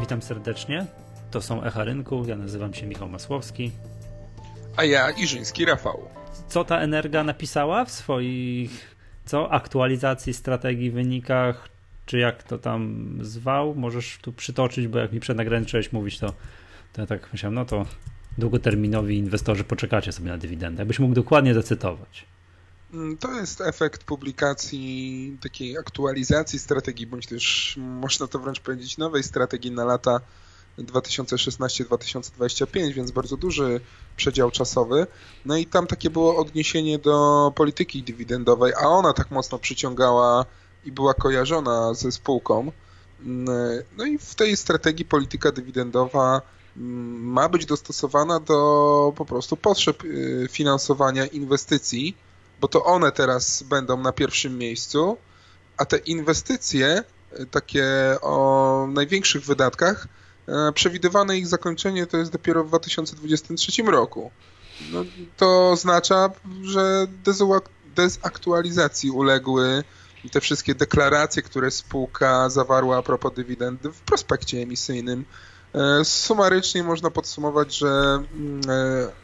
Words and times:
Witam 0.00 0.22
serdecznie. 0.22 0.86
To 1.30 1.42
są 1.42 1.62
Echa 1.62 1.84
Rynku. 1.84 2.24
Ja 2.26 2.36
nazywam 2.36 2.74
się 2.74 2.86
Michał 2.86 3.08
Masłowski. 3.08 3.70
A 4.76 4.84
ja 4.84 5.10
Iżyński 5.10 5.64
Rafał. 5.64 6.08
Co 6.48 6.64
ta 6.64 6.78
Energa 6.80 7.24
napisała 7.24 7.84
w 7.84 7.90
swoich 7.90 8.96
co 9.24 9.52
aktualizacji 9.52 10.34
strategii, 10.34 10.90
wynikach, 10.90 11.68
czy 12.06 12.18
jak 12.18 12.42
to 12.42 12.58
tam 12.58 13.12
zwał? 13.20 13.74
Możesz 13.74 14.18
tu 14.22 14.32
przytoczyć, 14.32 14.88
bo 14.88 14.98
jak 14.98 15.12
mi 15.12 15.20
przed 15.20 15.36
nagraniem 15.36 15.66
mówić, 15.92 16.18
to, 16.18 16.26
to 16.92 17.00
ja 17.00 17.06
tak 17.06 17.32
myślałem, 17.32 17.54
no 17.54 17.64
to 17.64 17.86
długoterminowi 18.38 19.18
inwestorzy 19.18 19.64
poczekacie 19.64 20.12
sobie 20.12 20.30
na 20.30 20.38
dywidendę. 20.38 20.80
Jakbyś 20.80 20.98
mógł 20.98 21.14
dokładnie 21.14 21.54
zacytować. 21.54 22.26
Mm, 22.92 23.16
to 23.16 23.32
jest 23.32 23.60
efekt 23.60 24.04
publikacji 24.04 25.38
takiej 25.42 25.78
aktualizacji 25.78 26.58
strategii, 26.58 27.06
bądź 27.06 27.26
też 27.26 27.74
można 27.78 28.26
to 28.26 28.38
wręcz 28.38 28.60
powiedzieć 28.60 28.98
nowej 28.98 29.22
strategii 29.22 29.70
na 29.70 29.84
lata 29.84 30.20
2016-2025, 30.78 32.92
więc 32.92 33.10
bardzo 33.10 33.36
duży 33.36 33.80
przedział 34.16 34.50
czasowy. 34.50 35.06
No 35.44 35.56
i 35.56 35.66
tam 35.66 35.86
takie 35.86 36.10
było 36.10 36.36
odniesienie 36.36 36.98
do 36.98 37.52
polityki 37.56 38.02
dywidendowej, 38.02 38.72
a 38.74 38.88
ona 38.88 39.12
tak 39.12 39.30
mocno 39.30 39.58
przyciągała 39.58 40.44
i 40.84 40.92
była 40.92 41.14
kojarzona 41.14 41.94
ze 41.94 42.12
spółką. 42.12 42.72
Mm, 43.20 43.46
no 43.96 44.04
i 44.04 44.18
w 44.18 44.34
tej 44.34 44.56
strategii 44.56 45.04
polityka 45.04 45.52
dywidendowa 45.52 46.42
mm, 46.76 47.22
ma 47.22 47.48
być 47.48 47.66
dostosowana 47.66 48.40
do 48.40 49.12
po 49.16 49.24
prostu 49.24 49.56
potrzeb 49.56 50.04
y, 50.04 50.48
finansowania 50.50 51.26
inwestycji 51.26 52.16
bo 52.60 52.68
to 52.68 52.84
one 52.84 53.12
teraz 53.12 53.62
będą 53.62 53.96
na 53.96 54.12
pierwszym 54.12 54.58
miejscu, 54.58 55.16
a 55.76 55.84
te 55.84 55.96
inwestycje, 55.96 57.04
e, 57.32 57.46
takie 57.46 57.84
o 58.22 58.86
największych 58.92 59.44
wydatkach, 59.44 60.08
e, 60.48 60.72
przewidywane 60.72 61.38
ich 61.38 61.46
zakończenie 61.46 62.06
to 62.06 62.16
jest 62.16 62.32
dopiero 62.32 62.64
w 62.64 62.68
2023 62.68 63.82
roku. 63.82 64.30
No, 64.92 65.04
to 65.36 65.70
oznacza, 65.70 66.30
że 66.62 67.06
dezaktualizacji 67.96 69.10
uległy 69.10 69.84
te 70.32 70.40
wszystkie 70.40 70.74
deklaracje, 70.74 71.42
które 71.42 71.70
spółka 71.70 72.50
zawarła 72.50 72.98
a 72.98 73.02
propos 73.02 73.34
dywidendy 73.34 73.92
w 73.92 74.00
prospekcie 74.00 74.58
emisyjnym. 74.58 75.24
E, 75.74 76.04
sumarycznie 76.04 76.82
można 76.82 77.10
podsumować, 77.10 77.76
że 77.76 77.88
mm, 77.88 78.60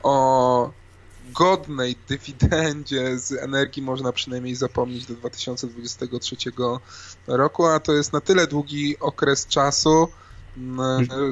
o 0.02 0.70
godnej 1.36 1.96
dywidendzie 2.08 3.18
z 3.18 3.32
energii 3.32 3.82
można 3.82 4.12
przynajmniej 4.12 4.54
zapomnieć 4.54 5.06
do 5.06 5.14
2023 5.14 6.36
roku, 7.26 7.66
a 7.66 7.80
to 7.80 7.92
jest 7.92 8.12
na 8.12 8.20
tyle 8.20 8.46
długi 8.46 8.98
okres 9.00 9.46
czasu, 9.46 10.08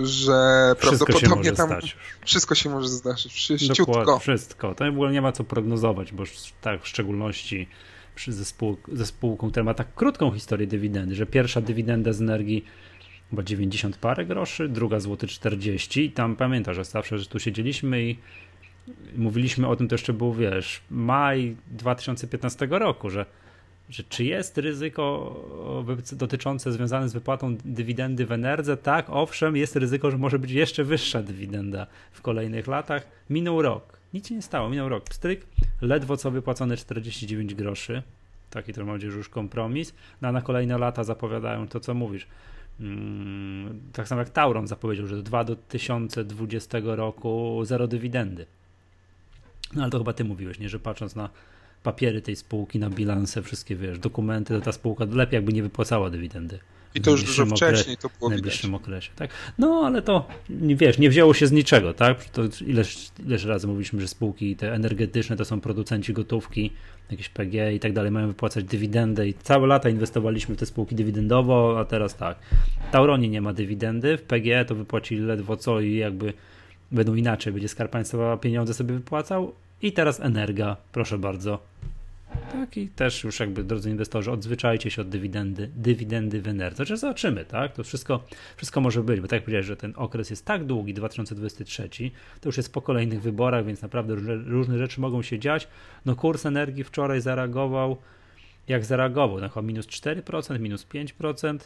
że 0.03 0.75
wszystko 0.79 1.07
prawdopodobnie 1.07 1.53
tam 1.53 1.69
stać. 1.69 1.97
wszystko 2.25 2.55
się 2.55 2.71
może 2.71 2.89
zdarzyć. 2.89 3.33
Wszystko. 3.33 4.19
Wszystko. 4.19 4.75
To 4.75 4.85
w 4.85 4.89
ogóle 4.89 5.13
nie 5.13 5.23
ma 5.23 5.33
co 5.33 5.45
prognozować, 5.45 6.13
bo 6.13 6.25
tak 6.61 6.83
w 6.83 6.89
szczególności 6.89 7.69
przy 8.15 8.33
zespół, 8.33 8.77
ze 8.93 9.07
spółką, 9.07 9.51
która 9.51 9.65
ma 9.65 9.75
tak 9.75 9.95
krótką 9.95 10.31
historię 10.31 10.67
dywidendy, 10.67 11.15
że 11.15 11.27
pierwsza 11.27 11.61
dywidenda 11.61 12.13
z 12.13 12.21
energii 12.21 12.65
chyba 13.31 13.43
90 13.43 13.97
parę 13.97 14.27
groszy, 14.27 14.69
druga 14.69 15.01
złoty 15.01 15.27
40 15.27 16.05
i 16.05 16.13
tam 16.13 16.37
pamiętasz, 16.37 16.77
że 16.77 16.85
zawsze, 16.85 17.19
że 17.19 17.27
tu 17.27 17.39
siedzieliśmy 17.39 18.03
i 18.03 18.19
mówiliśmy 19.17 19.69
o 19.69 19.77
tym, 19.77 19.89
to 19.89 19.95
jeszcze 19.95 20.13
był, 20.13 20.33
wiesz, 20.33 20.81
maj 20.91 21.57
2015 21.67 22.67
roku, 22.71 23.11
że, 23.11 23.27
że 23.91 24.03
czy 24.05 24.25
jest 24.25 24.59
ryzyko 24.59 25.37
dotyczące 26.13 26.73
związane 26.73 27.09
z 27.09 27.13
wypłatą 27.13 27.57
dywidendy 27.65 28.27
w 28.27 28.33
Enerdze? 28.33 28.77
Tak, 28.77 29.07
owszem, 29.09 29.57
jest 29.57 29.77
ryzyko, 29.77 30.11
że 30.11 30.19
może 30.19 30.39
być 30.39 30.51
jeszcze 30.51 30.85
wyższa 30.85 31.23
dywidenda 31.23 31.87
w 32.13 32.23
kolejnych 32.23 32.67
latach. 32.67 33.07
Minął 33.31 33.63
rok. 33.63 33.99
Nic 34.15 34.29
się 34.29 34.35
nie 34.35 34.43
stało, 34.43 34.69
minął 34.69 34.89
rok. 34.89 35.05
Pstryk, 35.05 35.47
ledwo 35.83 36.17
co 36.17 36.31
wypłacone 36.31 36.77
49 36.77 37.55
groszy. 37.55 38.03
Taki 38.51 38.73
to 38.73 38.85
mam 38.85 39.01
już 39.01 39.29
kompromis. 39.29 39.95
No, 40.23 40.29
a 40.29 40.33
na 40.33 40.43
kolejne 40.43 40.79
lata 40.79 41.05
zapowiadają 41.05 41.69
to, 41.69 41.81
co 41.81 41.95
mówisz. 41.95 42.27
Hmm, 42.79 43.81
tak 43.93 44.09
samo 44.09 44.21
jak 44.21 44.31
Tauron 44.31 44.67
zapowiedział, 44.67 45.07
że 45.07 45.17
do 45.17 45.23
2020 45.23 46.79
roku 46.85 47.61
zero 47.65 47.89
dywidendy. 47.89 48.47
No 49.75 49.83
ale 49.83 49.91
to 49.91 49.99
chyba 49.99 50.13
ty 50.13 50.25
mówiłeś, 50.25 50.59
nie? 50.59 50.69
Że 50.69 50.79
patrząc 50.79 51.17
na 51.17 51.29
papiery 51.83 52.23
tej 52.23 52.37
spółki, 52.37 52.79
na 52.79 52.91
bilanse, 52.91 53.43
wszystkie 53.43 53.77
wiesz, 53.77 53.99
dokumenty, 53.99 54.55
to 54.55 54.61
ta 54.61 54.73
spółka 54.73 55.05
lepiej 55.13 55.37
jakby 55.37 55.53
nie 55.53 55.63
wypłacała 55.63 56.11
dywidendy. 56.11 56.59
I 56.95 57.01
to 57.01 57.11
już 57.11 57.25
dużo 57.25 57.47
wcześniej 57.47 57.97
to 57.97 58.09
było 58.19 58.31
W 58.31 58.33
najbliższym 58.33 58.71
widać. 58.71 58.83
okresie, 58.83 59.11
tak? 59.17 59.31
No, 59.59 59.83
ale 59.87 60.03
to, 60.03 60.29
wiesz, 60.51 60.99
nie 60.99 61.11
wzięło 61.11 61.35
się 61.35 61.47
z 61.47 61.53
niczego, 61.53 61.95
tak? 61.95 62.25
To 62.25 62.43
ileż, 62.67 63.09
ileż 63.27 63.45
razy 63.45 63.67
mówiliśmy, 63.67 64.01
że 64.01 64.09
spółki 64.09 64.57
te 64.57 64.73
energetyczne 64.75 65.37
to 65.37 65.45
są 65.45 65.61
producenci 65.61 66.13
gotówki, 66.13 66.71
jakieś 67.11 67.29
PG 67.29 67.75
i 67.75 67.81
tak 67.81 67.93
dalej, 67.93 68.11
mają 68.11 68.27
wypłacać 68.27 68.65
dywidendę 68.65 69.29
i 69.29 69.35
całe 69.35 69.67
lata 69.67 69.89
inwestowaliśmy 69.89 70.55
w 70.55 70.59
te 70.59 70.67
spółki 70.67 70.95
dywidendowo, 70.95 71.81
a 71.81 71.85
teraz 71.85 72.17
tak. 72.17 72.39
Tauroni 72.93 73.29
nie 73.29 73.41
ma 73.41 73.53
dywidendy, 73.53 74.17
w 74.17 74.23
PG 74.23 74.65
to 74.65 74.75
wypłacili 74.75 75.21
ledwo 75.21 75.57
co 75.57 75.81
i 75.81 75.97
jakby 75.97 76.33
będą 76.93 77.15
inaczej, 77.15 77.53
będzie 77.53 77.69
Skarb 77.69 77.91
Państwa 77.93 78.37
pieniądze 78.37 78.75
sobie 78.75 78.95
wypłacał, 78.95 79.53
i 79.83 79.93
teraz 79.93 80.21
Energa, 80.21 80.77
proszę 80.93 81.19
bardzo. 81.19 81.75
Tak, 82.53 82.77
i 82.77 82.89
też 82.89 83.25
już 83.25 83.41
jakby, 83.41 83.65
drodzy 83.65 83.91
inwestorzy, 83.91 84.31
odzwyczajcie 84.31 84.91
się 84.91 85.03
od 85.03 85.09
dywidendy, 85.09 85.71
dywidendy 85.77 86.43
w 86.43 86.49
Enerze. 86.49 86.77
Znaczy 86.77 86.97
zobaczymy, 86.97 87.45
tak? 87.45 87.73
To 87.73 87.85
wszystko, 87.85 88.25
wszystko 88.57 88.81
może 88.81 89.03
być, 89.03 89.21
bo 89.21 89.29
tak 89.29 89.37
jak 89.37 89.43
powiedziałeś, 89.43 89.67
że 89.67 89.77
ten 89.77 89.93
okres 89.97 90.31
jest 90.31 90.45
tak 90.45 90.65
długi, 90.65 90.95
2023, 90.95 91.89
to 92.41 92.49
już 92.49 92.57
jest 92.57 92.73
po 92.73 92.83
kolejnych 92.83 93.23
wyborach, 93.23 93.65
więc 93.67 93.83
naprawdę 93.83 94.15
różne, 94.15 94.35
różne 94.35 94.79
rzeczy 94.79 95.01
mogą 95.01 95.23
się 95.23 95.39
dziać. 95.39 95.69
No 96.05 96.17
kurs 96.17 96.47
energii 96.47 96.85
wczoraj 96.85 97.21
zareagował, 97.21 97.97
jak 98.69 98.85
zareagował, 98.85 99.41
no 99.41 99.49
chyba 99.49 99.63
minus 99.63 99.87
4%, 99.87 100.61
minus 100.61 100.87
5%. 100.87 101.59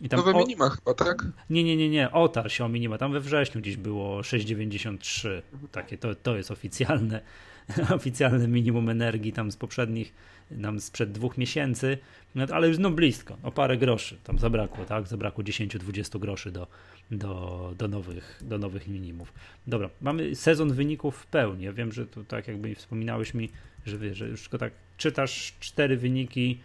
I 0.00 0.08
tam 0.08 0.20
Nowe 0.20 0.32
o... 0.32 0.38
minima 0.38 0.70
chyba, 0.70 0.94
tak? 0.94 1.26
Nie, 1.50 1.64
nie, 1.64 1.76
nie, 1.76 1.90
nie, 1.90 2.12
otarł 2.12 2.48
się 2.48 2.64
o 2.64 2.68
minima, 2.68 2.98
tam 2.98 3.12
we 3.12 3.20
wrześniu 3.20 3.60
gdzieś 3.60 3.76
było 3.76 4.20
6,93, 4.20 5.28
takie 5.72 5.98
to, 5.98 6.14
to 6.14 6.36
jest 6.36 6.50
oficjalne 6.50 7.20
oficjalne 7.96 8.48
minimum 8.48 8.88
energii 8.88 9.32
tam 9.32 9.52
z 9.52 9.56
poprzednich, 9.56 10.14
nam 10.50 10.80
sprzed 10.80 11.12
dwóch 11.12 11.38
miesięcy, 11.38 11.98
no, 12.34 12.44
ale 12.52 12.68
już 12.68 12.78
no 12.78 12.90
blisko, 12.90 13.36
o 13.42 13.52
parę 13.52 13.76
groszy 13.76 14.16
tam 14.24 14.38
zabrakło, 14.38 14.84
tak? 14.84 15.06
Zabrakło 15.06 15.44
10-20 15.44 16.18
groszy 16.18 16.50
do, 16.50 16.66
do, 17.10 17.72
do, 17.78 17.88
nowych, 17.88 18.40
do 18.44 18.58
nowych 18.58 18.88
minimów. 18.88 19.32
Dobra, 19.66 19.90
mamy 20.00 20.34
sezon 20.34 20.72
wyników 20.72 21.16
w 21.16 21.26
pełni. 21.26 21.64
Ja 21.64 21.72
wiem, 21.72 21.92
że 21.92 22.06
tu 22.06 22.24
tak 22.24 22.48
jakby 22.48 22.74
wspominałeś 22.74 23.34
mi, 23.34 23.50
że 23.86 23.98
wiesz, 23.98 24.18
że 24.18 24.28
już 24.28 24.40
tylko 24.42 24.58
tak 24.58 24.72
czytasz 24.96 25.54
cztery 25.60 25.96
wyniki, 25.96 26.60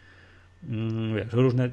mm, 0.70 1.16
wiesz, 1.16 1.34
różne 1.34 1.70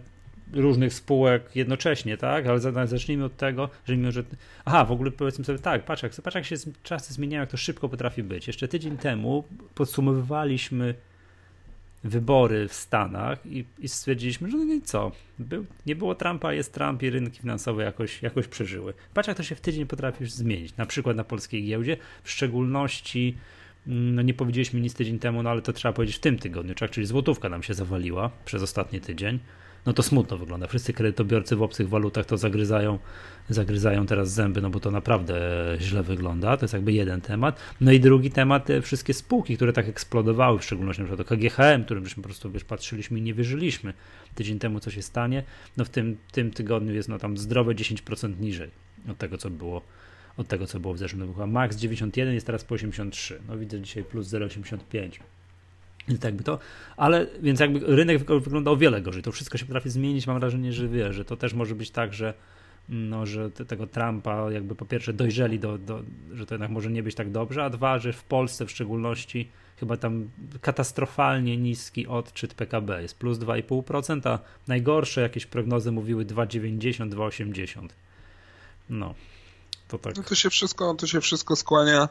różnych 0.53 0.95
spółek 0.95 1.51
jednocześnie, 1.55 2.17
tak? 2.17 2.47
Ale 2.47 2.61
zacznijmy 2.87 3.25
od 3.25 3.37
tego, 3.37 3.71
że 3.87 3.97
mimo, 3.97 4.13
że. 4.13 4.25
Aha, 4.65 4.85
w 4.85 4.93
ogóle 4.93 5.11
powiedzmy 5.11 5.45
sobie 5.45 5.59
tak, 5.59 5.85
patrz 5.85 6.03
jak, 6.03 6.13
patrz 6.23 6.35
jak 6.35 6.45
się 6.45 6.57
czasy 6.83 7.15
zmieniają, 7.15 7.41
jak 7.41 7.51
to 7.51 7.57
szybko 7.57 7.89
potrafi 7.89 8.23
być. 8.23 8.47
Jeszcze 8.47 8.69
tydzień 8.69 8.97
temu 8.97 9.45
podsumowywaliśmy 9.75 10.95
wybory 12.05 12.69
w 12.69 12.75
Stanach 12.75 13.47
i, 13.47 13.65
i 13.79 13.89
stwierdziliśmy, 13.89 14.51
że 14.51 14.57
no 14.57 14.75
i 14.75 14.83
co? 14.83 15.13
Był, 15.39 15.67
nie 15.87 15.97
było 15.97 16.15
Trumpa, 16.15 16.53
jest 16.53 16.73
Trump 16.73 17.03
i 17.03 17.11
rynki 17.11 17.41
finansowe 17.41 17.85
jakoś, 17.85 18.23
jakoś 18.23 18.49
przeżyły. 18.49 18.95
Patrz 19.15 19.29
jak 19.29 19.37
to 19.37 19.43
się 19.43 19.55
w 19.55 19.61
tydzień 19.61 19.87
potrafi 19.87 20.27
zmienić. 20.27 20.77
Na 20.77 20.87
przykład 20.87 21.17
na 21.17 21.25
polskiej 21.25 21.67
giełdzie, 21.67 21.97
w 22.23 22.31
szczególności 22.31 23.37
mm, 23.87 24.15
no 24.15 24.23
nie 24.23 24.35
powiedzieliśmy 24.35 24.81
nic 24.81 24.95
tydzień 24.95 25.19
temu, 25.19 25.43
no 25.43 25.51
ale 25.51 25.63
to 25.63 25.73
trzeba 25.73 25.93
powiedzieć 25.93 26.17
w 26.17 26.21
tym 26.21 26.39
tygodniu, 26.39 26.75
tak? 26.75 26.91
czyli 26.91 27.07
złotówka 27.07 27.49
nam 27.49 27.63
się 27.63 27.75
zawaliła 27.75 28.31
przez 28.45 28.63
ostatni 28.63 29.01
tydzień 29.01 29.39
no 29.87 29.93
to 29.93 30.03
smutno 30.03 30.39
wygląda. 30.39 30.67
Wszyscy 30.67 30.93
kredytobiorcy 30.93 31.57
w 31.57 31.63
obcych 31.63 31.89
walutach 31.89 32.27
to 32.27 32.37
zagryzają, 32.37 32.99
zagryzają 33.49 34.07
teraz 34.07 34.33
zęby, 34.33 34.63
no 34.63 34.71
bo 34.71 34.81
to 34.81 34.91
naprawdę 34.91 35.35
źle 35.81 36.03
wygląda. 36.03 36.57
To 36.57 36.65
jest 36.65 36.75
jakby 36.75 36.93
jeden 36.93 37.21
temat. 37.21 37.61
No 37.81 37.93
i 37.93 38.01
drugi 38.01 38.31
temat, 38.31 38.69
wszystkie 38.83 39.15
spółki, 39.15 39.57
które 39.57 39.73
tak 39.73 39.89
eksplodowały, 39.89 40.59
w 40.59 40.65
szczególności 40.65 41.03
na 41.03 41.09
przykład 41.09 41.29
KGHM, 41.29 41.85
którym 41.85 42.03
byśmy 42.03 42.23
po 42.23 42.29
prostu 42.29 42.51
wiesz, 42.51 42.65
patrzyliśmy 42.65 43.19
i 43.19 43.23
nie 43.23 43.35
wierzyliśmy 43.35 43.93
tydzień 44.35 44.59
temu, 44.59 44.81
co 44.81 44.91
się 44.91 45.03
stanie. 45.03 45.43
No 45.77 45.85
w 45.85 45.89
tym, 45.89 46.17
tym 46.33 46.51
tygodniu 46.51 46.95
jest 46.95 47.09
no 47.09 47.19
tam 47.19 47.39
zdrowe 47.39 47.75
10% 47.75 48.41
niżej 48.41 48.71
od 49.11 49.19
tego, 49.19 49.39
co 49.39 49.51
było 49.51 49.83
od 50.37 50.49
tego, 50.49 50.67
co 50.67 50.81
było 50.81 50.95
w 50.95 50.99
zeszłym 50.99 51.23
roku. 51.23 51.47
Max 51.47 51.77
91 51.77 52.35
jest 52.35 52.47
teraz 52.47 52.65
po 52.65 52.75
83. 52.75 53.39
No 53.49 53.59
widzę 53.59 53.81
dzisiaj 53.81 54.05
plus 54.05 54.29
0,85. 54.29 55.11
Więc 56.09 56.25
jakby 56.25 56.45
to, 56.45 56.59
ale 56.97 57.27
więc 57.43 57.61
jakby 57.61 57.97
rynek 57.97 58.25
wygląda 58.25 58.71
o 58.71 58.77
wiele 58.77 59.03
gorzej. 59.03 59.23
To 59.23 59.33
wszystko 59.33 59.59
się 59.59 59.67
potrafi 59.67 59.91
zmienić. 59.91 60.27
Mam 60.27 60.41
wrażenie, 60.41 60.73
że 60.73 60.89
wie, 60.89 61.13
że 61.13 61.25
to 61.25 61.37
też 61.37 61.55
może 61.55 61.75
być 61.75 61.91
tak, 61.91 62.15
że 62.15 62.35
no, 62.89 63.27
że 63.27 63.51
tego 63.51 63.87
Trumpa 63.87 64.53
jakby 64.53 64.75
po 64.75 64.85
pierwsze 64.87 65.13
dojrzeli 65.13 65.59
do, 65.59 65.79
do, 65.79 66.03
że 66.35 66.47
to 66.47 66.55
jednak 66.55 66.71
może 66.71 66.91
nie 66.91 67.03
być 67.03 67.15
tak 67.15 67.31
dobrze, 67.31 67.65
a 67.65 67.71
dwa, 67.71 67.99
że 67.99 68.13
w 68.13 68.25
Polsce 68.25 68.67
w 68.67 68.71
szczególności 68.71 69.49
chyba 69.77 69.97
tam 69.97 70.31
katastrofalnie 70.61 71.57
niski 71.57 72.07
odczyt 72.07 72.55
PKB 72.55 73.03
jest 73.03 73.19
plus 73.19 73.39
2,5%, 73.39 74.29
a 74.29 74.39
najgorsze 74.69 75.21
jakieś 75.21 75.47
prognozy 75.47 75.93
mówiły 75.93 76.25
2,90, 76.25 77.11
2,80. 77.11 77.89
No, 78.91 79.15
to 79.89 79.99
tak. 79.99 80.17
No 80.17 80.23
to 80.23 80.35
się 80.35 80.51
wszystko, 80.51 80.95
to 80.95 81.07
się 81.07 81.21
wszystko 81.21 81.57
skłania 81.57 82.09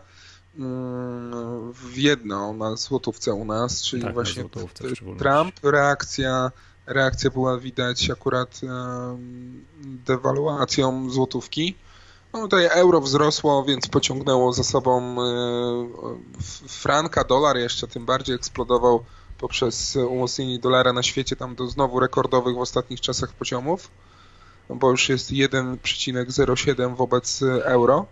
w 1.73 1.97
jedno 1.97 2.53
na 2.53 2.75
złotówce 2.75 3.33
u 3.33 3.45
nas, 3.45 3.81
czyli 3.81 4.03
Tak, 4.03 4.13
właśnie. 4.13 4.45
Trump, 5.17 5.53
reakcja, 5.63 6.51
reakcja 6.85 7.29
była 7.29 7.57
widać 7.57 8.09
akurat 8.09 8.61
dewaluacją 9.83 11.09
złotówki. 11.09 11.75
No 12.33 12.41
tutaj 12.41 12.65
euro 12.65 13.01
wzrosło, 13.01 13.63
więc 13.63 13.87
pociągnęło 13.87 14.53
za 14.53 14.63
sobą 14.63 15.15
franka, 16.67 17.23
dolar 17.23 17.57
jeszcze 17.57 17.87
tym 17.87 18.05
bardziej 18.05 18.35
eksplodował 18.35 19.05
poprzez 19.37 19.95
umocnienie 19.95 20.59
dolara 20.59 20.93
na 20.93 21.03
świecie 21.03 21.35
tam 21.35 21.55
do 21.55 21.67
znowu 21.67 21.99
rekordowych 21.99 22.55
w 22.55 22.59
ostatnich 22.59 23.01
czasach 23.01 23.33
poziomów, 23.33 23.91
bo 24.69 24.91
już 24.91 25.09
jest 25.09 25.31
1,07 25.31 26.95
wobec 26.95 27.43
euro, 27.63 28.05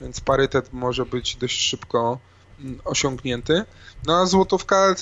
więc 0.00 0.20
parytet 0.20 0.72
może 0.72 1.06
być 1.06 1.36
dość 1.36 1.60
szybko 1.60 2.18
mm, 2.60 2.80
osiągnięty. 2.84 3.64
No 4.06 4.16
a 4.16 4.26
złotówka, 4.26 4.94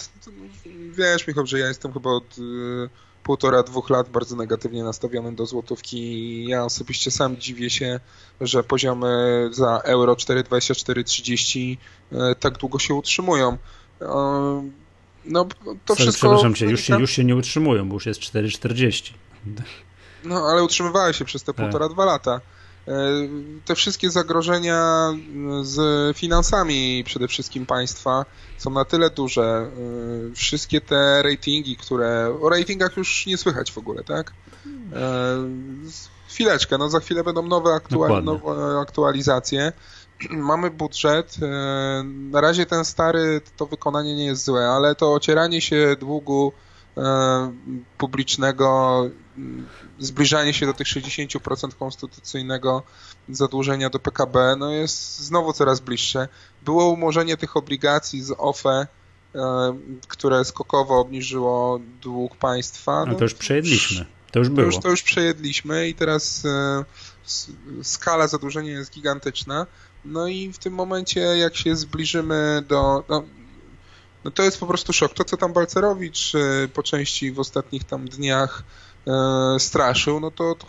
wiesz 0.90 1.26
Michał, 1.26 1.46
że 1.46 1.58
ja 1.58 1.68
jestem 1.68 1.92
chyba 1.92 2.10
od 2.10 2.38
y, 2.38 2.42
półtora, 3.22 3.62
dwóch 3.62 3.90
lat 3.90 4.08
bardzo 4.08 4.36
negatywnie 4.36 4.84
nastawiony 4.84 5.32
do 5.32 5.46
złotówki. 5.46 6.44
Ja 6.46 6.64
osobiście 6.64 7.10
sam 7.10 7.36
dziwię 7.36 7.70
się, 7.70 8.00
że 8.40 8.64
poziomy 8.64 9.48
za 9.52 9.78
euro 9.84 10.14
4,24-30 10.14 11.76
y, 12.12 12.16
tak 12.40 12.58
długo 12.58 12.78
się 12.78 12.94
utrzymują. 12.94 13.58
No 15.24 15.44
to 15.84 15.94
Sorry, 15.94 16.02
wszystko... 16.02 16.28
Przepraszam 16.28 16.54
cię, 16.54 16.66
już 16.66 16.80
się, 16.80 17.00
już 17.00 17.10
się 17.10 17.24
nie 17.24 17.36
utrzymują, 17.36 17.88
bo 17.88 17.94
już 17.94 18.06
jest 18.06 18.20
4,40. 18.20 19.12
No, 20.24 20.36
ale 20.36 20.62
utrzymywały 20.62 21.14
się 21.14 21.24
przez 21.24 21.42
te 21.42 21.54
Tak. 21.54 21.56
półtora, 21.56 21.88
dwa 21.88 22.04
lata. 22.04 22.40
E, 22.88 22.92
Te 23.64 23.74
wszystkie 23.74 24.10
zagrożenia 24.10 25.10
z 25.62 26.16
finansami 26.16 27.02
przede 27.06 27.28
wszystkim 27.28 27.66
państwa 27.66 28.24
są 28.58 28.70
na 28.70 28.84
tyle 28.84 29.10
duże. 29.10 29.70
E, 30.30 30.34
Wszystkie 30.34 30.80
te 30.80 31.22
ratingi, 31.22 31.76
które... 31.76 32.38
O 32.42 32.48
ratingach 32.48 32.96
już 32.96 33.26
nie 33.26 33.36
słychać 33.36 33.72
w 33.72 33.78
ogóle, 33.78 34.04
tak? 34.04 34.32
E, 34.92 35.36
Chwileczkę, 36.28 36.78
no 36.78 36.88
za 36.90 37.00
chwilę 37.00 37.24
będą 37.24 37.42
nowe, 37.46 37.74
aktual... 37.74 38.24
Nowe 38.24 38.80
aktualizacje. 38.80 39.72
Mamy 40.30 40.70
budżet. 40.70 41.36
e, 41.42 41.46
Na 42.04 42.40
razie 42.40 42.66
ten 42.66 42.84
stary, 42.84 43.40
to 43.56 43.66
wykonanie 43.66 44.16
nie 44.16 44.24
jest 44.26 44.44
złe, 44.44 44.68
ale 44.68 44.94
to 44.94 45.12
ocieranie 45.14 45.60
się 45.60 45.96
długu 46.00 46.52
e, 46.96 47.52
publicznego, 47.98 49.02
zbliżanie 49.98 50.54
się 50.54 50.66
do 50.66 50.74
tych 50.74 50.86
60% 50.86 51.74
konstytucyjnego 51.78 52.82
zadłużenia 53.28 53.90
do 53.90 53.98
PKB, 53.98 54.56
no 54.58 54.70
jest 54.70 55.18
znowu 55.18 55.52
coraz 55.52 55.80
bliższe. 55.80 56.28
Było 56.64 56.88
umorzenie 56.88 57.36
tych 57.36 57.56
obligacji 57.56 58.22
z 58.22 58.34
OFE, 58.38 58.86
e, 59.34 59.76
które 60.08 60.44
skokowo 60.44 61.00
obniżyło 61.00 61.80
dług 62.02 62.36
państwa. 62.36 62.92
Ale 62.92 63.12
No, 63.12 63.18
to 63.18 63.24
już 63.24 63.34
przejedliśmy. 63.34 64.06
To 64.32 64.38
już 64.38 64.48
to 64.48 64.54
było. 64.54 64.66
już, 64.66 64.78
to 64.78 64.88
już 64.88 65.02
przejedliśmy 65.02 65.88
i 65.88 65.94
teraz 65.94 66.44
e, 66.44 66.84
skala 67.82 68.28
zadłużenia 68.28 68.72
jest 68.72 68.92
gigantyczna. 68.92 69.66
No 70.04 70.28
i 70.28 70.52
w 70.52 70.58
tym 70.58 70.74
momencie, 70.74 71.20
jak 71.20 71.56
się 71.56 71.76
zbliżymy 71.76 72.62
do. 72.68 73.04
No, 73.08 73.24
no 74.24 74.30
to 74.30 74.42
jest 74.42 74.60
po 74.60 74.66
prostu 74.66 74.92
szok. 74.92 75.14
To, 75.14 75.24
co 75.24 75.36
tam 75.36 75.52
Balcerowicz 75.52 76.34
e, 76.34 76.68
po 76.68 76.82
części 76.82 77.32
w 77.32 77.40
ostatnich 77.40 77.84
tam 77.84 78.08
dniach 78.08 78.62
e, 79.06 79.60
straszył, 79.60 80.20
no 80.20 80.30
to, 80.30 80.54
to, 80.54 80.66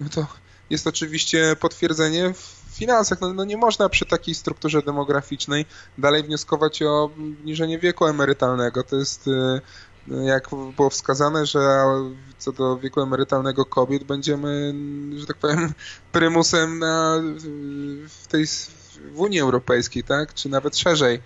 no 0.00 0.08
to 0.08 0.26
jest 0.70 0.86
oczywiście 0.86 1.56
potwierdzenie 1.60 2.34
w 2.34 2.56
finansach. 2.72 3.20
No, 3.20 3.32
no 3.32 3.44
nie 3.44 3.56
można 3.56 3.88
przy 3.88 4.06
takiej 4.06 4.34
strukturze 4.34 4.82
demograficznej 4.82 5.66
dalej 5.98 6.22
wnioskować 6.22 6.82
o 6.82 7.02
obniżenie 7.02 7.78
wieku 7.78 8.06
emerytalnego. 8.06 8.82
To 8.82 8.96
jest 8.96 9.28
e, 9.28 9.60
jak 10.24 10.48
było 10.76 10.90
wskazane, 10.90 11.46
że 11.46 11.84
co 12.38 12.52
do 12.52 12.78
wieku 12.78 13.00
emerytalnego 13.00 13.64
kobiet 13.64 14.04
będziemy, 14.04 14.74
że 15.16 15.26
tak 15.26 15.36
powiem, 15.36 15.72
prymusem 16.12 16.78
na, 16.78 17.22
w 18.08 18.26
tej 18.28 18.46
w 19.14 19.20
Unii 19.20 19.40
Europejskiej, 19.40 20.04
tak? 20.04 20.34
Czy 20.34 20.48
nawet 20.48 20.76
szerzej. 20.76 21.20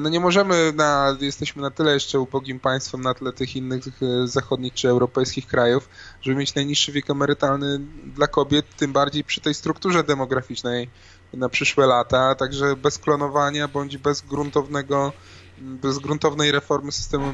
No 0.00 0.08
nie 0.08 0.20
możemy, 0.20 0.72
na, 0.72 1.16
jesteśmy 1.20 1.62
na 1.62 1.70
tyle 1.70 1.94
jeszcze 1.94 2.20
ubogim 2.20 2.60
państwem 2.60 3.00
na 3.00 3.14
tle 3.14 3.32
tych 3.32 3.56
innych 3.56 3.84
e, 4.02 4.28
zachodnich 4.28 4.74
czy 4.74 4.88
europejskich 4.88 5.46
krajów, 5.46 5.88
żeby 6.22 6.36
mieć 6.36 6.54
najniższy 6.54 6.92
wiek 6.92 7.10
emerytalny 7.10 7.80
dla 8.14 8.26
kobiet, 8.26 8.66
tym 8.76 8.92
bardziej 8.92 9.24
przy 9.24 9.40
tej 9.40 9.54
strukturze 9.54 10.04
demograficznej 10.04 10.88
na 11.34 11.48
przyszłe 11.48 11.86
lata, 11.86 12.34
także 12.34 12.76
bez 12.76 12.98
klonowania 12.98 13.68
bądź 13.68 13.96
bez 13.96 14.20
gruntownego 14.20 15.12
bez 15.60 15.98
gruntownej 15.98 16.52
reformy 16.52 16.92
systemu 16.92 17.26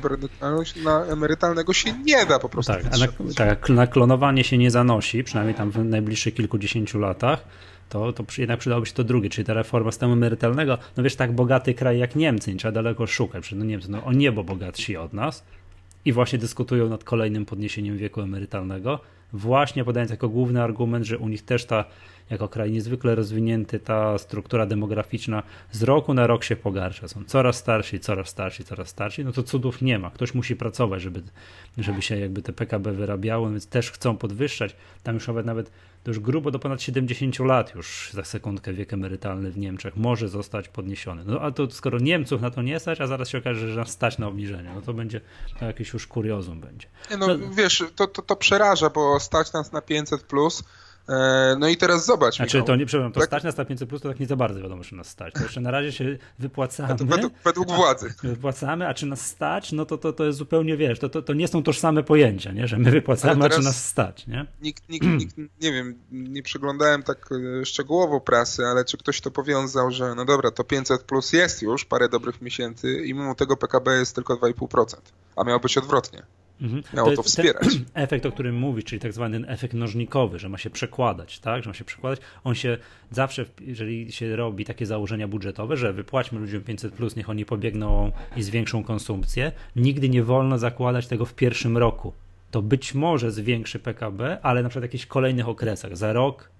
emerytalnego- 1.10 1.72
się 1.72 1.92
nie 1.92 2.26
da 2.26 2.38
po 2.38 2.48
prostu. 2.48 2.72
Tak, 2.72 2.84
na, 2.84 3.34
tak, 3.36 3.68
na 3.68 3.86
klonowanie 3.86 4.44
się 4.44 4.58
nie 4.58 4.70
zanosi, 4.70 5.24
przynajmniej 5.24 5.54
tam 5.54 5.70
w 5.70 5.84
najbliższych 5.84 6.34
kilkudziesięciu 6.34 6.98
latach, 6.98 7.40
to, 7.88 8.12
to 8.12 8.24
jednak 8.38 8.58
przydałoby 8.58 8.86
się 8.86 8.92
to 8.92 9.04
drugie, 9.04 9.30
czyli 9.30 9.44
ta 9.44 9.54
reforma 9.54 9.90
systemu 9.90 10.12
emerytalnego. 10.12 10.78
No 10.96 11.02
wiesz, 11.02 11.16
tak 11.16 11.32
bogaty 11.32 11.74
kraj 11.74 11.98
jak 11.98 12.16
Niemcy, 12.16 12.52
nie 12.52 12.58
trzeba 12.58 12.72
daleko 12.72 13.06
szukać, 13.06 13.52
no 13.52 13.64
Niemcy 13.64 13.90
no, 13.90 14.04
o 14.04 14.12
niebo 14.12 14.44
bogatsi 14.44 14.96
od 14.96 15.12
nas 15.12 15.44
i 16.04 16.12
właśnie 16.12 16.38
dyskutują 16.38 16.88
nad 16.88 17.04
kolejnym 17.04 17.46
podniesieniem 17.46 17.96
wieku 17.96 18.20
emerytalnego, 18.20 19.00
właśnie 19.32 19.84
podając 19.84 20.10
jako 20.10 20.28
główny 20.28 20.62
argument, 20.62 21.06
że 21.06 21.18
u 21.18 21.28
nich 21.28 21.44
też 21.44 21.64
ta, 21.64 21.84
jako 22.30 22.48
kraj 22.48 22.70
niezwykle 22.70 23.14
rozwinięty, 23.14 23.78
ta 23.78 24.18
struktura 24.18 24.66
demograficzna 24.66 25.42
z 25.72 25.82
roku 25.82 26.14
na 26.14 26.26
rok 26.26 26.44
się 26.44 26.56
pogarsza. 26.56 27.08
Są 27.08 27.24
coraz 27.24 27.56
starsi, 27.56 28.00
coraz 28.00 28.28
starsi, 28.28 28.64
coraz 28.64 28.88
starsi, 28.88 29.24
no 29.24 29.32
to 29.32 29.42
cudów 29.42 29.82
nie 29.82 29.98
ma. 29.98 30.10
Ktoś 30.10 30.34
musi 30.34 30.56
pracować, 30.56 31.02
żeby, 31.02 31.22
żeby 31.78 32.02
się 32.02 32.18
jakby 32.18 32.42
te 32.42 32.52
PKB 32.52 32.92
wyrabiało, 32.92 33.50
więc 33.50 33.66
też 33.66 33.90
chcą 33.90 34.16
podwyższać. 34.16 34.76
Tam 35.02 35.14
już 35.14 35.28
nawet, 35.28 35.46
nawet 35.46 35.70
to 36.06 36.10
już 36.10 36.20
grubo 36.20 36.50
do 36.50 36.58
ponad 36.58 36.82
70 36.82 37.38
lat 37.38 37.74
już 37.74 38.10
za 38.12 38.24
sekundkę 38.24 38.72
wiek 38.72 38.92
emerytalny 38.92 39.50
w 39.50 39.58
Niemczech 39.58 39.96
może 39.96 40.28
zostać 40.28 40.68
podniesiony. 40.68 41.24
No 41.26 41.40
a 41.40 41.50
to 41.50 41.70
skoro 41.70 41.98
Niemców 41.98 42.40
na 42.40 42.50
to 42.50 42.62
nie 42.62 42.80
stać, 42.80 43.00
a 43.00 43.06
zaraz 43.06 43.28
się 43.28 43.38
okaże, 43.38 43.68
że 43.68 43.80
nas 43.80 43.90
stać 43.90 44.18
na 44.18 44.26
obniżenie, 44.26 44.70
no 44.74 44.82
to 44.82 44.94
będzie 44.94 45.20
to 45.58 45.64
jakieś 45.64 45.92
już 45.92 46.06
kuriozum 46.06 46.60
będzie. 46.60 46.88
Nie, 47.10 47.16
no, 47.16 47.26
No- 47.26 47.54
wiesz, 47.54 47.84
to, 47.96 48.06
to, 48.06 48.22
to 48.22 48.36
przeraża, 48.36 48.90
bo 48.90 49.20
stać 49.20 49.52
nas 49.52 49.72
na 49.72 49.82
500 49.82 50.22
plus. 50.22 50.64
E, 51.08 51.56
no 51.58 51.68
i 51.68 51.76
teraz 51.76 52.06
zobacz. 52.06 52.36
Znaczy 52.36 52.56
Michał. 52.56 52.66
to 52.66 52.76
nie, 52.76 52.86
przepraszam, 52.86 53.12
to 53.12 53.20
Tak. 53.20 53.28
stać 53.28 53.56
na 53.56 53.64
500 53.64 53.88
plus 53.88 54.02
to 54.02 54.08
tak 54.08 54.20
nie 54.20 54.26
za 54.26 54.36
bardzo 54.36 54.60
wiadomo, 54.60 54.84
czy 54.84 54.94
nas 54.94 55.08
stać. 55.08 55.34
To 55.34 55.42
jeszcze 55.42 55.60
na 55.60 55.70
razie 55.70 55.92
się 55.92 56.18
wypłacamy. 56.38 56.94
Według, 57.04 57.32
według 57.44 57.72
władzy. 57.72 58.14
Wypłacamy, 58.22 58.88
a 58.88 58.94
czy 58.94 59.06
nas 59.06 59.26
stać, 59.26 59.72
no 59.72 59.86
to, 59.86 59.98
to, 59.98 60.12
to 60.12 60.24
jest 60.24 60.38
zupełnie, 60.38 60.76
wiesz, 60.76 60.98
to, 60.98 61.08
to, 61.08 61.22
to 61.22 61.32
nie 61.34 61.48
są 61.48 61.62
tożsame 61.62 62.02
pojęcia, 62.02 62.52
nie? 62.52 62.68
że 62.68 62.78
my 62.78 62.90
wypłacamy, 62.90 63.44
a 63.44 63.48
czy 63.48 63.62
nas 63.62 63.84
stać, 63.84 64.26
nie? 64.26 64.46
Nikt, 64.62 64.88
nikt, 64.88 65.06
nikt, 65.06 65.36
nie 65.38 65.72
wiem, 65.72 65.98
nie 66.10 66.42
przeglądałem 66.42 67.02
tak 67.02 67.28
e, 67.60 67.64
szczegółowo 67.64 68.20
prasy, 68.20 68.64
ale 68.64 68.84
czy 68.84 68.98
ktoś 68.98 69.20
to 69.20 69.30
powiązał, 69.30 69.90
że 69.90 70.14
no 70.14 70.24
dobra, 70.24 70.50
to 70.50 70.64
500 70.64 71.02
plus 71.02 71.32
jest 71.32 71.62
już 71.62 71.84
parę 71.84 72.08
dobrych 72.08 72.42
miesięcy 72.42 73.02
i 73.04 73.14
mimo 73.14 73.34
tego 73.34 73.56
PKB 73.56 73.98
jest 73.98 74.14
tylko 74.14 74.34
2,5%, 74.34 74.96
a 75.36 75.44
miało 75.44 75.60
być 75.60 75.78
odwrotnie. 75.78 76.22
Mhm. 76.60 76.82
Miało 76.94 77.06
to 77.06 77.12
jest 77.12 77.22
wspierać. 77.22 77.74
Ten 77.74 77.84
efekt, 78.04 78.26
o 78.26 78.32
którym 78.32 78.56
mówisz, 78.56 78.84
czyli 78.84 79.00
tak 79.00 79.12
zwany 79.12 79.48
efekt 79.48 79.74
mnożnikowy, 79.74 80.38
że 80.38 80.48
ma 80.48 80.58
się 80.58 80.70
przekładać, 80.70 81.38
tak? 81.38 81.62
Że 81.62 81.70
ma 81.70 81.74
się 81.74 81.84
przekładać. 81.84 82.20
On 82.44 82.54
się 82.54 82.78
zawsze, 83.10 83.44
jeżeli 83.60 84.12
się 84.12 84.36
robi 84.36 84.64
takie 84.64 84.86
założenia 84.86 85.28
budżetowe, 85.28 85.76
że 85.76 85.92
wypłaćmy 85.92 86.38
ludziom 86.40 86.62
500, 86.62 86.94
plus, 86.94 87.16
niech 87.16 87.30
oni 87.30 87.44
pobiegną 87.44 88.12
i 88.36 88.42
zwiększą 88.42 88.84
konsumpcję, 88.84 89.52
nigdy 89.76 90.08
nie 90.08 90.22
wolno 90.22 90.58
zakładać 90.58 91.06
tego 91.06 91.24
w 91.24 91.34
pierwszym 91.34 91.78
roku. 91.78 92.12
To 92.50 92.62
być 92.62 92.94
może 92.94 93.32
zwiększy 93.32 93.78
PKB, 93.78 94.38
ale 94.42 94.62
na 94.62 94.68
przykład 94.68 94.82
w 94.82 94.88
jakichś 94.88 95.06
kolejnych 95.06 95.48
okresach, 95.48 95.96
za 95.96 96.12
rok, 96.12 96.50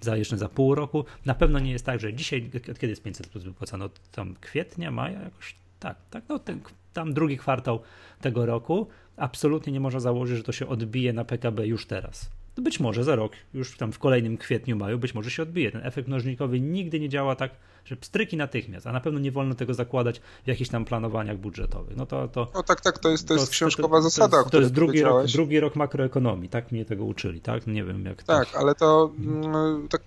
za 0.00 0.16
jeszcze 0.16 0.38
za 0.38 0.48
pół 0.48 0.74
roku. 0.74 1.04
Na 1.26 1.34
pewno 1.34 1.58
nie 1.58 1.72
jest 1.72 1.86
tak, 1.86 2.00
że 2.00 2.14
dzisiaj, 2.14 2.50
od 2.70 2.78
kiedy 2.78 2.90
jest 2.90 3.02
500 3.02 3.26
plus 3.26 3.44
wypłacano? 3.44 3.84
Od 3.84 4.10
Tam 4.10 4.34
kwietnia, 4.40 4.90
maja, 4.90 5.22
jakoś 5.22 5.54
tak, 5.80 5.96
tak, 6.10 6.24
no 6.28 6.38
ten, 6.38 6.60
tam 6.92 7.14
drugi 7.14 7.38
kwartał 7.38 7.80
tego 8.20 8.46
roku. 8.46 8.86
Absolutnie 9.18 9.72
nie 9.72 9.80
można 9.80 10.00
założyć, 10.00 10.36
że 10.36 10.42
to 10.42 10.52
się 10.52 10.68
odbije 10.68 11.12
na 11.12 11.24
PKB 11.24 11.66
już 11.66 11.86
teraz. 11.86 12.30
Być 12.56 12.80
może 12.80 13.04
za 13.04 13.16
rok, 13.16 13.32
już 13.54 13.76
tam 13.76 13.92
w 13.92 13.98
kolejnym 13.98 14.36
kwietniu, 14.36 14.76
maju, 14.76 14.98
być 14.98 15.14
może 15.14 15.30
się 15.30 15.42
odbije. 15.42 15.72
Ten 15.72 15.86
efekt 15.86 16.08
mnożnikowy 16.08 16.60
nigdy 16.60 17.00
nie 17.00 17.08
działa 17.08 17.36
tak, 17.36 17.50
że 17.84 17.96
pstryki 17.96 18.36
natychmiast, 18.36 18.86
a 18.86 18.92
na 18.92 19.00
pewno 19.00 19.18
nie 19.20 19.32
wolno 19.32 19.54
tego 19.54 19.74
zakładać 19.74 20.20
w 20.44 20.46
jakichś 20.48 20.70
tam 20.70 20.84
planowaniach 20.84 21.38
budżetowych. 21.38 21.96
No 21.96 22.06
to, 22.06 22.28
to, 22.28 22.50
No 22.54 22.62
tak, 22.62 22.80
tak, 22.80 22.98
to 22.98 23.08
jest, 23.08 23.28
to 23.28 23.34
jest 23.34 23.50
książkowa 23.50 23.96
to, 23.96 24.02
zasada, 24.02 24.36
to 24.36 24.38
jest, 24.38 24.50
to 24.50 24.60
jest 24.60 24.72
drugi, 24.72 25.02
rok, 25.02 25.26
drugi 25.26 25.60
rok 25.60 25.76
makroekonomii, 25.76 26.48
tak 26.48 26.72
mnie 26.72 26.84
tego 26.84 27.04
uczyli, 27.04 27.40
tak? 27.40 27.66
Nie 27.66 27.84
wiem 27.84 28.04
jak 28.04 28.22
to... 28.22 28.26
Tak, 28.26 28.48
ale 28.54 28.74
to 28.74 29.10
mm, 29.18 29.88
tak 29.88 30.02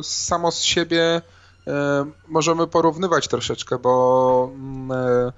y, 0.00 0.02
samo 0.02 0.52
z 0.52 0.62
siebie 0.62 1.22
e, 1.66 2.06
możemy 2.28 2.66
porównywać 2.66 3.28
troszeczkę, 3.28 3.78
bo 3.78 4.50
mm, 4.54 4.88
no, 4.88 5.32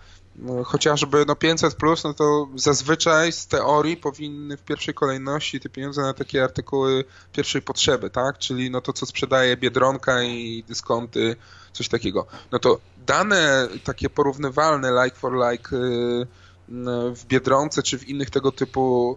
chociażby 0.65 1.25
no 1.27 1.37
500 1.37 1.75
plus, 1.75 2.05
no 2.05 2.15
to 2.15 2.49
zazwyczaj 2.55 3.33
z 3.33 3.47
teorii 3.47 3.97
powinny 3.97 4.57
w 4.57 4.63
pierwszej 4.63 4.95
kolejności 4.95 5.61
te 5.61 5.69
pieniądze 5.69 6.03
na 6.03 6.15
takie 6.15 6.45
artykuły 6.45 7.05
pierwszej 7.33 7.63
potrzeby, 7.63 8.11
tak? 8.11 8.39
Czyli 8.39 8.71
no 8.71 8.81
to, 8.81 8.93
co 8.93 9.07
sprzedaje 9.07 9.57
Biedronka 9.57 10.23
i 10.23 10.65
dyskonty, 10.69 11.37
coś 11.73 11.89
takiego. 11.89 12.27
No 12.53 12.59
to 12.59 12.81
dane 13.07 13.69
takie 13.85 14.11
porównywalne 14.11 15.05
like 15.05 15.17
for 15.17 15.33
like 15.51 15.77
y, 15.77 16.27
w 17.15 17.25
Biedronce 17.27 17.83
czy 17.83 17.99
w 17.99 18.09
innych 18.09 18.31
tego 18.31 18.53
typu 18.53 19.17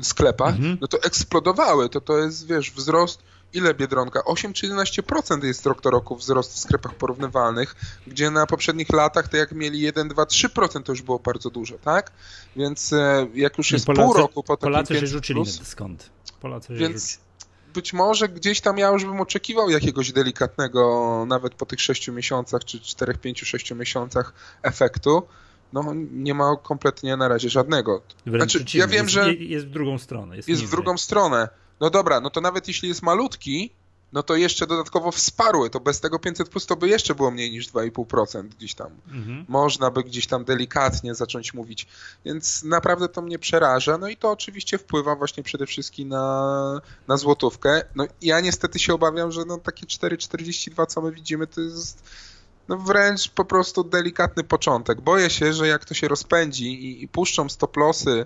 y, 0.00 0.04
sklepach, 0.04 0.54
mhm. 0.54 0.78
no 0.80 0.88
to 0.88 1.02
eksplodowały. 1.02 1.88
To 1.88 2.00
to 2.00 2.18
jest, 2.18 2.46
wiesz, 2.46 2.72
wzrost 2.72 3.22
ile 3.54 3.74
Biedronka? 3.74 4.24
8 4.24 4.52
czy 4.52 4.68
11% 4.68 5.44
jest 5.44 5.66
rok 5.66 5.80
do 5.82 5.90
roku 5.90 6.16
wzrost 6.16 6.54
w 6.54 6.58
sklepach 6.58 6.94
porównywalnych, 6.94 7.74
gdzie 8.06 8.30
na 8.30 8.46
poprzednich 8.46 8.90
latach 8.92 9.28
to 9.28 9.36
jak 9.36 9.52
mieli 9.52 9.80
1, 9.80 10.08
2, 10.08 10.22
3% 10.22 10.82
to 10.82 10.92
już 10.92 11.02
było 11.02 11.18
bardzo 11.18 11.50
dużo, 11.50 11.78
tak? 11.78 12.12
Więc 12.56 12.92
e, 12.92 13.26
jak 13.34 13.58
już 13.58 13.70
jest 13.70 13.86
Polacy, 13.86 14.04
pół 14.04 14.14
roku 14.14 14.42
po 14.42 14.56
takim 14.56 14.72
Polacy 14.72 15.00
się 15.00 15.06
rzucili 15.06 15.36
plus, 15.36 15.54
na 15.54 15.64
dyskont. 15.64 16.10
Polacy 16.40 16.68
się 16.68 16.74
więc 16.74 17.10
rzuci. 17.10 17.24
być 17.74 17.92
może 17.92 18.28
gdzieś 18.28 18.60
tam 18.60 18.78
ja 18.78 18.88
już 18.88 19.04
bym 19.04 19.20
oczekiwał 19.20 19.70
jakiegoś 19.70 20.12
delikatnego, 20.12 21.24
nawet 21.28 21.54
po 21.54 21.66
tych 21.66 21.80
6 21.80 22.08
miesiącach, 22.08 22.64
czy 22.64 22.80
4, 22.80 23.14
5, 23.14 23.40
6 23.40 23.74
miesiącach 23.74 24.32
efektu, 24.62 25.22
no 25.72 25.94
nie 26.12 26.34
ma 26.34 26.56
kompletnie 26.62 27.16
na 27.16 27.28
razie 27.28 27.50
żadnego. 27.50 28.02
Znaczy, 28.26 28.64
ja 28.74 28.86
wiem, 28.86 29.08
że 29.08 29.34
jest 29.34 29.66
w 29.66 29.70
drugą 29.70 29.98
stronę. 29.98 30.36
Jest, 30.36 30.48
jest 30.48 30.64
w 30.64 30.70
drugą 30.70 30.98
stronę. 30.98 31.48
No 31.80 31.90
dobra, 31.90 32.20
no 32.20 32.30
to 32.30 32.40
nawet 32.40 32.68
jeśli 32.68 32.88
jest 32.88 33.02
malutki, 33.02 33.70
no 34.12 34.22
to 34.22 34.36
jeszcze 34.36 34.66
dodatkowo 34.66 35.12
wsparły, 35.12 35.70
to 35.70 35.80
bez 35.80 36.00
tego 36.00 36.18
500 36.18 36.48
plus 36.48 36.66
to 36.66 36.76
by 36.76 36.88
jeszcze 36.88 37.14
było 37.14 37.30
mniej 37.30 37.50
niż 37.50 37.68
2,5% 37.68 38.42
gdzieś 38.48 38.74
tam. 38.74 38.90
Mhm. 39.08 39.44
Można 39.48 39.90
by 39.90 40.04
gdzieś 40.04 40.26
tam 40.26 40.44
delikatnie 40.44 41.14
zacząć 41.14 41.54
mówić, 41.54 41.86
więc 42.24 42.62
naprawdę 42.62 43.08
to 43.08 43.22
mnie 43.22 43.38
przeraża, 43.38 43.98
no 43.98 44.08
i 44.08 44.16
to 44.16 44.30
oczywiście 44.30 44.78
wpływa 44.78 45.16
właśnie 45.16 45.42
przede 45.42 45.66
wszystkim 45.66 46.08
na, 46.08 46.80
na 47.08 47.16
złotówkę. 47.16 47.82
No 47.94 48.06
ja 48.22 48.40
niestety 48.40 48.78
się 48.78 48.94
obawiam, 48.94 49.32
że 49.32 49.44
no 49.44 49.58
takie 49.58 49.86
4,42 49.86 50.86
co 50.86 51.00
my 51.00 51.12
widzimy 51.12 51.46
to 51.46 51.60
jest 51.60 52.02
no 52.68 52.76
wręcz 52.76 53.30
po 53.30 53.44
prostu 53.44 53.84
delikatny 53.84 54.44
początek. 54.44 55.00
Boję 55.00 55.30
się, 55.30 55.52
że 55.52 55.68
jak 55.68 55.84
to 55.84 55.94
się 55.94 56.08
rozpędzi 56.08 56.66
i, 56.66 57.02
i 57.02 57.08
puszczą 57.08 57.48
stop-lossy 57.48 58.10
e, 58.10 58.24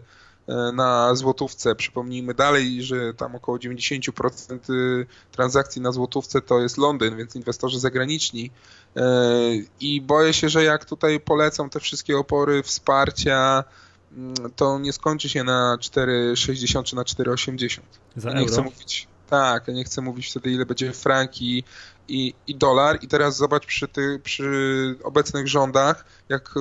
na 0.72 1.14
złotówce, 1.14 1.74
przypomnijmy 1.74 2.34
dalej, 2.34 2.82
że 2.82 3.14
tam 3.14 3.34
około 3.34 3.58
90% 3.58 4.70
y, 4.70 5.06
transakcji 5.32 5.82
na 5.82 5.92
złotówce 5.92 6.40
to 6.40 6.60
jest 6.60 6.78
Londyn, 6.78 7.16
więc 7.16 7.36
inwestorzy 7.36 7.80
zagraniczni 7.80 8.50
e, 8.96 9.02
i 9.80 10.00
boję 10.00 10.32
się, 10.32 10.48
że 10.48 10.64
jak 10.64 10.84
tutaj 10.84 11.20
polecą 11.20 11.70
te 11.70 11.80
wszystkie 11.80 12.18
opory 12.18 12.62
wsparcia, 12.62 13.64
mm, 14.16 14.34
to 14.56 14.78
nie 14.78 14.92
skończy 14.92 15.28
się 15.28 15.44
na 15.44 15.76
4,60 15.80 16.82
czy 16.82 16.96
na 16.96 17.02
4,80. 17.02 17.80
Za 18.16 18.30
nie 18.30 18.36
euro? 18.36 18.52
chcę 18.52 18.62
mówić 18.62 19.08
tak, 19.30 19.68
ja 19.68 19.74
nie 19.74 19.84
chcę 19.84 20.02
mówić 20.02 20.30
wtedy 20.30 20.50
ile 20.50 20.66
będzie 20.66 20.92
franki 20.92 21.64
i, 22.08 22.34
i 22.46 22.54
dolar 22.54 22.98
i 23.02 23.08
teraz 23.08 23.36
zobacz 23.36 23.66
przy, 23.66 23.88
ty, 23.88 24.20
przy 24.22 24.44
obecnych 25.02 25.48
rządach, 25.48 26.04
jak 26.28 26.54
y, 26.56 26.60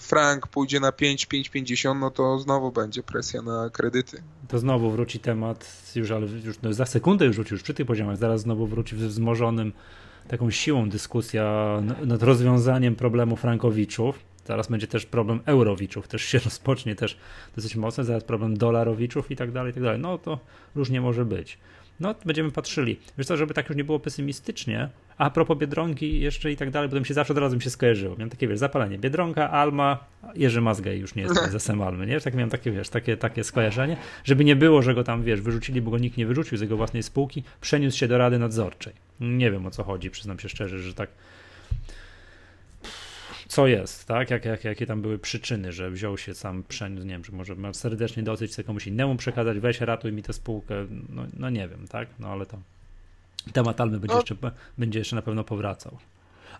frank 0.00 0.46
pójdzie 0.46 0.80
na 0.80 0.92
5, 0.92 1.26
5,50, 1.26 1.98
no 1.98 2.10
to 2.10 2.38
znowu 2.38 2.72
będzie 2.72 3.02
presja 3.02 3.42
na 3.42 3.70
kredyty. 3.70 4.22
To 4.48 4.58
znowu 4.58 4.90
wróci 4.90 5.18
temat, 5.18 5.82
już, 5.94 6.10
ale 6.10 6.26
już 6.26 6.56
no 6.62 6.72
za 6.72 6.86
sekundę 6.86 7.24
już 7.24 7.36
wróci, 7.36 7.54
już 7.54 7.62
przy 7.62 7.74
tych 7.74 7.86
poziomach, 7.86 8.16
zaraz 8.16 8.40
znowu 8.40 8.66
wróci 8.66 8.96
wzmożonym 8.96 9.72
taką 10.28 10.50
siłą 10.50 10.88
dyskusja 10.88 11.76
nad 12.06 12.22
rozwiązaniem 12.22 12.96
problemu 12.96 13.36
frankowiczów. 13.36 14.18
Zaraz 14.46 14.68
będzie 14.68 14.86
też 14.86 15.06
problem 15.06 15.40
eurowiczów, 15.44 16.08
też 16.08 16.22
się 16.22 16.38
rozpocznie 16.44 16.94
też 16.94 17.18
dosyć 17.56 17.76
mocno, 17.76 18.04
zaraz 18.04 18.24
problem 18.24 18.56
dolarowiczów 18.56 19.30
i 19.30 19.36
tak 19.36 19.52
dalej, 19.52 19.70
i 19.70 19.74
tak 19.74 19.82
dalej. 19.82 20.00
No 20.00 20.18
to 20.18 20.38
różnie 20.74 21.00
może 21.00 21.24
być. 21.24 21.58
No, 22.00 22.14
będziemy 22.24 22.50
patrzyli. 22.50 22.98
Wiesz 23.18 23.26
co, 23.26 23.36
żeby 23.36 23.54
tak 23.54 23.68
już 23.68 23.76
nie 23.76 23.84
było 23.84 24.00
pesymistycznie, 24.00 24.88
a 25.18 25.30
propos 25.30 25.58
Biedronki 25.58 26.20
jeszcze 26.20 26.52
i 26.52 26.56
tak 26.56 26.70
dalej, 26.70 26.88
bo 26.88 27.00
mi 27.00 27.06
się 27.06 27.14
zawsze 27.14 27.32
od 27.32 27.38
razu 27.38 27.56
mi 27.56 27.62
się 27.62 27.70
skojarzyło. 27.70 28.16
Miałem 28.16 28.30
takie, 28.30 28.48
wiesz, 28.48 28.58
zapalenie. 28.58 28.98
Biedronka, 28.98 29.50
Alma, 29.50 30.04
Jerzy 30.34 30.60
Mazgej 30.60 31.00
już 31.00 31.14
nie 31.14 31.22
jest 31.22 31.50
ze 31.52 31.84
Almy, 31.84 32.06
nie? 32.06 32.20
Tak 32.20 32.34
miałem 32.34 32.50
takie, 32.50 32.70
wiesz, 32.70 32.88
takie, 32.88 33.16
takie 33.16 33.44
skojarzenie, 33.44 33.96
żeby 34.24 34.44
nie 34.44 34.56
było, 34.56 34.82
że 34.82 34.94
go 34.94 35.04
tam, 35.04 35.22
wiesz, 35.22 35.40
wyrzucili, 35.40 35.82
bo 35.82 35.90
go 35.90 35.98
nikt 35.98 36.16
nie 36.16 36.26
wyrzucił 36.26 36.58
z 36.58 36.60
jego 36.60 36.76
własnej 36.76 37.02
spółki, 37.02 37.42
przeniósł 37.60 37.98
się 37.98 38.08
do 38.08 38.18
Rady 38.18 38.38
Nadzorczej. 38.38 38.92
Nie 39.20 39.50
wiem 39.50 39.66
o 39.66 39.70
co 39.70 39.84
chodzi, 39.84 40.10
przyznam 40.10 40.38
się 40.38 40.48
szczerze, 40.48 40.78
że 40.78 40.94
tak 40.94 41.10
co 43.56 43.66
jest, 43.66 44.04
tak? 44.04 44.30
Jak, 44.30 44.44
jak, 44.44 44.64
jakie 44.64 44.86
tam 44.86 45.02
były 45.02 45.18
przyczyny, 45.18 45.72
że 45.72 45.90
wziął 45.90 46.18
się 46.18 46.34
sam, 46.34 46.62
przeniósł, 46.68 47.06
nie 47.06 47.12
wiem, 47.12 47.24
że 47.24 47.32
może 47.32 47.54
ma 47.54 47.72
serdecznie 47.72 48.22
dosyć 48.22 48.52
chce 48.52 48.64
komuś 48.64 48.86
innemu 48.86 49.16
przekazać, 49.16 49.58
weź 49.58 49.80
ratuj 49.80 50.12
mi 50.12 50.22
tę 50.22 50.32
spółkę, 50.32 50.74
no, 51.08 51.22
no 51.36 51.50
nie 51.50 51.68
wiem, 51.68 51.88
tak? 51.88 52.08
No 52.18 52.28
ale 52.28 52.46
to 52.46 52.58
temat 53.52 53.80
Almy 53.80 54.00
będzie, 54.00 54.14
no. 54.14 54.20
jeszcze, 54.20 54.36
będzie 54.78 54.98
jeszcze 54.98 55.16
na 55.16 55.22
pewno 55.22 55.44
powracał. 55.44 55.98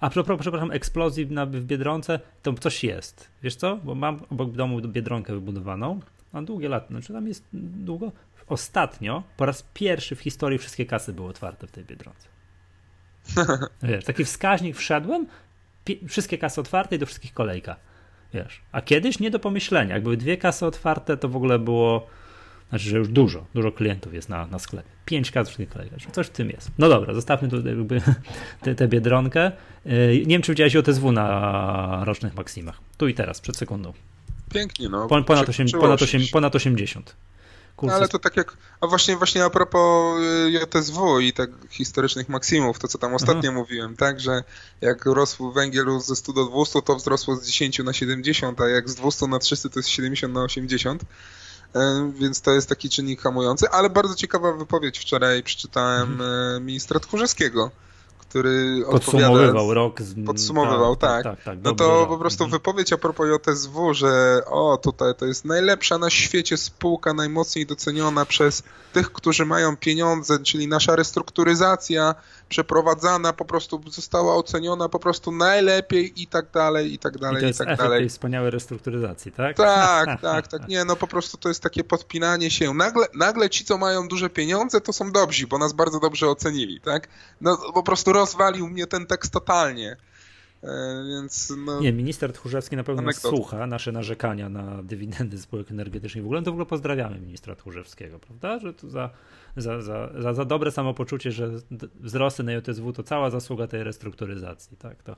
A 0.00 0.10
propos, 0.10 0.36
przepraszam, 0.40 0.70
eksplozji 0.70 1.26
na, 1.26 1.46
w 1.46 1.64
Biedronce, 1.64 2.20
to 2.42 2.52
coś 2.52 2.84
jest. 2.84 3.28
Wiesz 3.42 3.56
co? 3.56 3.76
Bo 3.76 3.94
mam 3.94 4.20
obok 4.30 4.52
domu 4.52 4.80
Biedronkę 4.80 5.32
wybudowaną, 5.32 6.00
mam 6.32 6.44
długie 6.44 6.68
lata, 6.68 6.86
znaczy 6.88 7.12
tam 7.12 7.28
jest 7.28 7.44
długo. 7.52 8.12
Ostatnio, 8.46 9.22
po 9.36 9.46
raz 9.46 9.64
pierwszy 9.74 10.16
w 10.16 10.20
historii 10.20 10.58
wszystkie 10.58 10.86
kasy 10.86 11.12
były 11.12 11.28
otwarte 11.28 11.66
w 11.66 11.70
tej 11.70 11.84
Biedronce. 11.84 12.28
Wiesz, 13.82 14.04
taki 14.04 14.24
wskaźnik 14.24 14.76
wszedłem, 14.76 15.26
wszystkie 16.08 16.38
kasy 16.38 16.60
otwarte 16.60 16.96
i 16.96 16.98
do 16.98 17.06
wszystkich 17.06 17.32
kolejka. 17.32 17.76
Wiesz. 18.34 18.62
A 18.72 18.82
kiedyś 18.82 19.18
nie 19.18 19.30
do 19.30 19.38
pomyślenia. 19.38 19.94
Jak 19.94 20.02
były 20.02 20.16
dwie 20.16 20.36
kasy 20.36 20.66
otwarte, 20.66 21.16
to 21.16 21.28
w 21.28 21.36
ogóle 21.36 21.58
było. 21.58 22.06
Znaczy, 22.68 22.84
że 22.88 22.98
już 22.98 23.08
dużo, 23.08 23.46
dużo 23.54 23.72
klientów 23.72 24.14
jest 24.14 24.28
na, 24.28 24.46
na 24.46 24.58
sklepie. 24.58 24.88
Pięć 25.04 25.30
kas 25.30 25.48
wszystkich 25.48 25.68
kolejkach. 25.68 25.98
Coś 26.12 26.26
w 26.26 26.30
tym 26.30 26.50
jest. 26.50 26.70
No 26.78 26.88
dobra, 26.88 27.14
zostawmy 27.14 27.48
tu 27.48 27.56
tę 28.76 28.88
biedronkę. 28.88 29.52
Y, 29.86 30.22
nie 30.26 30.34
wiem, 30.34 30.42
czy 30.42 30.52
widziałeś 30.52 30.76
OTSW 30.76 31.12
na 31.12 32.02
rocznych 32.04 32.34
maksimach. 32.34 32.80
Tu 32.96 33.08
i 33.08 33.14
teraz, 33.14 33.40
przed 33.40 33.56
sekundą. 33.56 33.92
Pięknie, 34.54 34.88
no. 34.88 35.06
Ponad, 35.06 35.48
8, 35.48 35.66
ponad, 35.80 36.02
8, 36.02 36.22
ponad 36.32 36.54
80. 36.56 37.16
No, 37.82 37.92
ale 37.92 38.08
to 38.08 38.18
tak 38.18 38.36
jak, 38.36 38.56
a 38.80 38.86
właśnie, 38.86 39.16
właśnie 39.16 39.44
a 39.44 39.50
propos 39.50 40.20
y, 40.20 40.50
JSW 40.50 41.20
i 41.20 41.32
tak 41.32 41.50
historycznych 41.70 42.28
maksimów, 42.28 42.78
to 42.78 42.88
co 42.88 42.98
tam 42.98 43.14
ostatnio 43.14 43.50
Aha. 43.50 43.58
mówiłem, 43.58 43.96
tak, 43.96 44.20
że 44.20 44.44
jak 44.80 45.06
rosł 45.06 45.52
węgiel 45.52 46.00
ze 46.00 46.16
100 46.16 46.32
do 46.32 46.44
200, 46.44 46.82
to 46.82 46.96
wzrosło 46.96 47.36
z 47.36 47.46
10 47.46 47.78
na 47.78 47.92
70, 47.92 48.60
a 48.60 48.68
jak 48.68 48.90
z 48.90 48.94
200 48.94 49.26
na 49.26 49.38
300 49.38 49.68
to 49.68 49.78
jest 49.78 49.88
70 49.88 50.34
na 50.34 50.42
80, 50.42 51.02
e, 51.74 52.12
więc 52.18 52.40
to 52.40 52.52
jest 52.52 52.68
taki 52.68 52.90
czynnik 52.90 53.20
hamujący, 53.20 53.70
ale 53.70 53.90
bardzo 53.90 54.14
ciekawa 54.14 54.52
wypowiedź 54.52 54.98
wczoraj 54.98 55.42
przeczytałem 55.42 56.12
mhm. 56.12 56.56
E, 56.56 56.60
ministra 56.60 57.00
Tchórzewskiego, 57.00 57.70
który 58.36 58.84
podsumowywał 58.90 59.74
rok. 59.74 60.02
Z... 60.02 60.26
Podsumowywał, 60.26 60.96
tak. 60.96 61.24
tak. 61.24 61.36
tak, 61.36 61.44
tak 61.44 61.58
no 61.62 61.74
to 61.74 62.06
po 62.06 62.18
prostu 62.18 62.44
mhm. 62.44 62.60
wypowiedź 62.60 62.92
a 62.92 62.98
propos 62.98 63.26
JSW, 63.46 63.94
że 63.94 64.40
o, 64.46 64.76
tutaj 64.76 65.14
to 65.14 65.26
jest 65.26 65.44
najlepsza 65.44 65.98
na 65.98 66.10
świecie 66.10 66.56
spółka, 66.56 67.14
najmocniej 67.14 67.66
doceniona 67.66 68.26
przez 68.26 68.62
tych, 68.92 69.12
którzy 69.12 69.46
mają 69.46 69.76
pieniądze, 69.76 70.38
czyli 70.38 70.68
nasza 70.68 70.96
restrukturyzacja 70.96 72.14
przeprowadzana 72.48 73.32
po 73.32 73.44
prostu 73.44 73.82
została 73.90 74.36
oceniona 74.36 74.88
po 74.88 74.98
prostu 74.98 75.32
najlepiej 75.32 76.22
i 76.22 76.26
tak 76.26 76.50
dalej, 76.50 76.92
i 76.94 76.98
tak 76.98 77.18
dalej, 77.18 77.36
I, 77.36 77.40
to 77.40 77.46
jest 77.46 77.60
i 77.60 77.64
tak 77.64 77.68
efekt 77.68 77.82
dalej. 77.82 78.00
tej 78.00 78.08
wspaniałej 78.08 78.50
restrukturyzacji, 78.50 79.32
tak? 79.32 79.56
Tak, 79.56 80.20
tak, 80.20 80.48
tak. 80.48 80.68
Nie, 80.68 80.84
no 80.84 80.96
po 80.96 81.06
prostu 81.06 81.36
to 81.36 81.48
jest 81.48 81.62
takie 81.62 81.84
podpinanie 81.84 82.50
się. 82.50 82.74
Nagle, 82.74 83.06
nagle 83.14 83.50
ci, 83.50 83.64
co 83.64 83.78
mają 83.78 84.08
duże 84.08 84.30
pieniądze, 84.30 84.80
to 84.80 84.92
są 84.92 85.12
dobrzy, 85.12 85.46
bo 85.46 85.58
nas 85.58 85.72
bardzo 85.72 86.00
dobrze 86.00 86.28
ocenili, 86.28 86.80
tak? 86.80 87.08
No 87.40 87.58
po 87.74 87.82
prostu 87.82 88.12
rozwalił 88.12 88.68
mnie 88.68 88.86
ten 88.86 89.06
tekst 89.06 89.32
totalnie. 89.32 89.96
E, 90.62 91.04
więc 91.08 91.52
no, 91.66 91.80
Nie, 91.80 91.92
minister 91.92 92.32
Tchórzewski 92.32 92.76
na 92.76 92.84
pewno 92.84 93.12
słucha, 93.12 93.66
nasze 93.66 93.92
narzekania 93.92 94.48
na 94.48 94.82
dywidendy 94.82 95.38
spółek 95.38 95.70
energetycznych. 95.70 96.24
W 96.24 96.26
ogóle 96.26 96.42
to 96.42 96.50
w 96.50 96.54
ogóle 96.54 96.66
pozdrawiamy 96.66 97.20
ministra 97.20 97.56
Tchórzewskiego, 97.56 98.18
prawda? 98.18 98.58
Że 98.58 98.74
to 98.74 98.88
za 98.88 99.10
za, 99.56 99.82
za, 99.82 100.10
za, 100.18 100.34
za 100.34 100.44
dobre 100.44 100.70
samopoczucie, 100.70 101.32
że 101.32 101.50
wzrosty 102.00 102.42
na 102.42 102.52
JSW 102.52 102.92
to 102.92 103.02
cała 103.02 103.30
zasługa 103.30 103.66
tej 103.66 103.84
restrukturyzacji. 103.84 104.76
Tak, 104.76 105.02
to. 105.02 105.16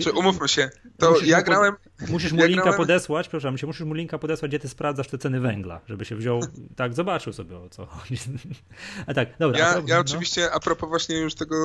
Czy 0.00 0.12
umówmy 0.12 0.48
się, 0.48 0.70
to 0.98 1.10
musisz 1.10 1.28
ja 1.28 1.42
grałem... 1.42 1.74
Musisz 2.08 2.32
mu 2.32 2.40
ja 2.40 2.46
linka 2.46 2.62
grałem... 2.62 2.78
podesłać, 2.78 3.28
przepraszam, 3.28 3.58
się, 3.58 3.66
musisz 3.66 3.86
mu 3.86 3.94
linka 3.94 4.18
podesłać, 4.18 4.50
gdzie 4.50 4.58
ty 4.58 4.68
sprawdzasz 4.68 5.08
te 5.08 5.18
ceny 5.18 5.40
węgla, 5.40 5.80
żeby 5.86 6.04
się 6.04 6.16
wziął, 6.16 6.40
tak, 6.76 6.94
zobaczył 6.94 7.32
sobie 7.32 7.58
o 7.58 7.68
co 7.68 7.86
chodzi. 7.86 8.16
A 9.06 9.14
tak, 9.14 9.28
dobra. 9.38 9.58
Ja, 9.58 9.72
propos, 9.72 9.90
ja 9.90 9.94
no. 9.94 10.00
oczywiście, 10.00 10.52
a 10.52 10.60
propos 10.60 10.88
właśnie 10.88 11.18
już 11.18 11.34
tego, 11.34 11.56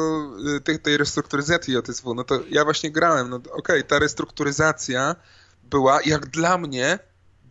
y, 0.58 0.62
tej, 0.62 0.80
tej 0.80 0.98
restrukturyzacji 0.98 1.74
JSW, 1.74 2.14
no 2.14 2.24
to 2.24 2.40
ja 2.50 2.64
właśnie 2.64 2.92
grałem, 2.92 3.30
no 3.30 3.36
okej, 3.36 3.52
okay, 3.58 3.84
ta 3.84 4.00
restrukturyzacja 4.00 5.16
była, 5.64 6.00
jak 6.06 6.26
dla 6.26 6.58
mnie, 6.58 7.00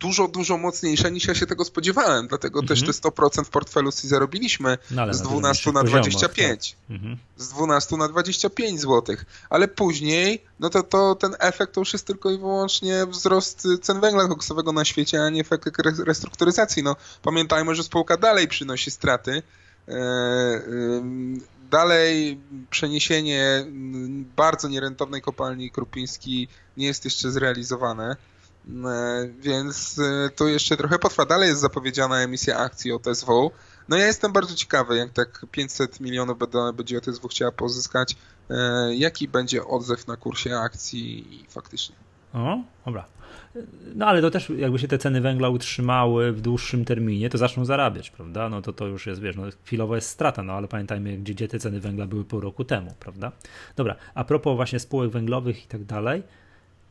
dużo, 0.01 0.27
dużo 0.27 0.57
mocniejsza 0.57 1.09
niż 1.09 1.25
ja 1.25 1.35
się 1.35 1.45
tego 1.45 1.65
spodziewałem, 1.65 2.27
dlatego 2.27 2.59
mhm. 2.59 2.67
też 2.67 3.01
te 3.01 3.09
100% 3.09 3.43
w 3.43 3.49
portfelu 3.49 3.91
C 3.91 4.07
zarobiliśmy 4.07 4.77
no, 4.91 5.13
z 5.13 5.21
12 5.21 5.71
na 5.71 5.83
25. 5.83 6.71
Tak. 6.71 6.91
Mhm. 6.95 7.17
Z 7.37 7.49
12 7.49 7.97
na 7.97 8.07
25 8.07 8.81
zł. 8.81 9.15
Ale 9.49 9.67
później, 9.67 10.43
no 10.59 10.69
to, 10.69 10.83
to 10.83 11.15
ten 11.15 11.35
efekt 11.39 11.73
to 11.73 11.81
już 11.81 11.93
jest 11.93 12.07
tylko 12.07 12.31
i 12.31 12.37
wyłącznie 12.37 13.05
wzrost 13.05 13.67
cen 13.81 13.99
węgla 13.99 14.27
koksowego 14.27 14.71
na 14.71 14.85
świecie, 14.85 15.23
a 15.23 15.29
nie 15.29 15.41
efekt 15.41 15.65
restrukturyzacji. 16.05 16.83
No, 16.83 16.95
pamiętajmy, 17.21 17.75
że 17.75 17.83
spółka 17.83 18.17
dalej 18.17 18.47
przynosi 18.47 18.91
straty. 18.91 19.43
E, 19.87 21.01
dalej 21.71 22.39
przeniesienie 22.69 23.65
bardzo 24.35 24.67
nierentownej 24.67 25.21
kopalni 25.21 25.71
Krupiński 25.71 26.47
nie 26.77 26.87
jest 26.87 27.05
jeszcze 27.05 27.31
zrealizowane. 27.31 28.15
E, 28.69 29.27
więc 29.39 29.99
e, 29.99 30.29
to 30.29 30.47
jeszcze 30.47 30.77
trochę 30.77 30.99
potrwa. 30.99 31.25
Dalej 31.25 31.49
jest 31.49 31.61
zapowiedziana 31.61 32.21
emisja 32.21 32.57
akcji 32.57 32.91
OTSW. 32.91 33.51
No 33.89 33.97
ja 33.97 34.05
jestem 34.05 34.31
bardzo 34.33 34.55
ciekawy, 34.55 34.97
jak 34.97 35.13
tak 35.13 35.45
500 35.51 35.99
milionów 35.99 36.37
będzie 36.75 36.97
OTSW 36.97 37.27
chciała 37.27 37.51
pozyskać, 37.51 38.15
e, 38.49 38.95
jaki 38.95 39.27
będzie 39.27 39.65
odzew 39.65 40.07
na 40.07 40.17
kursie 40.17 40.57
akcji 40.57 41.45
faktycznie. 41.49 41.95
O, 42.33 42.57
dobra. 42.85 43.05
No 43.95 44.05
ale 44.05 44.21
to 44.21 44.31
też 44.31 44.49
jakby 44.49 44.79
się 44.79 44.87
te 44.87 44.97
ceny 44.97 45.21
węgla 45.21 45.49
utrzymały 45.49 46.31
w 46.31 46.41
dłuższym 46.41 46.85
terminie, 46.85 47.29
to 47.29 47.37
zaczną 47.37 47.65
zarabiać, 47.65 48.09
prawda? 48.09 48.49
No 48.49 48.61
to 48.61 48.73
to 48.73 48.87
już 48.87 49.07
jest, 49.07 49.21
wiesz, 49.21 49.35
no 49.35 49.43
chwilowo 49.65 49.95
jest 49.95 50.09
strata, 50.09 50.43
no 50.43 50.53
ale 50.53 50.67
pamiętajmy, 50.67 51.17
gdzie, 51.17 51.33
gdzie 51.33 51.47
te 51.47 51.59
ceny 51.59 51.79
węgla 51.79 52.07
były 52.07 52.25
pół 52.25 52.39
roku 52.39 52.63
temu, 52.63 52.93
prawda? 52.99 53.31
Dobra, 53.75 53.95
a 54.13 54.23
propos 54.23 54.55
właśnie 54.55 54.79
spółek 54.79 55.11
węglowych 55.11 55.65
i 55.65 55.67
tak 55.67 55.83
dalej, 55.83 56.23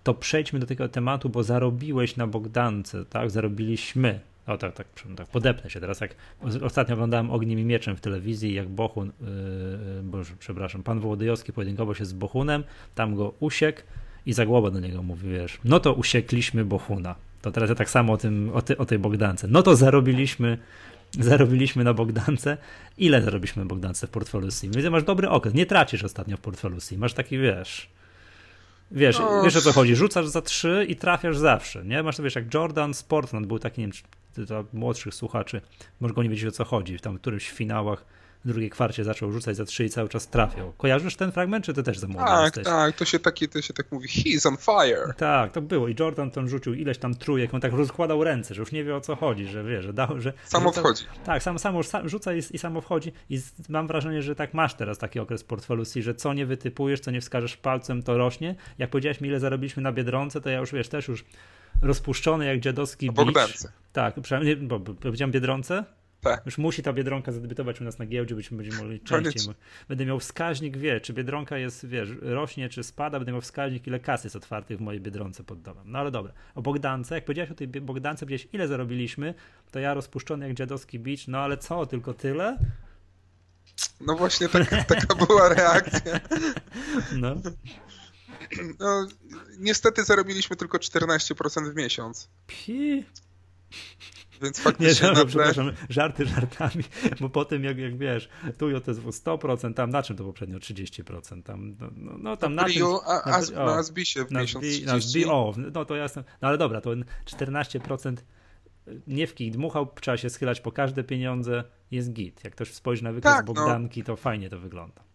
to 0.03 0.15
przejdźmy 0.15 0.59
do 0.59 0.67
tego 0.67 0.89
tematu, 0.89 1.29
bo 1.29 1.43
zarobiłeś 1.43 2.17
na 2.17 2.27
Bogdance, 2.27 3.05
tak? 3.05 3.31
Zarobiliśmy. 3.31 4.21
O 4.47 4.59
tak, 4.59 4.75
tak, 4.75 4.87
tak 5.17 5.27
podepnę 5.27 5.71
się 5.71 5.81
teraz. 5.81 6.01
Jak 6.01 6.15
ostatnio 6.63 6.95
oglądałem 6.95 7.31
Ogniem 7.31 7.59
i 7.59 7.65
Mieczem 7.65 7.97
w 7.97 8.01
telewizji, 8.01 8.55
jak 8.55 8.69
Bohun, 8.69 9.13
yy, 9.21 10.03
boże, 10.03 10.35
przepraszam, 10.39 10.83
pan 10.83 11.01
Wołodyjowski 11.01 11.53
pojedynkował 11.53 11.95
się 11.95 12.05
z 12.05 12.13
Bohunem, 12.13 12.65
tam 12.95 13.15
go 13.15 13.35
usiekł 13.41 13.81
i 14.27 14.33
Zagłoba 14.33 14.71
do 14.71 14.81
niego 14.81 15.03
mówi, 15.03 15.29
wiesz, 15.29 15.59
no 15.65 15.81
to 15.81 15.93
usiekliśmy 15.95 16.65
Bohuna. 16.65 17.15
To 17.43 17.53
teraz 17.53 17.69
ja 17.69 17.75
tak 17.75 17.91
samo 17.91 18.13
o, 18.13 18.17
tym, 18.17 18.51
o, 18.55 18.63
ty, 18.63 18.79
o 18.79 18.87
tej 18.87 18.99
Bogdance. 18.99 19.49
No 19.49 19.63
to 19.63 19.77
zarobiliśmy 19.77 20.59
zarobiliśmy 21.19 21.85
na 21.85 21.95
Bogdance. 21.95 22.57
Ile 22.99 23.23
zarobiliśmy 23.23 23.63
na 23.63 23.69
Bogdance 23.69 24.07
w 24.07 24.11
portfelu 24.11 24.51
SIM? 24.51 24.73
Więc 24.73 24.89
masz 24.89 25.05
dobry 25.05 25.29
okres, 25.29 25.55
nie 25.55 25.67
tracisz 25.67 26.05
ostatnio 26.05 26.37
w 26.37 26.41
portfelu 26.41 26.81
SIM, 26.81 27.01
masz 27.01 27.15
taki, 27.15 27.39
wiesz, 27.39 27.91
Wiesz, 28.91 29.19
no. 29.19 29.43
wiesz 29.43 29.57
o 29.57 29.61
co 29.61 29.73
chodzi, 29.73 29.97
rzucasz 29.97 30.27
za 30.27 30.43
trzy 30.43 30.87
i 30.89 30.97
trafiasz 30.97 31.37
zawsze, 31.37 31.85
nie? 31.85 32.03
Masz 32.03 32.17
to, 32.17 32.23
wiesz, 32.23 32.35
jak 32.35 32.55
Jordan 32.55 32.95
Sportland 32.95 33.47
był 33.47 33.59
taki, 33.59 33.81
nie 33.81 33.89
wiem, 33.89 34.47
dla 34.47 34.65
młodszych 34.73 35.15
słuchaczy, 35.15 35.61
może 36.01 36.15
go 36.15 36.23
nie 36.23 36.29
wiedzieć 36.29 36.47
o 36.47 36.53
co 36.53 36.65
chodzi, 36.65 36.99
w 36.99 37.01
tam 37.01 37.19
którymś 37.19 37.51
finałach 37.51 38.05
w 38.45 38.49
drugiej 38.49 38.71
kwarcie 38.71 39.05
zaczął 39.05 39.33
rzucać 39.33 39.57
za 39.57 39.65
trzy 39.65 39.85
i 39.85 39.91
cały 39.91 40.09
czas 40.09 40.29
trafiał. 40.29 40.73
Kojarzysz 40.73 41.17
ten 41.17 41.33
fragment, 41.33 41.65
czy 41.65 41.75
ty 41.75 41.83
też 41.83 41.99
za 41.99 42.07
młody 42.07 42.27
Tak, 42.27 42.45
jesteś? 42.45 42.65
tak, 42.65 42.97
to 42.97 43.05
się, 43.05 43.19
taki, 43.19 43.49
to 43.49 43.63
się 43.63 43.75
tak 43.75 43.93
mówi, 43.93 44.09
he's 44.09 44.49
on 44.49 44.57
fire. 44.57 45.15
Tak, 45.17 45.53
to 45.53 45.63
było 45.63 45.89
i 45.89 45.95
Jordan 46.01 46.31
tam 46.31 46.49
rzucił 46.49 46.75
ileś 46.75 46.99
tam 46.99 47.15
trójek, 47.15 47.55
on 47.55 47.61
tak 47.61 47.73
rozkładał 47.73 48.25
ręce, 48.25 48.55
że 48.55 48.61
już 48.61 48.73
nie 48.73 48.85
wie 48.85 48.97
o 48.97 49.01
co 49.01 49.17
chodzi, 49.17 49.47
że 49.47 49.65
wie, 49.65 49.83
że 49.83 49.93
dał, 49.93 50.21
że... 50.21 50.33
Samo 50.45 50.73
wchodzi. 50.73 51.05
Tak, 51.25 51.43
sam, 51.43 51.59
samo 51.59 51.83
sam, 51.83 52.09
rzuca 52.09 52.35
i, 52.35 52.39
i 52.51 52.59
samo 52.59 52.81
wchodzi 52.81 53.13
i 53.31 53.41
mam 53.69 53.87
wrażenie, 53.87 54.23
że 54.23 54.35
tak 54.35 54.55
masz 54.55 54.75
teraz 54.75 54.99
taki 54.99 55.21
okres 55.21 55.45
portfelu 55.45 55.85
C, 55.85 56.03
że 56.03 56.15
co 56.15 56.33
nie 56.33 56.47
wytypujesz, 56.47 57.01
co 57.01 57.11
nie 57.11 57.21
wskażesz 57.21 57.57
palcem, 57.57 58.03
to 58.03 58.19
rośnie. 58.19 58.55
Jak 58.79 58.91
powiedziałeś 58.91 59.21
mi, 59.21 59.29
ile 59.29 59.41
zarobiliśmy 59.41 59.83
na 59.83 59.93
Biedronce, 59.93 60.41
to 60.41 60.51
ja 60.51 60.59
już, 60.59 60.73
wiesz, 60.73 60.89
też 60.89 61.09
już 61.09 61.25
rozpuszczony 61.83 62.47
jak 62.47 62.61
dziadowski 62.61 63.11
Bogdance. 63.13 63.73
Tak, 63.93 64.21
przynajmniej, 64.21 64.57
bo, 64.57 64.79
bo 64.79 64.95
powiedziałem 64.95 65.33
Biedronce? 65.33 65.85
Tak. 66.21 66.47
Już 66.47 66.59
musi 66.59 66.83
ta 66.83 66.93
Biedronka 66.93 67.33
zadebiutować 67.33 67.81
u 67.81 67.85
nas 67.85 67.99
na 67.99 68.07
giełdzie, 68.07 68.35
byśmy 68.35 68.57
będziemy 68.57 68.83
mogli 68.83 69.01
częściej. 69.01 69.55
Będę 69.89 70.07
miał 70.07 70.21
wskaźnik, 70.21 70.77
wie, 70.77 71.01
czy 71.01 71.13
Biedronka 71.13 71.59
jest, 71.59 71.87
wiesz, 71.87 72.09
rośnie, 72.21 72.69
czy 72.69 72.85
spada, 72.85 73.19
będę 73.19 73.33
miał 73.33 73.41
wskaźnik, 73.41 73.87
ile 73.87 74.01
kasy 74.01 74.27
jest 74.27 74.37
otwartych 74.37 74.79
w 74.79 74.81
mojej 74.81 75.01
Biedronce 75.01 75.45
pod 75.45 75.63
domem. 75.63 75.91
No 75.91 75.99
ale 75.99 76.11
dobra. 76.11 76.33
O 76.55 76.63
Bogdance, 76.63 77.15
jak 77.15 77.25
powiedziałeś 77.25 77.51
o 77.51 77.55
tej 77.55 77.69
Bogdance, 77.69 78.27
powiedziałeś, 78.27 78.49
ile 78.53 78.69
zarobiliśmy, 78.69 79.35
to 79.71 79.79
ja 79.79 79.95
rozpuszczony 79.95 80.49
jak 80.49 80.57
dziadowski 80.57 80.99
bicz, 80.99 81.29
no 81.29 81.39
ale 81.39 81.57
co, 81.59 81.87
tylko 81.87 82.15
tyle? 82.15 82.59
No 84.01 84.17
właśnie 84.17 84.49
tak, 84.49 84.85
taka 84.85 85.15
była 85.27 85.49
reakcja. 85.49 86.21
No. 87.13 87.35
no. 88.79 89.07
Niestety 89.59 90.05
zarobiliśmy 90.05 90.57
tylko 90.57 90.79
14% 90.79 91.73
w 91.73 91.77
miesiąc. 91.77 92.29
Pi. 92.47 93.05
Więc 94.43 94.61
faktycznie 94.61 95.09
nie, 95.09 95.15
no, 95.15 95.27
przepraszam, 95.27 95.73
żarty 95.89 96.27
żartami, 96.27 96.85
bo 97.21 97.29
po 97.29 97.45
tym 97.45 97.65
jak, 97.65 97.79
jak 97.79 97.99
wiesz, 97.99 98.29
tu 98.59 98.71
JSW 98.71 99.11
100%, 99.11 99.75
tam 99.75 99.91
na 99.91 100.03
czym 100.03 100.17
to 100.17 100.25
poprzednio 100.25 100.59
30%, 100.59 101.43
tam, 101.43 101.77
no, 101.81 101.91
no, 101.97 102.19
no 102.19 102.37
tam 102.37 102.55
na, 102.55 102.65
tym, 102.65 102.87
a, 103.07 103.23
a, 103.23 103.41
na, 103.41 103.65
na 103.65 103.83
Zbisie 103.83 104.25
w 104.25 104.31
na 104.31 104.41
miesiąc 104.41 104.65
zbi, 104.65 104.87
30. 104.87 105.27
Na 105.27 105.33
o, 105.33 105.55
no 105.73 105.85
to 105.85 105.97
jasne, 105.97 106.25
no 106.43 106.49
ale 106.49 106.59
dobra, 106.59 106.81
to 106.81 106.91
14% 107.25 108.17
nie 109.07 109.27
w 109.27 109.35
kij 109.35 109.51
dmuchał, 109.51 109.93
trzeba 110.01 110.17
się 110.17 110.31
schylać 110.31 110.61
po 110.61 110.73
każde 110.73 111.05
pieniądze, 111.05 111.65
jest 111.91 112.13
git. 112.13 112.45
Jak 112.45 112.53
ktoś 112.53 112.73
spojrzy 112.73 113.05
na 113.05 113.13
wykaz 113.13 113.37
tak, 113.37 113.47
no. 113.47 113.55
Bogdanki, 113.55 114.01
no. 114.01 114.07
to 114.07 114.17
fajnie 114.17 114.51
to 114.51 114.59
wygląda. 114.59 115.10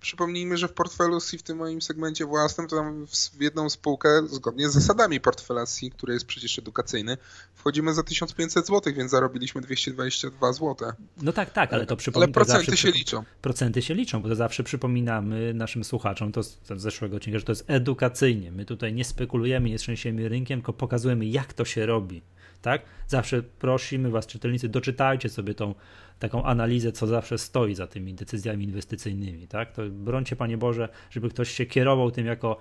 Przypomnijmy, 0.00 0.56
że 0.56 0.68
w 0.68 0.72
portfelu 0.72 1.20
C 1.20 1.38
w 1.38 1.42
tym 1.42 1.56
moim 1.58 1.82
segmencie 1.82 2.26
własnym 2.26 2.68
to 2.68 2.76
tam 2.76 3.06
w 3.36 3.42
jedną 3.42 3.70
spółkę 3.70 4.08
zgodnie 4.28 4.68
z 4.68 4.72
zasadami 4.72 5.20
portfela 5.20 5.66
C, 5.66 5.90
który 5.90 6.12
jest 6.12 6.26
przecież 6.26 6.58
edukacyjny, 6.58 7.16
wchodzimy 7.54 7.94
za 7.94 8.02
1500 8.02 8.66
zł, 8.66 8.92
więc 8.96 9.10
zarobiliśmy 9.10 9.60
222 9.60 10.52
zł. 10.52 10.92
No 11.22 11.32
tak, 11.32 11.50
tak, 11.50 11.72
ale 11.72 11.86
to 11.86 11.96
przypominam. 11.96 12.28
Ale 12.28 12.32
procenty 12.32 12.76
się 12.76 12.90
liczą. 12.90 13.24
Procenty 13.42 13.82
się 13.82 13.94
liczą, 13.94 14.22
bo 14.22 14.28
to 14.28 14.34
zawsze 14.34 14.64
przypominamy 14.64 15.54
naszym 15.54 15.84
słuchaczom, 15.84 16.32
to 16.32 16.42
z 16.42 16.58
zeszłego 16.76 17.16
odcinka, 17.16 17.38
że 17.38 17.44
to 17.44 17.52
jest 17.52 17.64
edukacyjnie. 17.66 18.52
My 18.52 18.64
tutaj 18.64 18.94
nie 18.94 19.04
spekulujemy, 19.04 19.68
nie 19.70 19.78
trzęsiemy 19.78 20.28
rynkiem, 20.28 20.60
tylko 20.60 20.72
pokazujemy, 20.72 21.26
jak 21.26 21.52
to 21.52 21.64
się 21.64 21.86
robi. 21.86 22.22
Tak? 22.62 22.82
Zawsze 23.06 23.42
prosimy 23.42 24.10
Was, 24.10 24.26
czytelnicy, 24.26 24.68
doczytajcie 24.68 25.28
sobie 25.28 25.54
tą 25.54 25.74
taką 26.18 26.44
analizę, 26.44 26.92
co 26.92 27.06
zawsze 27.06 27.38
stoi 27.38 27.74
za 27.74 27.86
tymi 27.86 28.14
decyzjami 28.14 28.64
inwestycyjnymi. 28.64 29.48
Tak? 29.48 29.72
To 29.72 29.82
brońcie, 29.90 30.36
Panie 30.36 30.58
Boże, 30.58 30.88
żeby 31.10 31.28
ktoś 31.28 31.50
się 31.50 31.66
kierował 31.66 32.10
tym 32.10 32.26
jako, 32.26 32.58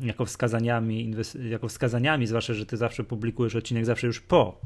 jako 0.00 0.24
wskazaniami, 0.24 1.14
jako 1.50 1.68
wskazaniami, 1.68 2.26
zwłaszcza, 2.26 2.54
że 2.54 2.66
Ty 2.66 2.76
zawsze 2.76 3.04
publikujesz 3.04 3.56
odcinek 3.56 3.86
zawsze 3.86 4.06
już 4.06 4.20
po, 4.20 4.60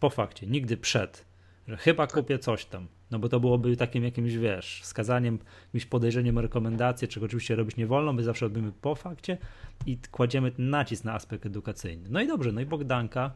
po 0.00 0.10
fakcie, 0.10 0.46
nigdy 0.46 0.76
przed, 0.76 1.24
że 1.68 1.76
chyba 1.76 2.06
kupię 2.06 2.38
coś 2.38 2.64
tam, 2.64 2.86
no 3.10 3.18
bo 3.18 3.28
to 3.28 3.40
byłoby 3.40 3.76
takim 3.76 4.04
jakimś, 4.04 4.34
wiesz, 4.34 4.80
wskazaniem, 4.82 5.38
jakimś 5.66 5.86
podejrzeniem 5.86 6.38
o 6.38 6.40
rekomendację, 6.40 7.08
czego 7.08 7.26
oczywiście 7.26 7.56
robić 7.56 7.76
nie 7.76 7.86
wolno, 7.86 8.12
my 8.12 8.22
zawsze 8.22 8.46
robimy 8.46 8.72
po 8.80 8.94
fakcie 8.94 9.38
i 9.86 9.98
kładziemy 10.10 10.52
nacisk 10.58 11.04
na 11.04 11.14
aspekt 11.14 11.46
edukacyjny. 11.46 12.08
No 12.10 12.20
i 12.20 12.26
dobrze, 12.26 12.52
no 12.52 12.60
i 12.60 12.66
Bogdanka 12.66 13.30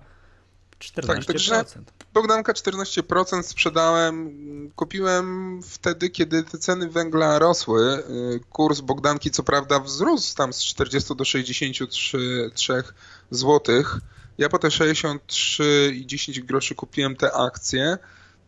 14%. 0.80 1.06
Tak, 1.06 1.24
także 1.24 1.64
Bogdanka 2.14 2.52
14% 2.52 3.42
sprzedałem, 3.42 4.30
kupiłem 4.76 5.60
wtedy, 5.62 6.10
kiedy 6.10 6.42
te 6.42 6.58
ceny 6.58 6.88
węgla 6.88 7.38
rosły. 7.38 8.02
Kurs 8.50 8.80
Bogdanki 8.80 9.30
co 9.30 9.42
prawda 9.42 9.80
wzrósł 9.80 10.36
tam 10.36 10.52
z 10.52 10.64
40 10.64 11.16
do 11.16 11.24
63 11.24 12.82
zł. 13.30 13.84
Ja 14.38 14.48
po 14.48 14.58
te 14.58 14.70
63 14.70 15.92
i 15.96 16.06
10 16.06 16.40
groszy 16.40 16.74
kupiłem 16.74 17.16
te 17.16 17.32
akcje, 17.32 17.98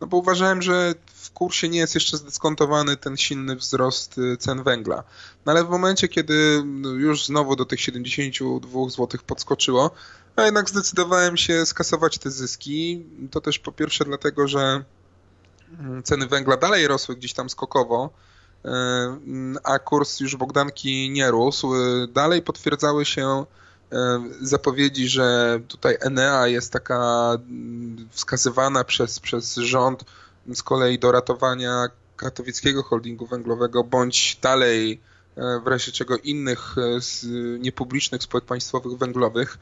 no 0.01 0.07
bo 0.07 0.17
uważałem, 0.17 0.61
że 0.61 0.93
w 1.13 1.31
kursie 1.31 1.69
nie 1.69 1.79
jest 1.79 1.95
jeszcze 1.95 2.17
zdyskontowany 2.17 2.97
ten 2.97 3.17
silny 3.17 3.55
wzrost 3.55 4.19
cen 4.39 4.63
węgla. 4.63 5.03
No 5.45 5.51
ale 5.51 5.63
w 5.63 5.69
momencie, 5.69 6.07
kiedy 6.07 6.63
już 6.97 7.25
znowu 7.25 7.55
do 7.55 7.65
tych 7.65 7.81
72 7.81 8.89
zł 8.89 9.19
podskoczyło, 9.27 9.91
a 10.35 10.41
jednak 10.41 10.69
zdecydowałem 10.69 11.37
się 11.37 11.65
skasować 11.65 12.17
te 12.17 12.31
zyski. 12.31 13.05
To 13.31 13.41
też 13.41 13.59
po 13.59 13.71
pierwsze 13.71 14.05
dlatego, 14.05 14.47
że 14.47 14.83
mm, 15.79 16.03
ceny 16.03 16.27
węgla 16.27 16.57
dalej 16.57 16.87
rosły 16.87 17.15
gdzieś 17.15 17.33
tam 17.33 17.49
skokowo, 17.49 18.09
e, 18.65 18.69
a 19.63 19.79
kurs 19.79 20.19
już 20.19 20.35
Bogdanki 20.35 21.09
nie 21.09 21.31
rósł. 21.31 21.73
Dalej 22.13 22.41
potwierdzały 22.41 23.05
się 23.05 23.45
e, 23.91 24.23
zapowiedzi, 24.41 25.07
że 25.07 25.59
tutaj 25.67 25.97
Enea 25.99 26.47
jest 26.47 26.73
taka 26.73 27.31
mm, 27.33 28.09
wskazywana 28.11 28.83
przez, 28.83 29.19
przez 29.19 29.55
rząd 29.55 30.03
z 30.53 30.63
kolei 30.63 30.99
do 30.99 31.11
ratowania 31.11 31.87
katowickiego 32.17 32.83
holdingu 32.83 33.25
węglowego, 33.25 33.83
bądź 33.83 34.39
dalej 34.41 35.01
E, 35.01 35.10
w 35.35 35.67
razie 35.67 35.91
czego 35.91 36.17
innych 36.17 36.75
e, 36.77 37.01
z 37.01 37.25
niepublicznych 37.59 38.23
spółek 38.23 38.45
państwowych 38.45 38.97
węglowych. 38.97 39.57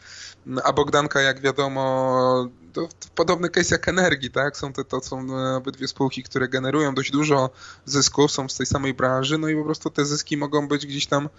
A 0.63 0.73
Bogdanka, 0.73 1.21
jak 1.21 1.41
wiadomo, 1.41 2.49
to 2.73 2.87
podobny 3.15 3.49
case 3.49 3.75
jak 3.75 3.87
Energii, 3.87 4.31
tak? 4.31 4.57
Są 4.57 4.73
to, 4.73 4.83
to 4.83 5.01
są 5.01 5.27
obydwie 5.55 5.87
spółki, 5.87 6.23
które 6.23 6.47
generują 6.47 6.95
dość 6.95 7.11
dużo 7.11 7.49
zysków, 7.85 8.31
są 8.31 8.49
z 8.49 8.57
tej 8.57 8.65
samej 8.65 8.93
branży, 8.93 9.37
no 9.37 9.49
i 9.49 9.55
po 9.55 9.63
prostu 9.63 9.89
te 9.89 10.05
zyski 10.05 10.37
mogą 10.37 10.67
być 10.67 10.85
gdzieś 10.85 11.05
tam 11.05 11.29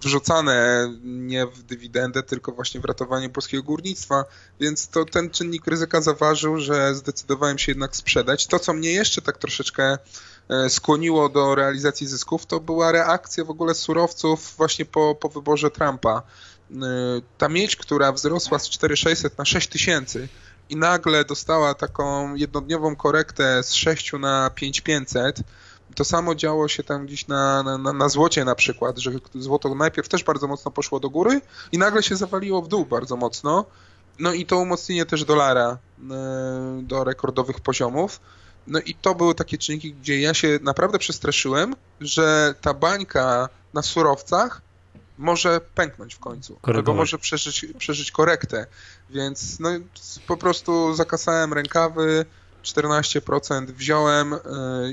wrzucane 0.00 0.88
nie 1.04 1.46
w 1.46 1.62
dywidendę, 1.62 2.22
tylko 2.22 2.52
właśnie 2.52 2.80
w 2.80 2.84
ratowanie 2.84 3.30
polskiego 3.30 3.62
górnictwa, 3.62 4.24
więc 4.60 4.88
to 4.88 5.04
ten 5.04 5.30
czynnik 5.30 5.66
ryzyka 5.66 6.00
zaważył, 6.00 6.60
że 6.60 6.94
zdecydowałem 6.94 7.58
się 7.58 7.72
jednak 7.72 7.96
sprzedać. 7.96 8.46
To, 8.46 8.58
co 8.58 8.72
mnie 8.72 8.92
jeszcze 8.92 9.22
tak 9.22 9.38
troszeczkę 9.38 9.98
e, 10.48 10.70
skłoniło 10.70 11.28
do 11.28 11.54
realizacji 11.54 12.06
zysków, 12.06 12.46
to 12.46 12.60
była 12.60 12.92
reakcja 12.92 13.44
w 13.44 13.50
ogóle 13.50 13.74
surowców 13.74 14.54
właśnie 14.56 14.84
po, 14.84 15.14
po 15.14 15.28
wyborze 15.28 15.70
Trumpa. 15.70 16.22
E, 16.70 16.76
ta 17.38 17.48
miedź, 17.48 17.76
która 17.76 18.12
wzrosła 18.12 18.58
z 18.58 18.68
4600 18.68 19.38
na 19.38 19.44
6000 19.44 20.28
i 20.68 20.76
nagle 20.76 21.24
dostała 21.24 21.74
taką 21.74 22.34
jednodniową 22.34 22.96
korektę 22.96 23.62
z 23.62 23.72
6 23.72 24.12
na 24.12 24.50
5500, 24.50 25.40
to 25.96 26.04
samo 26.04 26.34
działo 26.34 26.68
się 26.68 26.82
tam 26.82 27.06
gdzieś 27.06 27.28
na, 27.28 27.62
na, 27.62 27.92
na 27.92 28.08
złocie 28.08 28.44
na 28.44 28.54
przykład, 28.54 28.98
że 28.98 29.10
złoto 29.34 29.74
najpierw 29.74 30.08
też 30.08 30.24
bardzo 30.24 30.46
mocno 30.46 30.70
poszło 30.70 31.00
do 31.00 31.10
góry 31.10 31.40
i 31.72 31.78
nagle 31.78 32.02
się 32.02 32.16
zawaliło 32.16 32.62
w 32.62 32.68
dół 32.68 32.86
bardzo 32.86 33.16
mocno. 33.16 33.64
No 34.18 34.32
i 34.32 34.46
to 34.46 34.58
umocnienie 34.58 35.06
też 35.06 35.24
dolara 35.24 35.78
e, 36.10 36.80
do 36.82 37.04
rekordowych 37.04 37.60
poziomów. 37.60 38.20
No 38.66 38.80
i 38.80 38.94
to 38.94 39.14
były 39.14 39.34
takie 39.34 39.58
czynniki, 39.58 39.94
gdzie 39.94 40.20
ja 40.20 40.34
się 40.34 40.58
naprawdę 40.62 40.98
przestraszyłem, 40.98 41.76
że 42.00 42.54
ta 42.60 42.74
bańka 42.74 43.48
na 43.74 43.82
surowcach 43.82 44.62
może 45.18 45.60
pęknąć 45.74 46.14
w 46.14 46.18
końcu, 46.18 46.58
albo 46.62 46.94
może 46.94 47.18
przeżyć, 47.18 47.66
przeżyć 47.78 48.10
korektę. 48.10 48.66
Więc 49.10 49.60
no, 49.60 49.70
po 50.26 50.36
prostu 50.36 50.94
zakasałem 50.94 51.52
rękawy, 51.52 52.26
14% 52.66 53.66
wziąłem 53.66 54.34
e, 54.34 54.38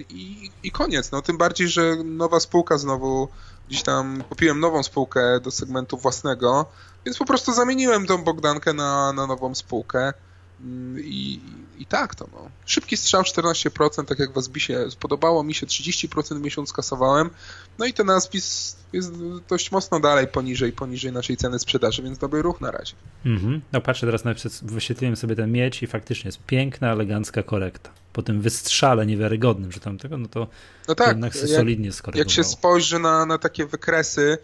i, 0.09 0.51
i 0.63 0.71
koniec. 0.71 1.12
No 1.12 1.21
tym 1.21 1.38
bardziej, 1.38 1.67
że 1.67 1.95
nowa 2.03 2.39
spółka 2.39 2.77
znowu 2.77 3.27
gdzieś 3.69 3.83
tam 3.83 4.23
kupiłem 4.29 4.59
nową 4.59 4.83
spółkę 4.83 5.39
do 5.39 5.51
segmentu 5.51 5.97
własnego, 5.97 6.65
więc 7.05 7.17
po 7.17 7.25
prostu 7.25 7.53
zamieniłem 7.53 8.05
tą 8.05 8.23
Bogdankę 8.23 8.73
na, 8.73 9.13
na 9.13 9.27
nową 9.27 9.55
spółkę. 9.55 10.13
Mm, 10.62 11.03
I, 11.03 11.39
I 11.77 11.86
tak 11.86 12.15
to 12.15 12.27
no. 12.31 12.49
Szybki 12.65 12.97
strzał 12.97 13.21
14%, 13.21 14.05
tak 14.05 14.19
jak 14.19 14.33
w 14.33 14.38
Asbisie 14.38 14.91
spodobało 14.91 15.43
mi 15.43 15.53
się, 15.53 15.65
30% 15.65 16.39
miesiąc 16.39 16.73
kasowałem. 16.73 17.29
No 17.79 17.86
i 17.86 17.93
ten 17.93 18.09
Asbis 18.09 18.75
jest 18.93 19.13
dość 19.49 19.71
mocno 19.71 19.99
dalej 19.99 20.27
poniżej, 20.27 20.71
poniżej 20.71 21.12
naszej 21.12 21.38
ceny 21.38 21.59
sprzedaży, 21.59 22.03
więc 22.03 22.17
dobry 22.17 22.41
ruch 22.41 22.62
na 22.62 22.71
razie. 22.71 22.93
Mhm. 23.25 23.62
No 23.71 23.81
patrzę 23.81 24.05
teraz, 24.05 24.23
na, 24.23 24.33
wyświetliłem 24.62 25.15
sobie 25.15 25.36
ten 25.36 25.51
miecz 25.51 25.81
i 25.81 25.88
faktycznie 25.88 26.27
jest 26.27 26.39
piękna, 26.45 26.91
elegancka 26.91 27.43
korekta. 27.43 27.89
Po 28.13 28.23
tym 28.23 28.41
wystrzale 28.41 29.05
niewiarygodnym, 29.05 29.71
że 29.71 29.79
tam 29.79 29.97
tego, 29.97 30.17
no 30.17 30.27
to 30.27 30.47
no 30.88 30.95
tak, 30.95 31.07
jednak 31.07 31.36
jak, 31.36 31.47
solidnie 31.47 31.91
skorygowało. 31.91 32.29
Jak 32.29 32.36
się 32.36 32.43
spojrzy 32.43 32.99
na, 32.99 33.25
na 33.25 33.38
takie 33.38 33.65
wykresy, 33.65 34.38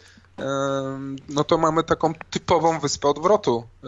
no 1.29 1.43
to 1.43 1.57
mamy 1.57 1.83
taką 1.83 2.13
typową 2.29 2.79
wyspę 2.79 3.07
odwrotu. 3.07 3.63
E, 3.83 3.87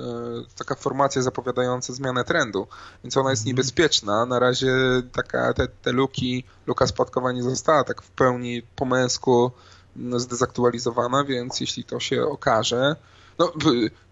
taka 0.58 0.76
formacja 0.76 1.22
zapowiadająca 1.22 1.94
zmianę 1.94 2.24
trendu. 2.24 2.68
Więc 3.04 3.18
ona 3.18 3.30
jest 3.30 3.42
mhm. 3.42 3.48
niebezpieczna. 3.48 4.26
Na 4.26 4.40
razie 4.40 4.76
taka, 5.12 5.54
te, 5.54 5.68
te 5.68 5.92
luki, 5.92 6.44
luka 6.68 6.88
spadkowa 6.88 7.32
nie 7.32 7.44
została 7.44 7.84
tak 7.84 8.02
w 8.02 8.12
pełni 8.12 8.62
po 8.76 8.86
męsku 8.86 9.52
mm, 9.98 10.20
zdezaktualizowana, 10.20 11.24
więc 11.24 11.60
jeśli 11.60 11.84
to 11.84 12.00
się 12.00 12.24
okaże... 12.24 12.96
No, 13.40 13.52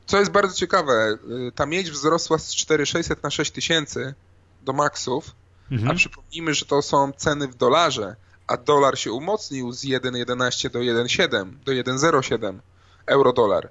co 0.06 0.19
jest 0.19 0.32
bardzo 0.32 0.56
ciekawe, 0.56 1.17
y, 1.47 1.52
ta 1.56 1.65
miedź 1.65 1.91
wzrosła 1.91 2.38
z 2.38 2.56
4600 2.56 3.23
na 3.23 3.30
6000 3.30 4.13
do 4.62 4.73
maksów, 4.73 5.36
mhm. 5.71 5.91
a 5.91 5.93
przypomnijmy, 5.93 6.54
że 6.54 6.65
to 6.65 6.82
są 6.82 7.12
ceny 7.12 7.47
w 7.47 7.56
dolarze, 7.56 8.15
a 8.49 8.57
dolar 8.57 8.99
się 8.99 9.12
umocnił 9.12 9.71
z 9.71 9.85
1,11 9.85 10.69
do 10.69 10.79
1,7, 10.79 11.53
do 11.65 11.71
1,07 11.71 12.59
euro-dolar, 13.05 13.69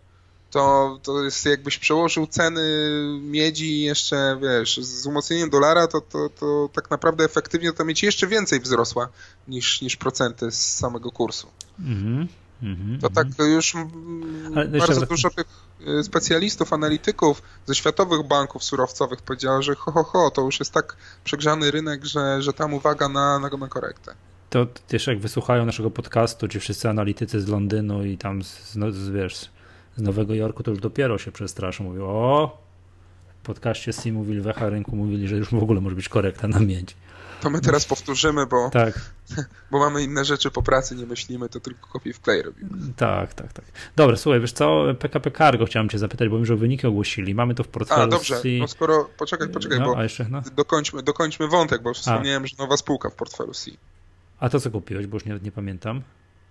to, 0.51 0.99
to 1.03 1.25
jest 1.25 1.47
jakbyś 1.47 1.79
przełożył 1.79 2.27
ceny 2.27 2.63
miedzi 3.21 3.81
jeszcze, 3.81 4.39
wiesz, 4.43 4.79
z 4.81 5.07
umocnieniem 5.07 5.51
dolara, 5.51 5.87
to, 5.87 6.01
to, 6.01 6.29
to 6.41 6.69
tak 6.73 6.91
naprawdę 6.91 7.25
efektywnie 7.25 7.73
ta 7.73 7.85
miedź 7.85 8.03
jeszcze 8.03 8.27
więcej 8.27 8.61
wzrosła 8.61 9.09
niż, 9.49 9.83
niż 9.83 9.97
procenty 9.97 10.51
z 10.51 10.77
samego 10.77 11.11
kursu. 11.11 11.49
Mm 11.81 12.29
-hmm, 12.63 13.01
to 13.01 13.11
tak 13.11 13.27
już 13.39 13.75
bardzo 14.79 15.07
dużo 15.07 15.31
tych 15.31 15.47
y, 16.01 16.05
specjalistów, 16.05 16.73
analityków 16.73 17.43
ze 17.67 17.75
światowych 17.75 18.27
banków 18.27 18.65
surowcowych 18.65 19.23
powiedziało, 19.23 19.63
że 19.63 19.75
ho, 19.75 19.93
ho, 19.93 20.05
ho, 20.05 20.31
to 20.31 20.43
już 20.43 20.61
jest 20.61 20.73
tak 20.73 20.97
przegrzany 21.25 21.71
rynek, 21.71 22.05
że, 22.05 22.43
że 22.43 22.53
tam 22.53 22.75
uwaga 22.75 23.09
na, 23.09 23.39
na, 23.39 23.49
na 23.49 23.69
korektę 23.69 24.15
to 24.51 24.67
też 24.67 25.07
jak 25.07 25.19
wysłuchają 25.19 25.67
naszego 25.67 25.91
podcastu, 25.91 26.49
ci 26.49 26.61
wszyscy 26.61 26.89
analitycy 26.89 27.41
z 27.41 27.49
Londynu 27.49 28.05
i 28.05 28.19
tam 28.19 28.43
z, 28.43 28.77
no, 28.77 28.93
z, 28.93 29.11
wiesz, 29.11 29.51
z 29.97 30.03
Nowego 30.03 30.35
Jorku, 30.35 30.63
to 30.63 30.71
już 30.71 30.81
dopiero 30.81 31.19
się 31.19 31.33
przestraszą. 31.33 31.85
Mówią, 31.85 32.05
o, 32.05 32.59
w 33.43 33.47
podcaście 33.47 33.93
C 33.93 34.13
mówili, 34.13 34.41
w 34.41 34.47
Rynku 34.59 34.97
mówili, 34.97 35.29
że 35.29 35.37
już 35.37 35.51
w 35.51 35.63
ogóle 35.63 35.81
może 35.81 35.97
być 35.97 36.09
korekta 36.09 36.49
na 36.49 36.61
miedź. 36.61 36.97
To 37.41 37.51
my 37.51 37.61
teraz 37.61 37.85
powtórzymy, 37.85 38.47
bo, 38.47 38.71
tak. 38.71 39.01
bo 39.71 39.79
mamy 39.79 40.03
inne 40.03 40.25
rzeczy 40.25 40.51
po 40.51 40.63
pracy, 40.63 40.97
nie 40.97 41.07
myślimy, 41.07 41.49
to 41.49 41.61
tylko 41.61 41.89
kopię 41.89 42.13
w 42.13 42.21
klej 42.21 42.43
robimy. 42.43 42.71
Tak, 42.97 43.35
tak, 43.35 43.53
tak. 43.53 43.65
Dobra, 43.97 44.17
słuchaj, 44.17 44.41
wiesz 44.41 44.53
co, 44.53 44.85
PKP 44.99 45.31
Cargo 45.31 45.67
chciałem 45.67 45.89
cię 45.89 45.99
zapytać, 45.99 46.29
bo 46.29 46.45
że 46.45 46.57
wyniki 46.57 46.87
ogłosili. 46.87 47.35
Mamy 47.35 47.55
to 47.55 47.65
w 47.65 47.69
portfelu. 47.69 48.03
A, 48.03 48.07
dobrze, 48.07 48.41
C... 48.41 48.49
no 48.59 48.69
skoro, 48.69 49.11
poczekaj, 49.19 49.49
poczekaj, 49.49 49.81
no, 49.81 49.95
bo 49.95 50.03
jeszcze, 50.03 50.27
no. 50.31 50.43
dokończmy, 50.57 51.03
dokończmy 51.03 51.49
wątek, 51.49 51.83
bo 51.83 51.89
już 51.89 51.99
wspomniałem, 51.99 52.47
że 52.47 52.57
nowa 52.59 52.77
spółka 52.77 53.11
w 53.11 53.15
portfelu 53.15 53.55
C. 53.55 53.71
A 54.41 54.49
to 54.49 54.61
co 54.61 54.71
kupiłeś, 54.71 55.07
bo 55.07 55.17
już 55.17 55.25
nie, 55.25 55.39
nie 55.43 55.53
pamiętam. 55.53 56.03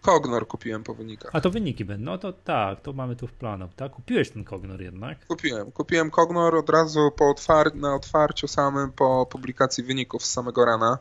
Kognor 0.01 0.47
kupiłem 0.47 0.83
po 0.83 0.93
wynikach. 0.93 1.31
A 1.33 1.41
to 1.41 1.49
wyniki 1.49 1.85
będą, 1.85 2.11
no 2.11 2.17
to 2.17 2.33
tak, 2.33 2.81
to 2.81 2.93
mamy 2.93 3.15
tu 3.15 3.27
w 3.27 3.31
planach, 3.31 3.69
tak? 3.75 3.91
Kupiłeś 3.91 4.29
ten 4.29 4.43
Kognor 4.43 4.81
jednak? 4.81 5.25
Kupiłem. 5.25 5.71
Kupiłem 5.71 6.11
Kognor 6.11 6.55
od 6.55 6.69
razu 6.69 7.11
po 7.17 7.29
otwar 7.29 7.75
na 7.75 7.95
otwarciu 7.95 8.47
samym 8.47 8.91
po 8.91 9.25
publikacji 9.25 9.83
wyników 9.83 10.25
z 10.25 10.31
samego 10.31 10.65
rana. 10.65 10.97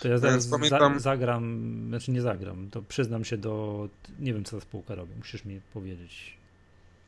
To 0.00 0.08
ja 0.08 0.18
zaraz 0.18 0.46
pamiętam... 0.46 0.94
za, 0.94 1.00
zagram, 1.00 1.84
znaczy 1.88 2.10
nie 2.10 2.22
zagram, 2.22 2.70
to 2.70 2.82
przyznam 2.82 3.24
się 3.24 3.36
do, 3.36 3.88
nie 4.18 4.34
wiem 4.34 4.44
co 4.44 4.56
ta 4.56 4.62
spółka 4.62 4.94
robi, 4.94 5.14
musisz 5.18 5.44
mi 5.44 5.60
powiedzieć. 5.74 6.38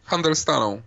Handel 0.05 0.37
stalą. 0.37 0.83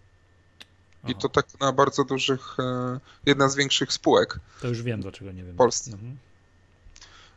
I 1.08 1.16
to 1.16 1.30
tak 1.30 1.46
na 1.60 1.72
bardzo 1.72 2.04
dużych, 2.04 2.60
e, 2.60 3.00
jedna 3.26 3.50
z 3.50 3.56
większych 3.56 3.94
spółek. 3.94 4.40
To 4.62 4.68
już 4.68 4.82
wiem, 4.82 5.02
dlaczego 5.02 5.32
nie 5.32 5.44
wiem. 5.44 5.54
W 5.54 5.58
Polsce. 5.58 5.92
Mhm. 5.92 6.18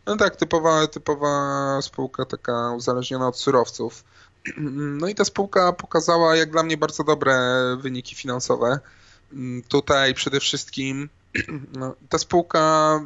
No 0.09 0.16
tak, 0.16 0.37
typowa, 0.37 0.87
typowa 0.87 1.83
spółka 1.83 2.25
taka 2.25 2.73
uzależniona 2.73 3.29
od 3.29 3.38
surowców. 3.38 4.05
No 4.57 5.09
i 5.09 5.14
ta 5.14 5.25
spółka 5.25 5.73
pokazała 5.73 6.37
jak 6.37 6.51
dla 6.51 6.62
mnie 6.62 6.77
bardzo 6.77 7.05
dobre 7.05 7.37
wyniki 7.81 8.14
finansowe. 8.14 8.79
Tutaj 9.68 10.14
przede 10.14 10.40
wszystkim 10.40 11.09
no, 11.73 11.94
ta 12.09 12.18
spółka 12.18 13.01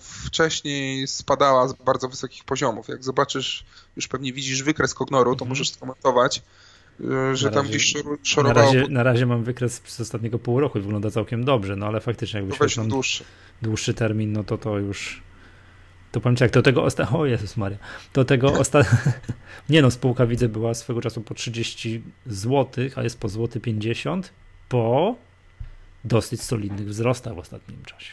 wcześniej 0.00 1.06
spadała 1.06 1.68
z 1.68 1.72
bardzo 1.72 2.08
wysokich 2.08 2.44
poziomów. 2.44 2.88
Jak 2.88 3.04
zobaczysz, 3.04 3.64
już 3.96 4.08
pewnie 4.08 4.32
widzisz 4.32 4.62
wykres 4.62 4.94
Kognoru, 4.94 5.30
to 5.30 5.44
mhm. 5.44 5.48
możesz 5.48 5.70
skomentować, 5.70 6.42
y, 7.00 7.36
że 7.36 7.48
na 7.48 7.54
tam 7.54 7.66
razie, 7.66 7.76
gdzieś 7.76 7.94
szorowało. 8.22 8.72
Na 8.72 8.80
razie, 8.80 8.92
na 8.92 9.02
razie 9.02 9.26
mam 9.26 9.44
wykres 9.44 9.82
z 9.84 10.00
ostatniego 10.00 10.38
pół 10.38 10.60
roku 10.60 10.78
i 10.78 10.82
wygląda 10.82 11.10
całkiem 11.10 11.44
dobrze, 11.44 11.76
no 11.76 11.86
ale 11.86 12.00
faktycznie 12.00 12.40
jakbyś 12.40 12.76
miał 12.76 12.86
dłuższy. 12.86 13.24
dłuższy 13.62 13.94
termin, 13.94 14.32
no 14.32 14.44
to 14.44 14.58
to 14.58 14.78
już 14.78 15.22
to 16.12 16.20
powiem 16.20 16.36
jak 16.40 16.50
do 16.50 16.62
tego 16.62 16.84
ostatnio, 16.84 17.18
o 17.18 17.26
Jezus 17.26 17.56
Maria, 17.56 17.78
do 18.14 18.24
tego 18.24 18.52
ostatnio, 18.52 18.98
nie 19.70 19.82
no, 19.82 19.90
spółka 19.90 20.26
widzę 20.26 20.48
była 20.48 20.74
swego 20.74 21.00
czasu 21.00 21.20
po 21.20 21.34
30 21.34 22.02
zł, 22.26 22.84
a 22.96 23.02
jest 23.02 23.20
po 23.20 23.28
złoty 23.28 23.60
50 23.60 24.32
po 24.68 25.16
dosyć 26.04 26.42
solidnych 26.42 26.88
wzrostach 26.88 27.34
w 27.34 27.38
ostatnim 27.38 27.84
czasie. 27.84 28.12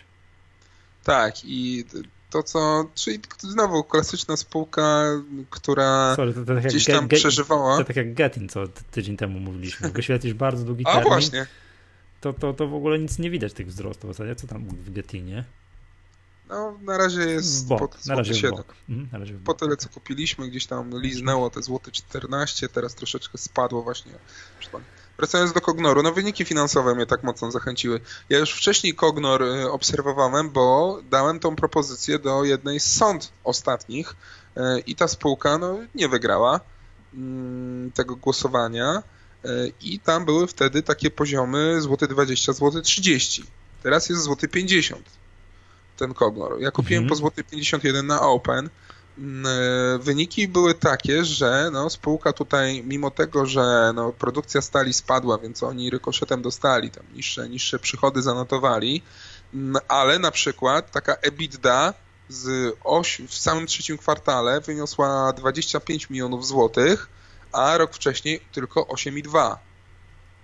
Tak 1.04 1.36
i 1.44 1.86
to 2.30 2.44
co, 2.44 2.90
czyli 2.96 3.20
znowu 3.40 3.84
klasyczna 3.84 4.38
spółka, 4.38 5.06
która 5.50 6.16
Sorry, 6.16 6.34
to, 6.34 6.46
to 6.46 6.56
tak 6.56 6.64
gdzieś 6.64 6.86
tam 6.86 7.08
get, 7.08 7.20
przeżywała. 7.20 7.78
To 7.78 7.84
tak 7.84 7.96
jak 7.96 8.14
Getin, 8.14 8.50
co 8.50 8.68
tydzień 8.68 9.18
temu 9.18 9.40
mówiliśmy. 9.40 9.90
Wyświetlisz 9.90 10.34
bardzo 10.34 10.66
długi 10.66 10.86
termin. 10.86 11.04
A 11.04 11.08
właśnie. 11.08 11.46
To, 12.22 12.34
to, 12.34 12.54
to 12.54 12.68
w 12.68 12.74
ogóle 12.74 13.00
nic 13.00 13.20
nie 13.20 13.30
widać 13.30 13.54
tych 13.54 13.68
wzrostów. 13.68 14.18
Co 14.38 14.48
tam 14.48 14.66
w 14.66 14.94
Getinie? 14.94 15.44
No, 16.50 16.78
na 16.82 16.98
razie 16.98 17.22
jest 17.22 17.68
bok, 17.68 17.80
po, 17.80 17.98
na 18.06 18.16
razie 18.16 18.34
7. 18.34 18.64
Mhm, 18.90 19.10
na 19.12 19.20
razie 19.20 19.34
po 19.34 19.54
tyle, 19.54 19.78
co 19.78 19.90
kupiliśmy, 19.90 20.48
gdzieś 20.48 20.66
tam 20.66 21.02
liznęło 21.02 21.50
te 21.50 21.64
złote 21.64 21.92
14, 21.92 22.70
teraz 22.70 22.96
troszeczkę 22.96 23.38
spadło 23.38 23.84
właśnie. 23.84 24.12
Wracając 25.18 25.54
do 25.54 25.62
Kognoru, 25.62 26.04
no 26.04 26.12
wyniki 26.12 26.46
finansowe 26.46 26.96
mnie 26.96 27.06
tak 27.06 27.24
mocno 27.24 27.52
zachęciły. 27.52 28.00
Ja 28.30 28.40
już 28.40 28.54
wcześniej 28.54 28.96
Kognor 28.96 29.44
y, 29.44 29.72
obserwowałem, 29.72 30.50
bo 30.50 31.00
dałem 31.10 31.40
tą 31.40 31.56
propozycję 31.56 32.20
do 32.20 32.44
jednej 32.44 32.80
z 32.80 32.96
sąd 32.96 33.32
ostatnich 33.44 34.16
y, 34.58 34.62
i 34.80 34.96
ta 34.96 35.08
spółka 35.08 35.58
no, 35.58 35.80
nie 35.96 36.10
wygrała 36.10 36.60
mm, 37.14 37.92
tego 37.92 38.16
głosowania 38.16 39.04
y, 39.46 39.74
i 39.82 40.00
tam 40.00 40.26
były 40.26 40.48
wtedy 40.48 40.84
takie 40.84 41.12
poziomy 41.12 41.82
złoty 41.82 42.08
20, 42.08 42.54
złoty 42.54 42.82
30. 42.82 43.44
Teraz 43.84 44.10
jest 44.10 44.22
złoty 44.22 44.48
50 44.48 45.20
ten 46.00 46.14
Kognor. 46.14 46.62
Ja 46.62 46.72
kupiłem 46.72 47.04
mhm. 47.04 47.10
po 47.10 47.16
złoty 47.16 47.44
51 47.44 48.08
na 48.08 48.22
Open. 48.22 48.70
wyniki 50.00 50.48
były 50.48 50.74
takie, 50.74 51.26
że 51.26 51.70
no, 51.74 51.90
spółka 51.90 52.34
tutaj, 52.34 52.84
mimo 52.84 53.12
tego, 53.12 53.46
że 53.46 53.92
no, 53.96 54.12
produkcja 54.12 54.62
stali 54.62 54.94
spadła, 54.94 55.38
więc 55.38 55.64
oni 55.64 55.90
rykoszetem 55.90 56.42
dostali, 56.42 56.92
tam 56.92 57.04
niższe, 57.16 57.50
niższe 57.50 57.80
przychody 57.80 58.22
zanotowali, 58.22 59.02
ale 59.88 60.20
na 60.20 60.32
przykład 60.32 60.92
taka 60.92 61.14
EBITDA 61.16 61.94
z 62.30 62.76
oś, 62.84 63.22
w 63.28 63.38
samym 63.38 63.68
trzecim 63.68 63.98
kwartale 63.98 64.62
wyniosła 64.62 65.34
25 65.34 66.10
milionów 66.10 66.48
złotych, 66.48 67.10
a 67.52 67.78
rok 67.78 67.94
wcześniej 67.94 68.42
tylko 68.52 68.82
8,2. 68.82 69.58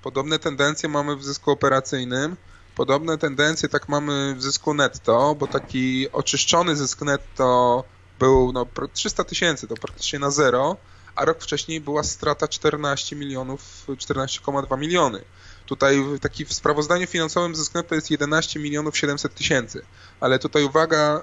Podobne 0.02 0.39
tendencje 0.39 0.89
mamy 0.89 1.15
w 1.15 1.24
zysku 1.24 1.52
operacyjnym. 1.52 2.36
Podobne 2.76 3.18
tendencje 3.18 3.70
tak 3.70 3.90
mamy 3.90 4.36
w 4.36 4.42
zysku 4.42 4.74
netto, 4.74 5.36
bo 5.40 5.48
taki 5.48 6.12
oczyszczony 6.12 6.76
zysk 6.76 7.02
netto 7.02 7.84
był 8.20 8.52
no, 8.52 8.66
300 8.94 9.24
tysięcy, 9.24 9.68
to 9.68 9.76
praktycznie 9.76 10.20
na 10.20 10.32
zero, 10.32 10.78
a 11.16 11.26
rok 11.26 11.42
wcześniej 11.42 11.82
była 11.82 12.04
strata 12.04 12.48
14 12.48 13.16
milionów, 13.16 13.88
14,2 13.88 14.78
miliony. 14.78 15.22
Tutaj 15.66 16.04
taki 16.22 16.46
w 16.46 16.54
sprawozdaniu 16.54 17.08
finansowym 17.08 17.56
zysk 17.56 17.74
netto 17.74 17.96
jest 17.96 18.12
11 18.12 18.60
milionów 18.60 18.98
700 18.98 19.36
tysięcy, 19.36 19.86
ale 20.20 20.40
tutaj 20.40 20.64
uwaga, 20.64 21.22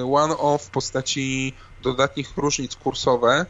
y, 0.00 0.14
one-off 0.14 0.62
w 0.62 0.70
postaci 0.70 1.54
dodatnich 1.82 2.36
różnic 2.36 2.76
kursowe, 2.76 3.46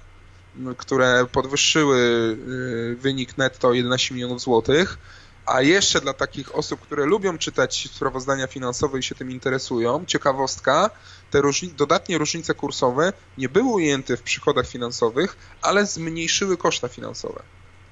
które 0.76 1.26
podwyższyły 1.32 1.98
y, 1.98 2.96
wynik 2.96 3.38
netto 3.38 3.68
o 3.68 3.72
11 3.72 4.14
milionów 4.14 4.40
złotych, 4.40 4.98
a 5.46 5.62
jeszcze 5.62 6.00
dla 6.00 6.12
takich 6.12 6.54
osób, 6.54 6.80
które 6.80 7.06
lubią 7.06 7.38
czytać 7.38 7.88
sprawozdania 7.92 8.46
finansowe 8.46 8.98
i 8.98 9.02
się 9.02 9.14
tym 9.14 9.30
interesują, 9.30 10.04
ciekawostka, 10.06 10.90
te 11.30 11.40
różni 11.40 11.68
dodatnie 11.68 12.18
różnice 12.18 12.54
kursowe 12.54 13.12
nie 13.38 13.48
były 13.48 13.72
ujęte 13.72 14.16
w 14.16 14.22
przychodach 14.22 14.66
finansowych, 14.66 15.36
ale 15.62 15.86
zmniejszyły 15.86 16.56
koszta 16.56 16.88
finansowe 16.88 17.42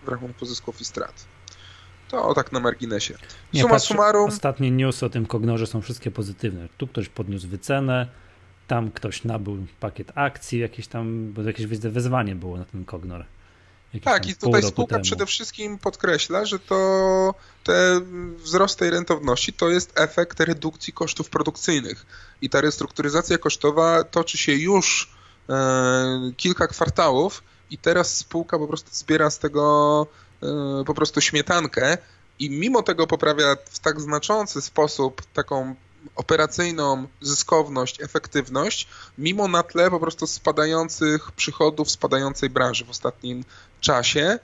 w 0.04 0.08
rachunku 0.08 0.46
zysków 0.46 0.80
i 0.80 0.84
strat. 0.84 1.24
To 2.08 2.34
tak 2.34 2.52
na 2.52 2.60
marginesie. 2.60 3.14
Nie, 3.52 3.60
Suma 3.60 3.74
patrz, 3.74 3.86
summarum. 3.86 4.28
Ostatnie 4.28 4.70
newsy 4.70 5.06
o 5.06 5.10
tym 5.10 5.26
kognorze 5.26 5.66
są 5.66 5.80
wszystkie 5.80 6.10
pozytywne. 6.10 6.68
Tu 6.78 6.86
ktoś 6.86 7.08
podniósł 7.08 7.48
wycenę, 7.48 8.08
tam 8.66 8.90
ktoś 8.90 9.24
nabył 9.24 9.66
pakiet 9.80 10.12
akcji, 10.14 10.58
jakieś 10.58 10.88
tam, 10.88 11.32
bo 11.32 11.42
jakieś 11.42 11.66
wezwanie 11.66 12.34
było 12.34 12.58
na 12.58 12.64
ten 12.64 12.84
kognor. 12.84 13.24
Tak, 14.04 14.26
i 14.26 14.36
tutaj 14.36 14.62
spółka 14.62 14.94
temu. 14.94 15.04
przede 15.04 15.26
wszystkim 15.26 15.78
podkreśla, 15.78 16.44
że 16.44 16.58
to 16.58 17.34
te 17.64 18.00
wzrost 18.36 18.78
tej 18.78 18.90
rentowności 18.90 19.52
to 19.52 19.68
jest 19.68 20.00
efekt 20.00 20.40
redukcji 20.40 20.92
kosztów 20.92 21.30
produkcyjnych. 21.30 22.06
I 22.42 22.50
ta 22.50 22.60
restrukturyzacja 22.60 23.38
kosztowa 23.38 24.04
toczy 24.04 24.38
się 24.38 24.52
już 24.52 25.12
e, 25.48 26.32
kilka 26.36 26.66
kwartałów 26.66 27.42
i 27.70 27.78
teraz 27.78 28.16
spółka 28.16 28.58
po 28.58 28.68
prostu 28.68 28.90
zbiera 28.92 29.30
z 29.30 29.38
tego 29.38 30.06
e, 30.42 30.84
po 30.86 30.94
prostu 30.94 31.20
śmietankę 31.20 31.98
i 32.38 32.50
mimo 32.50 32.82
tego 32.82 33.06
poprawia 33.06 33.56
w 33.70 33.78
tak 33.78 34.00
znaczący 34.00 34.62
sposób 34.62 35.22
taką 35.32 35.74
operacyjną 36.16 37.06
zyskowność, 37.20 38.02
efektywność, 38.02 38.88
mimo 39.18 39.48
na 39.48 39.62
tle 39.62 39.90
po 39.90 40.00
prostu 40.00 40.26
spadających 40.26 41.32
przychodów, 41.32 41.90
spadającej 41.90 42.50
branży 42.50 42.84
w 42.84 42.90
ostatnim 42.90 43.44
czasie. 43.80 44.38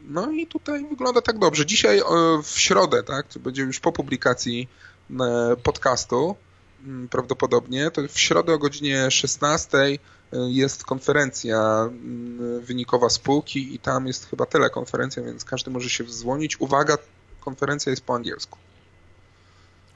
No 0.00 0.30
i 0.30 0.46
tutaj 0.46 0.86
wygląda 0.88 1.22
tak 1.22 1.38
dobrze. 1.38 1.66
Dzisiaj 1.66 1.98
e, 1.98 2.02
w 2.42 2.60
środę, 2.60 3.02
tak, 3.02 3.26
będzie 3.40 3.62
już 3.62 3.80
po 3.80 3.92
publikacji 3.92 4.68
e, 5.10 5.56
podcastu 5.62 6.36
mm, 6.84 7.08
prawdopodobnie, 7.08 7.90
to 7.90 8.02
w 8.08 8.18
środę 8.18 8.54
o 8.54 8.58
godzinie 8.58 9.10
16 9.10 9.78
e, 9.78 9.96
jest 10.32 10.84
konferencja 10.84 11.58
mm, 11.80 12.60
wynikowa 12.60 13.10
spółki 13.10 13.74
i 13.74 13.78
tam 13.78 14.06
jest 14.06 14.30
chyba 14.30 14.46
telekonferencja, 14.46 15.22
więc 15.22 15.44
każdy 15.44 15.70
może 15.70 15.90
się 15.90 16.04
wzłonić. 16.04 16.60
Uwaga, 16.60 16.98
konferencja 17.40 17.90
jest 17.90 18.04
po 18.04 18.14
angielsku. 18.14 18.58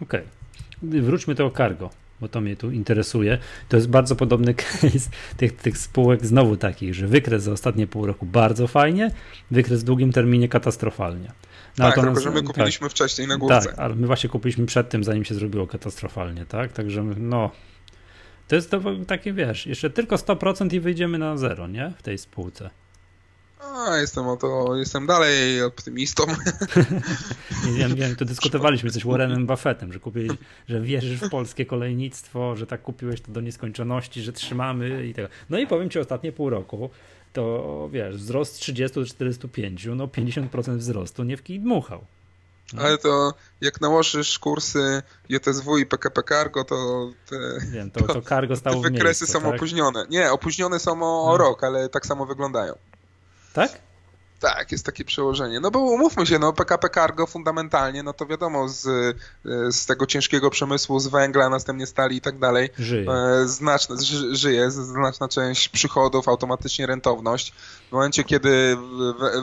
Okej. 0.03 0.21
Okay 0.21 0.43
wróćmy 0.83 1.35
do 1.35 1.51
cargo, 1.51 1.91
bo 2.23 2.29
to 2.29 2.41
mnie 2.41 2.57
tu 2.57 2.71
interesuje. 2.71 3.39
To 3.69 3.77
jest 3.77 3.89
bardzo 3.89 4.17
podobny 4.17 4.55
case 4.65 5.11
tych, 5.37 5.53
tych 5.53 5.79
spółek 5.79 6.27
znowu 6.27 6.57
takich, 6.57 6.95
że 6.95 7.07
wykres 7.07 7.43
za 7.43 7.53
ostatnie 7.53 7.87
pół 7.87 8.07
roku 8.07 8.27
bardzo 8.27 8.67
fajnie, 8.67 9.11
wykres 9.51 9.81
w 9.81 9.85
długim 9.85 10.13
terminie 10.13 10.49
katastrofalnie. 10.49 11.33
No, 11.79 11.85
tak, 11.85 11.95
tylko 11.95 12.21
że 12.21 12.31
my 12.31 12.43
kupiliśmy 12.43 12.87
tak, 12.87 12.93
wcześniej 12.93 13.29
na 13.29 13.37
górce. 13.37 13.61
Tak, 13.61 13.79
ale 13.79 13.95
my 13.95 14.07
właśnie 14.07 14.31
kupiliśmy 14.31 14.67
przed 14.67 14.89
tym, 14.89 15.05
zanim 15.05 15.25
się 15.25 15.35
zrobiło 15.35 15.67
katastrofalnie, 15.67 16.47
tak? 16.47 16.73
Także 16.73 17.03
no, 17.03 17.51
to 18.49 18.57
jest 18.57 18.71
to 18.71 18.81
takie, 19.07 19.33
wiesz, 19.33 19.67
jeszcze 19.67 19.91
tylko 19.91 20.17
100% 20.17 20.75
i 20.75 20.81
wyjdziemy 20.81 21.19
na 21.19 21.37
zero, 21.37 21.67
nie? 21.67 21.93
W 21.99 22.03
tej 22.03 22.19
spółce. 22.19 22.71
A, 23.63 23.97
jestem 23.97 24.29
o 24.29 24.37
to, 24.37 24.77
jestem 24.77 25.07
dalej 25.07 25.63
optymistą. 25.63 26.25
ja 27.79 27.89
wiem, 27.89 28.17
to 28.17 28.25
dyskutowaliśmy 28.25 28.91
coś 28.91 29.05
Warrenem 29.05 29.47
Buffettem, 29.47 29.93
że 29.93 30.01
kupiłeś, 30.01 30.31
że 30.69 30.81
wierzysz 30.81 31.21
w 31.21 31.31
polskie 31.31 31.67
kolejnictwo, 31.67 32.57
że 32.57 32.67
tak 32.67 32.83
kupiłeś 32.83 33.21
to 33.21 33.33
do 33.33 33.41
nieskończoności, 33.41 34.23
że 34.23 34.33
trzymamy 34.33 35.07
i 35.07 35.15
tego. 35.15 35.29
No 35.51 35.59
i 35.59 35.67
powiem 35.67 35.91
ci, 35.91 35.99
ostatnie 35.99 36.33
pół 36.33 36.51
roku 36.51 36.91
to 37.33 37.89
wiesz, 37.93 38.17
wzrost 38.17 38.55
z 38.55 38.59
30 38.59 39.01
do 39.01 39.07
45, 39.07 39.89
no 39.97 40.07
50% 40.07 40.77
wzrostu 40.77 41.25
nie 41.25 41.37
w 41.37 41.43
kij 41.43 41.61
dmuchał. 41.61 42.05
No. 42.73 42.83
Ale 42.83 42.99
to 42.99 43.35
jak 43.61 43.81
nałożysz 43.81 44.39
kursy 44.39 45.03
JSW 45.29 45.79
i 45.79 45.87
PKP 45.87 46.23
Cargo, 46.23 46.65
to 46.65 47.11
te, 47.31 47.37
Wiem, 47.73 47.91
to, 47.91 48.01
to, 48.01 48.15
to 48.21 48.23
cargo 48.23 48.57
stało 48.57 48.83
te 48.83 48.91
wykresy 48.91 49.25
miejscu, 49.25 49.27
są 49.27 49.41
tak? 49.41 49.55
opóźnione. 49.55 50.07
Nie, 50.11 50.33
opóźnione 50.33 50.79
są 50.79 50.93
o, 50.93 51.27
no. 51.31 51.37
rok, 51.37 51.65
ale 51.65 51.89
tak 51.89 52.07
samo 52.07 52.27
wyglądają. 52.27 52.75
Tak? 53.53 53.71
Tak, 54.43 54.73
jest 54.73 54.87
takie 54.87 55.05
przełożenie. 55.05 55.61
No 55.61 55.71
bo 55.71 55.79
umówmy 55.79 56.27
się, 56.27 56.39
no 56.39 56.53
PKP 56.53 56.89
Cargo 56.89 57.27
fundamentalnie, 57.27 58.03
no 58.03 58.13
to 58.13 58.27
wiadomo, 58.27 58.69
z, 58.69 59.17
z 59.71 59.87
tego 59.87 60.07
ciężkiego 60.07 60.51
przemysłu, 60.51 61.01
z 61.01 61.07
węgla, 61.07 61.49
następnie 61.49 61.87
stali 61.87 62.17
i 62.17 62.21
tak 62.21 62.39
dalej, 62.39 62.71
żyje. 62.79 63.11
E, 63.11 63.49
znaczna, 63.49 63.97
żyje, 64.33 64.71
znaczna 64.71 65.29
część 65.29 65.69
przychodów, 65.69 66.29
automatycznie 66.29 66.87
rentowność. 66.87 67.53
W 67.89 67.93
momencie, 67.93 68.25
kiedy 68.25 68.77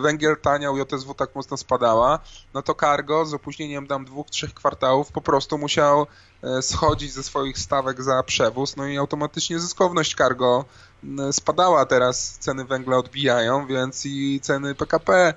węgiel 0.02 0.38
taniał, 0.42 0.78
JSW 0.78 1.14
tak 1.14 1.36
mocno 1.36 1.58
spadała, 1.58 2.20
no 2.54 2.62
to 2.62 2.76
Cargo 2.76 3.26
z 3.26 3.34
opóźnieniem 3.34 3.88
dam 3.88 4.06
dwóch, 4.06 4.30
trzech 4.30 4.54
kwartałów 4.54 5.12
po 5.12 5.22
prostu 5.22 5.58
musiał 5.58 6.08
e, 6.44 6.62
schodzić 6.62 7.14
ze 7.14 7.24
swoich 7.24 7.60
stawek 7.60 8.04
za 8.04 8.24
przewóz, 8.24 8.76
no 8.76 8.88
i 8.88 8.98
automatycznie 8.98 9.60
zyskowność 9.60 10.16
Cargo 10.16 10.66
spadała 11.32 11.86
teraz, 11.86 12.38
ceny 12.38 12.66
węgla 12.66 12.98
odbijają, 12.98 13.68
więc 13.68 14.06
i 14.06 14.40
ceny 14.42 14.76
PKP 14.76 15.14
e, 15.14 15.34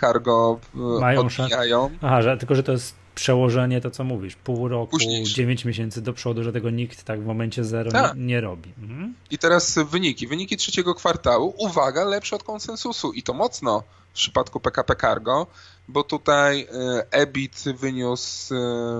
cargo 0.00 0.60
e, 0.74 1.00
Mają 1.00 1.20
odbijają. 1.20 1.90
Aha, 2.02 2.22
że, 2.22 2.36
tylko 2.36 2.54
że 2.54 2.62
to 2.62 2.72
jest 2.72 2.94
przełożenie, 3.14 3.80
to 3.80 3.90
co 3.90 4.04
mówisz, 4.04 4.36
pół 4.36 4.68
roku, 4.68 4.90
Późniejszy. 4.90 5.34
9 5.34 5.64
miesięcy 5.64 6.02
do 6.02 6.12
przodu, 6.12 6.42
że 6.42 6.52
tego 6.52 6.70
nikt 6.70 7.04
tak 7.04 7.22
w 7.22 7.26
momencie 7.26 7.64
zero 7.64 7.90
nie, 8.14 8.24
nie, 8.24 8.40
robi. 8.40 8.72
Mhm. 8.82 9.14
I 9.30 9.38
teraz 9.38 9.78
wyniki. 9.90 10.26
Wyniki 10.26 10.56
trzeciego 10.56 10.94
kwartału, 10.94 11.54
uwaga, 11.58 12.04
lepsze 12.04 12.36
od 12.36 12.42
konsensusu 12.42 13.12
i 13.12 13.22
to 13.22 13.34
mocno 13.34 13.82
w 14.10 14.14
przypadku 14.14 14.60
PKP 14.60 14.96
Cargo, 14.96 15.46
bo 15.88 16.04
tutaj 16.04 16.60
e, 16.60 16.66
EBIT 17.10 17.64
wyniósł 17.76 18.54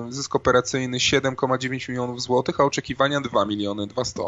zysk 0.08 0.34
operacyjny 0.34 0.98
7,9 0.98 1.88
milionów 1.88 2.22
złotych, 2.22 2.60
a 2.60 2.64
oczekiwania 2.64 3.20
2 3.20 3.44
miliony 3.44 3.86
200 3.86 4.22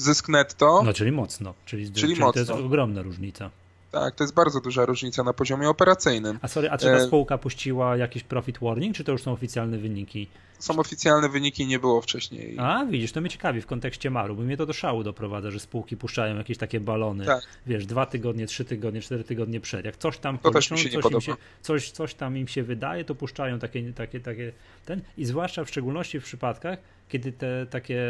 zysk 0.00 0.28
netto. 0.28 0.82
No, 0.84 0.92
czyli 0.92 1.12
mocno. 1.12 1.54
Czyli, 1.64 1.84
czyli, 1.84 2.00
czyli 2.00 2.12
mocno. 2.12 2.32
to 2.32 2.38
jest 2.38 2.50
ogromna 2.50 3.02
różnica. 3.02 3.50
Tak, 3.92 4.14
to 4.14 4.24
jest 4.24 4.34
bardzo 4.34 4.60
duża 4.60 4.84
różnica 4.84 5.22
na 5.22 5.32
poziomie 5.32 5.68
operacyjnym. 5.68 6.38
A 6.42 6.48
sorry, 6.48 6.70
a 6.70 6.78
czy 6.78 6.86
ta 6.86 6.92
e, 6.92 7.06
spółka 7.06 7.38
puściła 7.38 7.96
jakiś 7.96 8.22
profit 8.22 8.58
warning, 8.58 8.96
czy 8.96 9.04
to 9.04 9.12
już 9.12 9.22
są 9.22 9.32
oficjalne 9.32 9.78
wyniki? 9.78 10.28
Są 10.58 10.78
oficjalne 10.78 11.28
wyniki, 11.28 11.66
nie 11.66 11.78
było 11.78 12.00
wcześniej. 12.00 12.56
A, 12.58 12.86
widzisz, 12.86 13.12
to 13.12 13.20
mnie 13.20 13.30
ciekawi 13.30 13.60
w 13.60 13.66
kontekście 13.66 14.10
Maru, 14.10 14.36
bo 14.36 14.42
mnie 14.42 14.56
to 14.56 14.66
do 14.66 14.72
szału 14.72 15.02
doprowadza, 15.02 15.50
że 15.50 15.60
spółki 15.60 15.96
puszczają 15.96 16.36
jakieś 16.36 16.58
takie 16.58 16.80
balony, 16.80 17.26
tak. 17.26 17.42
wiesz, 17.66 17.86
dwa 17.86 18.06
tygodnie, 18.06 18.46
trzy 18.46 18.64
tygodnie, 18.64 19.00
cztery 19.00 19.24
tygodnie 19.24 19.60
przed. 19.60 19.84
Jak 19.84 19.96
coś 19.96 20.18
tam 20.18 20.38
to 20.38 20.50
policzą, 20.50 20.76
coś, 20.76 21.24
się, 21.24 21.36
coś, 21.62 21.90
coś 21.90 22.14
tam 22.14 22.36
im 22.36 22.48
się 22.48 22.62
wydaje, 22.62 23.04
to 23.04 23.14
puszczają 23.14 23.58
takie, 23.58 23.92
takie, 23.92 24.20
takie, 24.20 24.52
ten 24.84 25.00
i 25.16 25.24
zwłaszcza 25.24 25.64
w 25.64 25.68
szczególności 25.68 26.20
w 26.20 26.24
przypadkach, 26.24 26.78
kiedy 27.08 27.32
te 27.32 27.66
takie 27.66 28.02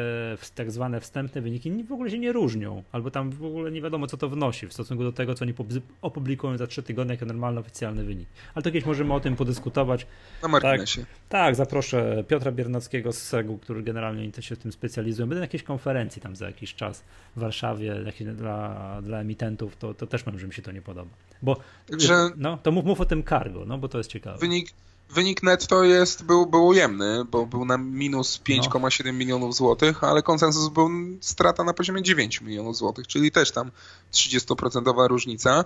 tak 0.55 0.71
zwane 0.71 1.01
wstępne 1.01 1.41
wyniki 1.41 1.85
w 1.85 1.93
ogóle 1.93 2.11
się 2.11 2.19
nie 2.19 2.33
różnią, 2.33 2.83
albo 2.93 3.11
tam 3.11 3.31
w 3.31 3.45
ogóle 3.45 3.71
nie 3.71 3.83
wiadomo, 3.83 4.07
co 4.07 4.17
to 4.17 4.29
wnosi 4.29 4.67
w 4.67 4.73
stosunku 4.73 5.05
do 5.05 5.13
tego, 5.13 5.35
co 5.35 5.45
oni 5.45 5.55
opublikują 6.03 6.57
za 6.57 6.67
trzy 6.67 6.83
tygodnie 6.83 7.15
jako 7.15 7.27
normalny, 7.27 7.61
oficjalny 7.61 8.05
wynik. 8.05 8.29
Ale 8.55 8.63
to 8.63 8.71
kiedyś 8.71 8.87
możemy 8.87 9.15
o 9.15 9.21
tym 9.21 9.37
podyskutować. 9.37 10.07
Na 10.43 10.49
marginesie. 10.49 11.01
Tak, 11.01 11.09
tak 11.29 11.55
zaproszę 11.55 12.25
Piotra 12.39 12.53
Biernackiego 12.53 13.13
z 13.13 13.19
SEGU, 13.23 13.59
który 13.59 13.83
generalnie 13.83 14.33
się 14.41 14.57
w 14.57 14.59
tym 14.59 14.73
specjalizuje. 14.73 15.27
Będę 15.27 15.41
na 15.41 15.45
jakiejś 15.45 15.63
konferencji 15.63 16.23
tam 16.23 16.37
za 16.37 16.47
jakiś 16.47 16.75
czas 16.75 17.05
w 17.37 17.41
Warszawie 17.41 17.95
dla, 18.35 19.03
dla 19.03 19.21
emitentów, 19.21 19.77
to, 19.77 19.95
to 19.95 20.07
też 20.07 20.27
mam, 20.27 20.39
że 20.39 20.47
mi 20.47 20.55
się 20.55 20.63
to 20.63 20.73
nie 20.73 20.83
podoba. 20.83 21.11
Bo 21.43 21.57
Także, 21.87 22.31
no, 22.37 22.59
to 22.63 22.73
mów, 22.73 22.85
mów 22.85 23.01
o 23.01 23.05
tym 23.05 23.25
cargo, 23.25 23.65
no 23.67 23.79
bo 23.79 23.89
to 23.89 23.99
jest 23.99 24.11
ciekawe. 24.11 24.39
Wynik, 24.39 24.71
wynik 25.11 25.43
netto 25.43 25.85
jest, 25.85 26.25
był, 26.25 26.47
był 26.47 26.67
ujemny, 26.67 27.25
bo 27.25 27.47
był 27.47 27.65
na 27.65 27.79
minus 27.79 28.41
5,7 28.41 29.05
no. 29.05 29.13
milionów 29.13 29.55
złotych, 29.55 30.05
ale 30.05 30.23
konsensus 30.23 30.69
był 30.69 30.91
strata 31.21 31.65
na 31.65 31.75
poziomie 31.75 32.03
9 32.03 32.41
milionów 32.41 32.77
złotych, 32.77 33.07
czyli 33.07 33.31
też 33.31 33.51
tam 33.51 33.71
30% 34.13 35.09
różnica. 35.09 35.65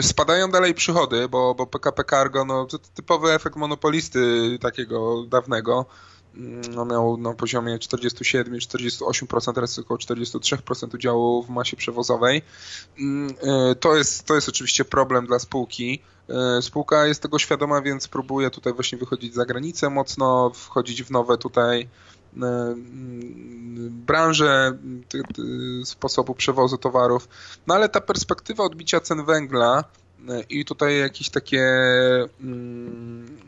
Spadają 0.00 0.50
dalej 0.50 0.74
przychody, 0.74 1.28
bo, 1.28 1.54
bo 1.54 1.66
PKP 1.66 2.04
Cargo, 2.04 2.44
no 2.44 2.66
to 2.66 2.78
typowy 2.78 3.32
efekt 3.32 3.56
monopolisty 3.56 4.58
takiego 4.60 5.24
dawnego, 5.28 5.86
no, 6.74 6.84
miał 6.84 7.16
na 7.16 7.34
poziomie 7.34 7.78
47-48%, 7.78 9.54
teraz 9.54 9.78
około 9.78 9.98
43% 9.98 10.94
udziału 10.94 11.42
w 11.42 11.48
masie 11.48 11.76
przewozowej. 11.76 12.42
Mm, 12.98 13.34
e, 13.42 13.74
to 13.74 13.96
jest, 13.96 14.24
to 14.24 14.34
jest 14.34 14.48
oczywiście 14.48 14.84
problem 14.84 15.26
dla 15.26 15.38
spółki. 15.38 16.02
E, 16.28 16.62
spółka 16.62 17.06
jest 17.06 17.22
tego 17.22 17.38
świadoma, 17.38 17.82
więc 17.82 18.08
próbuje 18.08 18.50
tutaj 18.50 18.72
właśnie 18.72 18.98
wychodzić 18.98 19.34
za 19.34 19.44
granicę 19.44 19.90
mocno, 19.90 20.50
wchodzić 20.54 21.02
w 21.02 21.10
nowe 21.10 21.38
tutaj 21.38 21.80
e, 21.80 21.86
mm, 22.36 23.90
branże 24.06 24.78
sposobu 25.84 26.34
przewozu 26.34 26.78
towarów. 26.78 27.28
No 27.66 27.74
ale 27.74 27.88
ta 27.88 28.00
perspektywa 28.00 28.64
odbicia 28.64 29.00
cen 29.00 29.24
węgla 29.24 29.84
i 30.50 30.64
tutaj 30.64 30.98
jakieś 30.98 31.30
takie 31.30 31.62
mm, 32.40 33.38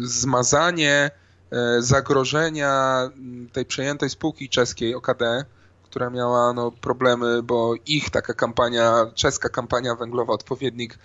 zmazanie 0.00 1.10
zagrożenia 1.78 3.00
tej 3.52 3.66
przejętej 3.66 4.10
spółki 4.10 4.48
czeskiej 4.48 4.94
OKD, 4.94 5.44
która 5.82 6.10
miała 6.10 6.52
no, 6.52 6.70
problemy, 6.70 7.42
bo 7.42 7.74
ich 7.86 8.10
taka 8.10 8.34
kampania, 8.34 9.06
czeska 9.14 9.48
kampania 9.48 9.94
węglowa, 9.94 10.32
odpowiednik 10.32 10.94
e, 10.94 10.98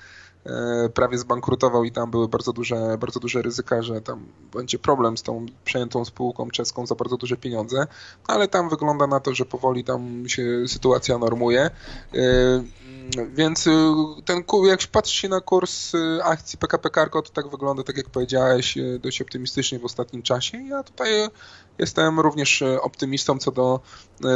prawie 0.93 1.17
zbankrutował 1.17 1.83
i 1.83 1.91
tam 1.91 2.11
były 2.11 2.27
bardzo 2.27 2.53
duże, 2.53 2.97
bardzo 2.99 3.19
duże 3.19 3.41
ryzyka, 3.41 3.81
że 3.81 4.01
tam 4.01 4.25
będzie 4.53 4.79
problem 4.79 5.17
z 5.17 5.23
tą 5.23 5.45
przejętą 5.65 6.05
spółką 6.05 6.49
czeską 6.49 6.85
za 6.85 6.95
bardzo 6.95 7.17
duże 7.17 7.37
pieniądze, 7.37 7.87
ale 8.27 8.47
tam 8.47 8.69
wygląda 8.69 9.07
na 9.07 9.19
to, 9.19 9.33
że 9.33 9.45
powoli 9.45 9.83
tam 9.83 10.29
się 10.29 10.67
sytuacja 10.67 11.17
normuje. 11.17 11.61
E, 11.61 11.71
więc 13.33 13.67
y, 13.67 13.71
ten, 14.25 14.43
jak 14.67 14.79
patrzy 14.91 15.17
się 15.17 15.29
na 15.29 15.41
kurs 15.41 15.91
akcji 16.23 16.59
PKP 16.59 16.89
Cargo, 16.89 17.21
to 17.21 17.29
tak 17.29 17.49
wygląda, 17.49 17.83
tak 17.83 17.97
jak 17.97 18.09
powiedziałeś, 18.09 18.77
dość 18.99 19.21
optymistycznie 19.21 19.79
w 19.79 19.85
ostatnim 19.85 20.21
czasie. 20.21 20.57
Ja 20.57 20.83
tutaj 20.83 21.09
jestem 21.77 22.19
również 22.19 22.63
optymistą 22.81 23.37
co 23.37 23.51
do 23.51 23.79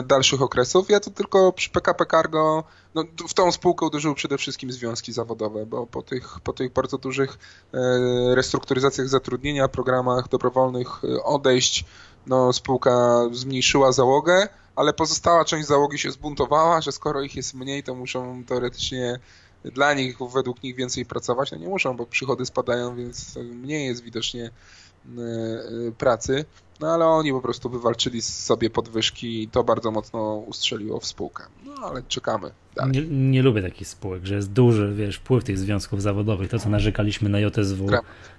dalszych 0.03 0.41
okresów. 0.41 0.89
Ja 0.89 0.99
to 0.99 1.09
tylko 1.09 1.53
przy 1.53 1.69
PKP 1.69 2.05
Cargo, 2.05 2.63
no, 2.95 3.03
w 3.29 3.33
tą 3.33 3.51
spółkę 3.51 3.85
uderzyły 3.85 4.15
przede 4.15 4.37
wszystkim 4.37 4.71
związki 4.71 5.13
zawodowe, 5.13 5.65
bo 5.65 5.87
po 5.87 6.01
tych, 6.01 6.39
po 6.39 6.53
tych 6.53 6.73
bardzo 6.73 6.97
dużych 6.97 7.37
restrukturyzacjach 8.33 9.09
zatrudnienia, 9.09 9.67
programach 9.67 10.29
dobrowolnych 10.29 11.01
odejść, 11.23 11.85
no, 12.27 12.53
spółka 12.53 13.21
zmniejszyła 13.31 13.91
załogę, 13.91 14.47
ale 14.75 14.93
pozostała 14.93 15.45
część 15.45 15.67
załogi 15.67 15.99
się 15.99 16.11
zbuntowała, 16.11 16.81
że 16.81 16.91
skoro 16.91 17.21
ich 17.21 17.35
jest 17.35 17.53
mniej, 17.53 17.83
to 17.83 17.95
muszą 17.95 18.43
teoretycznie 18.43 19.19
dla 19.63 19.93
nich, 19.93 20.17
według 20.33 20.63
nich 20.63 20.75
więcej 20.75 21.05
pracować. 21.05 21.51
No 21.51 21.57
nie 21.57 21.67
muszą, 21.67 21.97
bo 21.97 22.05
przychody 22.05 22.45
spadają, 22.45 22.95
więc 22.95 23.35
mniej 23.35 23.85
jest 23.85 24.03
widocznie 24.03 24.43
e, 24.43 25.21
e, 25.87 25.91
pracy. 25.97 26.45
No 26.79 26.87
ale 26.93 27.05
oni 27.05 27.31
po 27.31 27.41
prostu 27.41 27.69
wywalczyli 27.69 28.21
sobie 28.21 28.69
podwyżki 28.69 29.43
i 29.43 29.47
to 29.47 29.63
bardzo 29.63 29.91
mocno 29.91 30.35
ustrzeliło 30.35 30.99
w 30.99 31.05
spółkę. 31.05 31.43
No 31.81 31.87
ale 31.87 32.03
czekamy. 32.03 32.51
Nie, 32.87 33.01
nie 33.07 33.43
lubię 33.43 33.61
takich 33.61 33.87
spółek, 33.87 34.25
że 34.25 34.35
jest 34.35 34.51
duży, 34.51 34.93
wiesz, 34.95 35.15
wpływ 35.17 35.43
tych 35.43 35.57
związków 35.57 36.01
zawodowych, 36.01 36.49
to 36.49 36.59
co 36.59 36.69
narzekaliśmy 36.69 37.29
na 37.29 37.39
JSW 37.39 37.89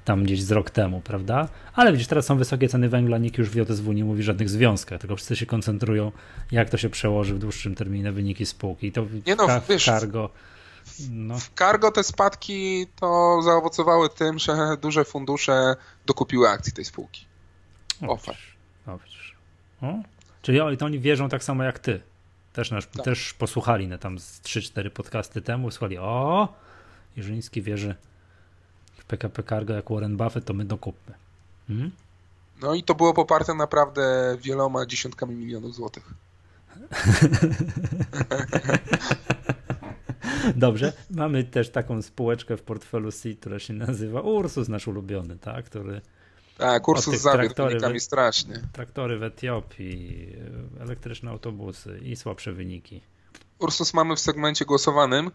tam 0.04 0.24
gdzieś 0.24 0.42
z 0.42 0.52
rok 0.52 0.70
temu, 0.70 1.00
prawda? 1.00 1.48
Ale 1.74 1.92
widzisz, 1.92 2.06
teraz 2.06 2.26
są 2.26 2.36
wysokie 2.36 2.68
ceny 2.68 2.88
węgla, 2.88 3.18
nikt 3.18 3.38
już 3.38 3.50
w 3.50 3.54
JSW 3.54 3.92
nie 3.92 4.04
mówi 4.04 4.22
żadnych 4.22 4.50
związkach, 4.50 5.00
tylko 5.00 5.16
wszyscy 5.16 5.36
się 5.36 5.46
koncentrują, 5.46 6.12
jak 6.52 6.70
to 6.70 6.76
się 6.76 6.90
przełoży 6.90 7.34
w 7.34 7.38
dłuższym 7.38 7.74
terminie 7.74 8.04
na 8.04 8.12
wyniki 8.12 8.46
spółki. 8.46 8.86
I 8.86 8.92
to 8.92 9.06
nie 9.26 9.36
no, 9.36 9.46
ka- 9.46 9.60
wiesz, 9.68 9.84
cargo. 9.84 10.30
No. 11.10 11.38
W 11.38 11.50
cargo 11.58 11.90
te 11.90 12.04
spadki 12.04 12.86
to 13.00 13.40
zaowocowały 13.42 14.08
tym, 14.08 14.38
że 14.38 14.52
duże 14.82 15.04
fundusze 15.04 15.76
dokupiły 16.06 16.48
akcji 16.48 16.72
tej 16.72 16.84
spółki. 16.84 17.26
Offer. 18.08 18.36
O, 18.86 18.98
O? 19.82 19.94
Czyli 20.42 20.60
oni 20.60 21.00
wierzą 21.00 21.28
tak 21.28 21.44
samo 21.44 21.64
jak 21.64 21.78
ty. 21.78 22.00
Też, 22.52 22.70
nasz, 22.70 22.86
tak. 22.86 23.04
też 23.04 23.34
posłuchali 23.34 23.88
na 23.88 23.98
tam 23.98 24.18
z 24.18 24.40
3-4 24.40 24.90
podcasty 24.90 25.42
temu, 25.42 25.70
słuchali, 25.70 25.98
o, 25.98 26.48
Jerzyński 27.16 27.62
wierzy 27.62 27.94
w 28.96 29.04
PKP 29.04 29.42
Cargo 29.42 29.74
jak 29.74 29.90
Warren 29.90 30.16
Buffett, 30.16 30.44
to 30.44 30.54
my 30.54 30.64
dokupmy. 30.64 31.14
Hmm? 31.68 31.90
No 32.62 32.74
i 32.74 32.82
to 32.82 32.94
było 32.94 33.14
poparte 33.14 33.54
naprawdę 33.54 34.36
wieloma 34.40 34.86
dziesiątkami 34.86 35.34
milionów 35.34 35.74
złotych. 35.74 36.14
Dobrze, 40.56 40.92
mamy 41.10 41.44
też 41.44 41.70
taką 41.70 42.02
spółeczkę 42.02 42.56
w 42.56 42.62
portfelu 42.62 43.12
C, 43.12 43.34
która 43.34 43.58
się 43.58 43.72
nazywa 43.72 44.20
Ursus, 44.20 44.68
nasz 44.68 44.88
ulubiony, 44.88 45.38
tak, 45.38 45.64
który 45.64 46.00
tak, 46.60 46.88
Ursus 46.88 47.20
zawiódł 47.20 47.54
wynikami 47.54 48.00
strasznie. 48.00 48.62
Traktory 48.72 49.18
w 49.18 49.22
Etiopii, 49.22 50.36
elektryczne 50.80 51.30
autobusy 51.30 52.00
i 52.02 52.16
słabsze 52.16 52.52
wyniki. 52.52 53.00
Ursus 53.58 53.94
mamy 53.94 54.16
w 54.16 54.20
segmencie 54.20 54.64
głosowanym, 54.64 55.30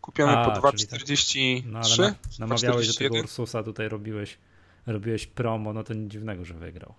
kupiony 0.00 0.32
A, 0.32 0.60
po 0.60 0.68
2,43. 0.68 1.62
Tak. 1.62 1.72
No 1.72 1.78
ale 1.78 2.08
na, 2.10 2.14
namawiałeś 2.38 2.88
do 2.88 2.94
tego 2.94 3.16
Ursusa, 3.16 3.62
tutaj 3.62 3.88
robiłeś, 3.88 4.38
robiłeś 4.86 5.26
promo, 5.26 5.72
no 5.72 5.84
to 5.84 5.94
nic 5.94 6.12
dziwnego, 6.12 6.44
że 6.44 6.54
wygrał. 6.54 6.94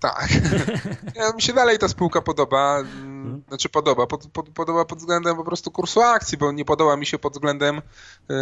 Tak. 0.00 0.28
Ja, 1.16 1.32
mi 1.32 1.42
się 1.42 1.52
dalej 1.52 1.78
ta 1.78 1.88
spółka 1.88 2.22
podoba. 2.22 2.82
Hmm? 3.24 3.42
Znaczy 3.48 3.68
podoba. 3.68 4.06
Pod, 4.06 4.26
pod, 4.26 4.48
podoba 4.48 4.84
pod 4.84 4.98
względem 4.98 5.36
po 5.36 5.44
prostu 5.44 5.70
kursu 5.70 6.00
akcji, 6.00 6.38
bo 6.38 6.52
nie 6.52 6.64
podoba 6.64 6.96
mi 6.96 7.06
się 7.06 7.18
pod 7.18 7.32
względem 7.32 7.82
yy, 8.28 8.36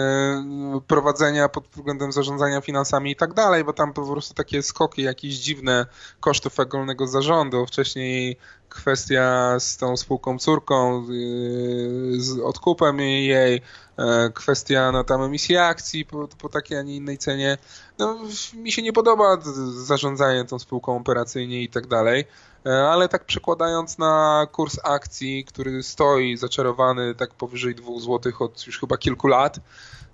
prowadzenia, 0.86 1.48
pod 1.48 1.68
względem 1.68 2.12
zarządzania 2.12 2.60
finansami 2.60 3.10
i 3.10 3.16
tak 3.16 3.34
dalej, 3.34 3.64
bo 3.64 3.72
tam 3.72 3.92
po 3.92 4.06
prostu 4.06 4.34
takie 4.34 4.62
skoki, 4.62 5.02
jakieś 5.02 5.34
dziwne 5.34 5.86
kosztów 6.20 6.60
ogólnego 6.60 7.06
zarządu. 7.06 7.66
Wcześniej 7.66 8.36
kwestia 8.68 9.56
z 9.60 9.76
tą 9.76 9.96
spółką 9.96 10.38
córką, 10.38 11.06
yy, 11.08 12.20
z 12.20 12.38
odkupem 12.38 13.00
jej, 13.00 13.62
E, 13.98 14.30
kwestia 14.30 14.92
no, 14.92 15.04
tam 15.04 15.22
emisji 15.22 15.56
akcji 15.56 16.04
po, 16.04 16.28
po 16.28 16.48
takiej, 16.48 16.78
a 16.78 16.82
nie 16.82 16.96
innej 16.96 17.18
cenie. 17.18 17.58
No, 17.98 18.18
mi 18.54 18.72
się 18.72 18.82
nie 18.82 18.92
podoba 18.92 19.38
zarządzanie 19.70 20.44
tą 20.44 20.58
spółką 20.58 20.96
operacyjnie 20.96 21.62
i 21.62 21.68
tak 21.68 21.86
dalej, 21.86 22.20
e, 22.20 22.24
ale 22.70 23.09
tak 23.09 23.25
przekładając 23.25 23.98
na 23.98 24.46
kurs 24.53 24.79
akcji, 24.85 25.44
który 25.44 25.83
stoi 25.83 26.37
zaczarowany 26.37 27.14
tak 27.14 27.35
powyżej 27.35 27.75
2 27.75 28.01
zł 28.01 28.33
od 28.38 28.66
już 28.66 28.81
chyba 28.81 28.96
kilku 28.96 29.29
lat, 29.29 29.61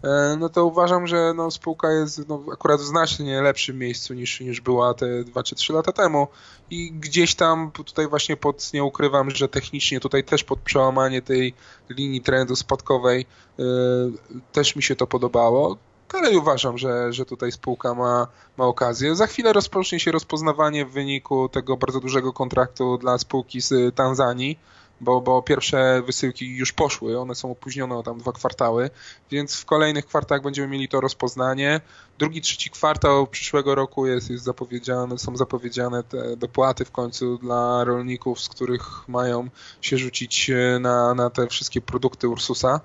E, 0.03 0.37
no 0.39 0.49
to 0.49 0.65
uważam, 0.65 1.07
że 1.07 1.33
no, 1.37 1.51
spółka 1.51 1.93
jest 1.93 2.29
no, 2.29 2.45
akurat 2.53 2.81
w 2.81 2.85
znacznie 2.85 3.43
lepszym 3.43 3.79
miejscu 3.79 4.15
niż, 4.15 4.41
niż 4.41 4.61
była 4.61 4.95
te 4.95 5.25
2 5.25 5.43
czy 5.43 5.55
3 5.55 5.73
lata 5.73 5.93
temu 5.93 6.29
i 6.71 6.93
gdzieś 6.93 7.35
tam 7.35 7.71
tutaj 7.71 8.09
właśnie 8.09 8.37
pod, 8.37 8.73
nie 8.73 8.85
ukrywam, 8.85 9.31
że 9.31 9.49
technicznie 9.49 10.01
tutaj 10.01 10.25
też 10.25 10.45
pod 10.45 10.61
przełamanie 10.61 11.23
tej 11.23 11.55
linii 11.91 12.21
trendu 12.21 12.57
spadkowej 12.57 13.27
yy, 13.59 14.13
też 14.53 14.77
mi 14.77 14.83
się 14.83 14.97
to 14.97 15.07
podobało. 15.07 15.77
Dalej 16.13 16.37
uważam, 16.37 16.79
że, 16.79 17.13
że 17.13 17.25
tutaj 17.27 17.53
spółka 17.53 17.95
ma, 17.95 18.27
ma 18.57 18.65
okazję. 18.65 19.17
Za 19.17 19.27
chwilę 19.27 19.53
rozpocznie 19.53 20.01
się 20.01 20.13
rozpoznawanie 20.13 20.87
w 20.87 20.91
wyniku 20.91 21.49
tego 21.49 21.77
bardzo 21.77 22.01
dużego 22.01 22.33
kontraktu 22.33 22.99
dla 22.99 23.19
spółki 23.19 23.61
z 23.61 23.95
Tanzanii 23.95 24.59
bo, 25.01 25.21
bo 25.21 25.43
pierwsze 25.43 26.03
wysyłki 26.07 26.57
już 26.57 26.73
poszły, 26.73 27.19
one 27.19 27.35
są 27.35 27.51
opóźnione 27.51 27.97
o 27.97 28.03
tam 28.03 28.19
dwa 28.19 28.33
kwartały, 28.33 28.91
więc 29.31 29.57
w 29.57 29.65
kolejnych 29.65 30.07
kwartałach 30.07 30.43
będziemy 30.43 30.69
mieli 30.69 30.89
to 30.89 31.01
rozpoznanie. 31.01 31.81
Drugi, 32.19 32.41
trzeci 32.41 32.71
kwartał 32.71 33.27
przyszłego 33.27 33.75
roku 33.75 34.07
jest, 34.07 34.31
jest 34.31 34.45
zapowiedziane, 34.45 35.19
są 35.19 35.37
zapowiedziane 35.37 36.03
te 36.03 36.37
dopłaty 36.37 36.85
w 36.85 36.91
końcu 36.91 37.39
dla 37.39 37.85
rolników, 37.85 38.41
z 38.41 38.49
których 38.49 39.09
mają 39.09 39.49
się 39.81 39.99
rzucić 39.99 40.51
e, 40.51 40.79
na, 40.79 41.15
na 41.15 41.31
te 41.31 41.47
wszystkie 41.47 41.81
produkty 41.81 42.29
Ursusa. 42.29 42.81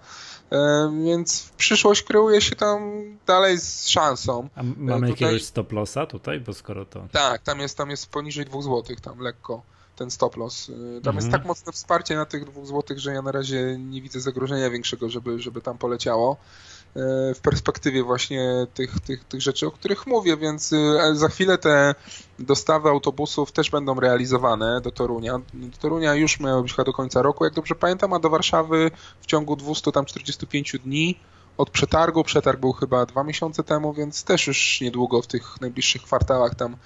E, 0.51 0.91
więc 1.05 1.51
przyszłość 1.57 2.03
kreuje 2.03 2.41
się 2.41 2.55
tam 2.55 3.03
dalej 3.25 3.59
z 3.59 3.87
szansą. 3.87 4.49
A 4.55 4.63
mamy 4.63 5.07
tutaj... 5.07 5.09
jakiegoś 5.09 5.43
stop 5.43 5.71
lossa 5.71 6.05
tutaj, 6.05 6.39
bo 6.39 6.53
skoro 6.53 6.85
to... 6.85 7.07
Tak, 7.11 7.41
tam 7.41 7.59
jest, 7.59 7.77
tam 7.77 7.89
jest 7.89 8.11
poniżej 8.11 8.45
2 8.45 8.61
zł, 8.61 8.95
tam 9.01 9.19
lekko 9.19 9.72
ten 9.95 10.11
stop 10.11 10.37
loss. 10.37 10.69
Y, 10.69 10.73
tam 10.73 10.95
mhm. 10.95 11.15
jest 11.15 11.31
tak 11.31 11.45
mocne 11.45 11.71
wsparcie 11.71 12.15
na 12.15 12.25
tych 12.25 12.45
dwóch 12.45 12.65
złotych, 12.65 12.99
że 12.99 13.13
ja 13.13 13.21
na 13.21 13.31
razie 13.31 13.77
nie 13.79 14.01
widzę 14.01 14.21
zagrożenia 14.21 14.69
większego, 14.69 15.09
żeby, 15.09 15.39
żeby 15.39 15.61
tam 15.61 15.77
poleciało 15.77 16.33
y, 16.33 16.99
w 17.33 17.39
perspektywie 17.41 18.03
właśnie 18.03 18.67
tych, 18.73 18.99
tych, 18.99 19.23
tych 19.23 19.41
rzeczy, 19.41 19.67
o 19.67 19.71
których 19.71 20.07
mówię, 20.07 20.37
więc 20.37 20.73
y, 20.73 20.99
za 21.13 21.29
chwilę 21.29 21.57
te 21.57 21.95
dostawy 22.39 22.89
autobusów 22.89 23.51
też 23.51 23.69
będą 23.69 23.99
realizowane 23.99 24.81
do 24.81 24.91
Torunia. 24.91 25.39
Do 25.53 25.77
Torunia 25.77 26.15
już 26.15 26.39
miały 26.39 26.61
być 26.61 26.71
chyba 26.71 26.83
do 26.83 26.93
końca 26.93 27.21
roku, 27.21 27.43
jak 27.43 27.53
dobrze 27.53 27.75
pamiętam, 27.75 28.13
a 28.13 28.19
do 28.19 28.29
Warszawy 28.29 28.91
w 29.21 29.25
ciągu 29.25 29.55
245 29.55 30.75
dni 30.83 31.19
od 31.57 31.69
przetargu. 31.69 32.23
Przetarg 32.23 32.59
był 32.59 32.73
chyba 32.73 33.05
dwa 33.05 33.23
miesiące 33.23 33.63
temu, 33.63 33.93
więc 33.93 34.23
też 34.23 34.47
już 34.47 34.81
niedługo 34.81 35.21
w 35.21 35.27
tych 35.27 35.61
najbliższych 35.61 36.01
kwartałach 36.01 36.55
tam 36.55 36.77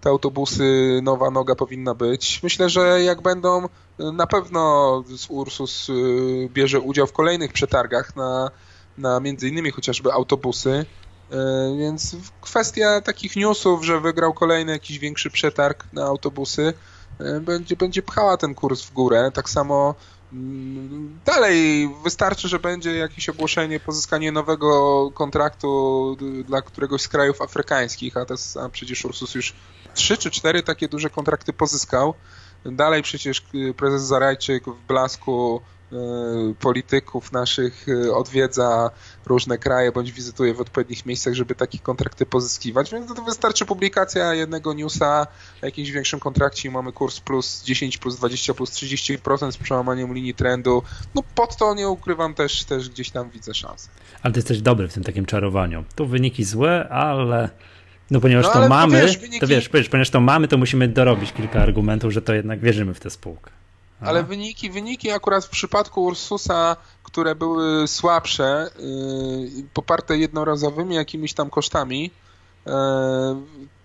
te 0.00 0.10
autobusy, 0.10 1.00
nowa 1.02 1.30
noga 1.30 1.54
powinna 1.54 1.94
być. 1.94 2.42
Myślę, 2.42 2.70
że 2.70 3.02
jak 3.02 3.22
będą, 3.22 3.68
na 3.98 4.26
pewno 4.26 5.04
Ursus 5.28 5.88
y, 5.88 6.48
bierze 6.52 6.80
udział 6.80 7.06
w 7.06 7.12
kolejnych 7.12 7.52
przetargach 7.52 8.16
na, 8.16 8.50
na 8.98 9.20
między 9.20 9.48
innymi 9.48 9.70
chociażby 9.70 10.12
autobusy. 10.12 10.86
Y, 11.32 11.78
więc 11.78 12.16
kwestia 12.40 13.00
takich 13.00 13.36
newsów, 13.36 13.84
że 13.84 14.00
wygrał 14.00 14.34
kolejny 14.34 14.72
jakiś 14.72 14.98
większy 14.98 15.30
przetarg 15.30 15.84
na 15.92 16.04
autobusy, 16.04 16.72
y, 17.20 17.40
będzie, 17.40 17.76
będzie 17.76 18.02
pchała 18.02 18.36
ten 18.36 18.54
kurs 18.54 18.82
w 18.82 18.92
górę. 18.92 19.30
Tak 19.34 19.50
samo 19.50 19.94
mm, 20.32 21.18
dalej 21.24 21.90
wystarczy, 22.04 22.48
że 22.48 22.58
będzie 22.58 22.96
jakieś 22.96 23.28
ogłoszenie, 23.28 23.80
pozyskanie 23.80 24.32
nowego 24.32 25.10
kontraktu 25.10 26.16
dla 26.44 26.62
któregoś 26.62 27.02
z 27.02 27.08
krajów 27.08 27.42
afrykańskich, 27.42 28.16
a, 28.16 28.24
to, 28.24 28.34
a 28.60 28.68
przecież 28.68 29.04
Ursus 29.04 29.34
już 29.34 29.54
trzy 29.96 30.16
czy 30.16 30.30
cztery 30.30 30.62
takie 30.62 30.88
duże 30.88 31.10
kontrakty 31.10 31.52
pozyskał. 31.52 32.14
Dalej 32.64 33.02
przecież 33.02 33.42
y, 33.54 33.74
prezes 33.74 34.02
Zarajczyk 34.02 34.64
w 34.64 34.86
blasku 34.88 35.60
y, 35.92 35.96
polityków 36.54 37.32
naszych 37.32 37.88
y, 37.88 38.14
odwiedza 38.14 38.90
różne 39.26 39.58
kraje 39.58 39.92
bądź 39.92 40.12
wizytuje 40.12 40.54
w 40.54 40.60
odpowiednich 40.60 41.06
miejscach, 41.06 41.34
żeby 41.34 41.54
takie 41.54 41.78
kontrakty 41.78 42.26
pozyskiwać, 42.26 42.92
więc 42.92 43.14
to 43.14 43.22
wystarczy 43.22 43.64
publikacja 43.64 44.34
jednego 44.34 44.72
newsa 44.74 45.26
o 45.62 45.66
jakimś 45.66 45.90
większym 45.90 46.20
kontrakcie 46.20 46.70
mamy 46.70 46.92
kurs 46.92 47.20
plus 47.20 47.62
10, 47.64 47.98
plus 47.98 48.16
20, 48.16 48.54
plus 48.54 48.70
30% 48.70 49.52
z 49.52 49.56
przełamaniem 49.56 50.14
linii 50.14 50.34
trendu. 50.34 50.82
No 51.14 51.22
pod 51.34 51.56
to 51.56 51.74
nie 51.74 51.88
ukrywam 51.88 52.34
też, 52.34 52.64
też 52.64 52.90
gdzieś 52.90 53.10
tam 53.10 53.30
widzę 53.30 53.54
szansę. 53.54 53.88
Ale 54.22 54.34
ty 54.34 54.38
jesteś 54.38 54.60
dobry 54.60 54.88
w 54.88 54.94
tym 54.94 55.04
takim 55.04 55.26
czarowaniu. 55.26 55.84
Tu 55.94 56.06
wyniki 56.06 56.44
złe, 56.44 56.88
ale 56.88 57.50
no 58.10 58.20
ponieważ 58.20 58.46
no, 58.46 58.52
to 58.52 58.68
mamy, 58.68 59.00
to 59.00 59.06
wiesz, 59.06 59.18
wyniki... 59.18 59.40
to 59.40 59.46
wiesz, 59.46 59.68
ponieważ 59.68 60.10
to 60.10 60.20
mamy, 60.20 60.48
to 60.48 60.58
musimy 60.58 60.88
dorobić 60.88 61.32
kilka 61.32 61.62
argumentów, 61.62 62.12
że 62.12 62.22
to 62.22 62.34
jednak 62.34 62.60
wierzymy 62.60 62.94
w 62.94 63.00
tę 63.00 63.10
spółkę. 63.10 63.50
A? 64.00 64.04
Ale 64.04 64.22
wyniki, 64.22 64.70
wyniki 64.70 65.10
akurat 65.10 65.44
w 65.44 65.48
przypadku 65.48 66.04
Ursusa, 66.04 66.76
które 67.02 67.34
były 67.34 67.88
słabsze, 67.88 68.70
yy, 68.78 69.64
poparte 69.74 70.18
jednorazowymi 70.18 70.94
jakimiś 70.94 71.32
tam 71.34 71.50
kosztami, 71.50 72.10
yy, 72.66 72.72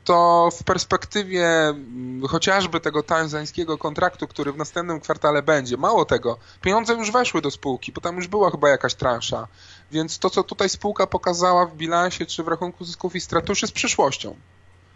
to 0.03 0.49
w 0.59 0.63
perspektywie 0.63 1.45
mm, 1.45 2.27
chociażby 2.27 2.79
tego 2.79 3.03
tanzańskiego 3.03 3.77
kontraktu, 3.77 4.27
który 4.27 4.51
w 4.53 4.57
następnym 4.57 4.99
kwartale 4.99 5.43
będzie, 5.43 5.77
mało 5.77 6.05
tego, 6.05 6.37
pieniądze 6.61 6.93
już 6.93 7.11
weszły 7.11 7.41
do 7.41 7.51
spółki, 7.51 7.91
bo 7.91 8.01
tam 8.01 8.15
już 8.15 8.27
była 8.27 8.51
chyba 8.51 8.69
jakaś 8.69 8.95
transza. 8.95 9.47
Więc 9.91 10.19
to, 10.19 10.29
co 10.29 10.43
tutaj 10.43 10.69
spółka 10.69 11.07
pokazała 11.07 11.65
w 11.65 11.75
bilansie 11.75 12.25
czy 12.25 12.43
w 12.43 12.47
rachunku 12.47 12.85
zysków 12.85 13.15
i 13.15 13.21
strat, 13.21 13.49
już 13.49 13.61
jest 13.61 13.73
przyszłością. 13.73 14.35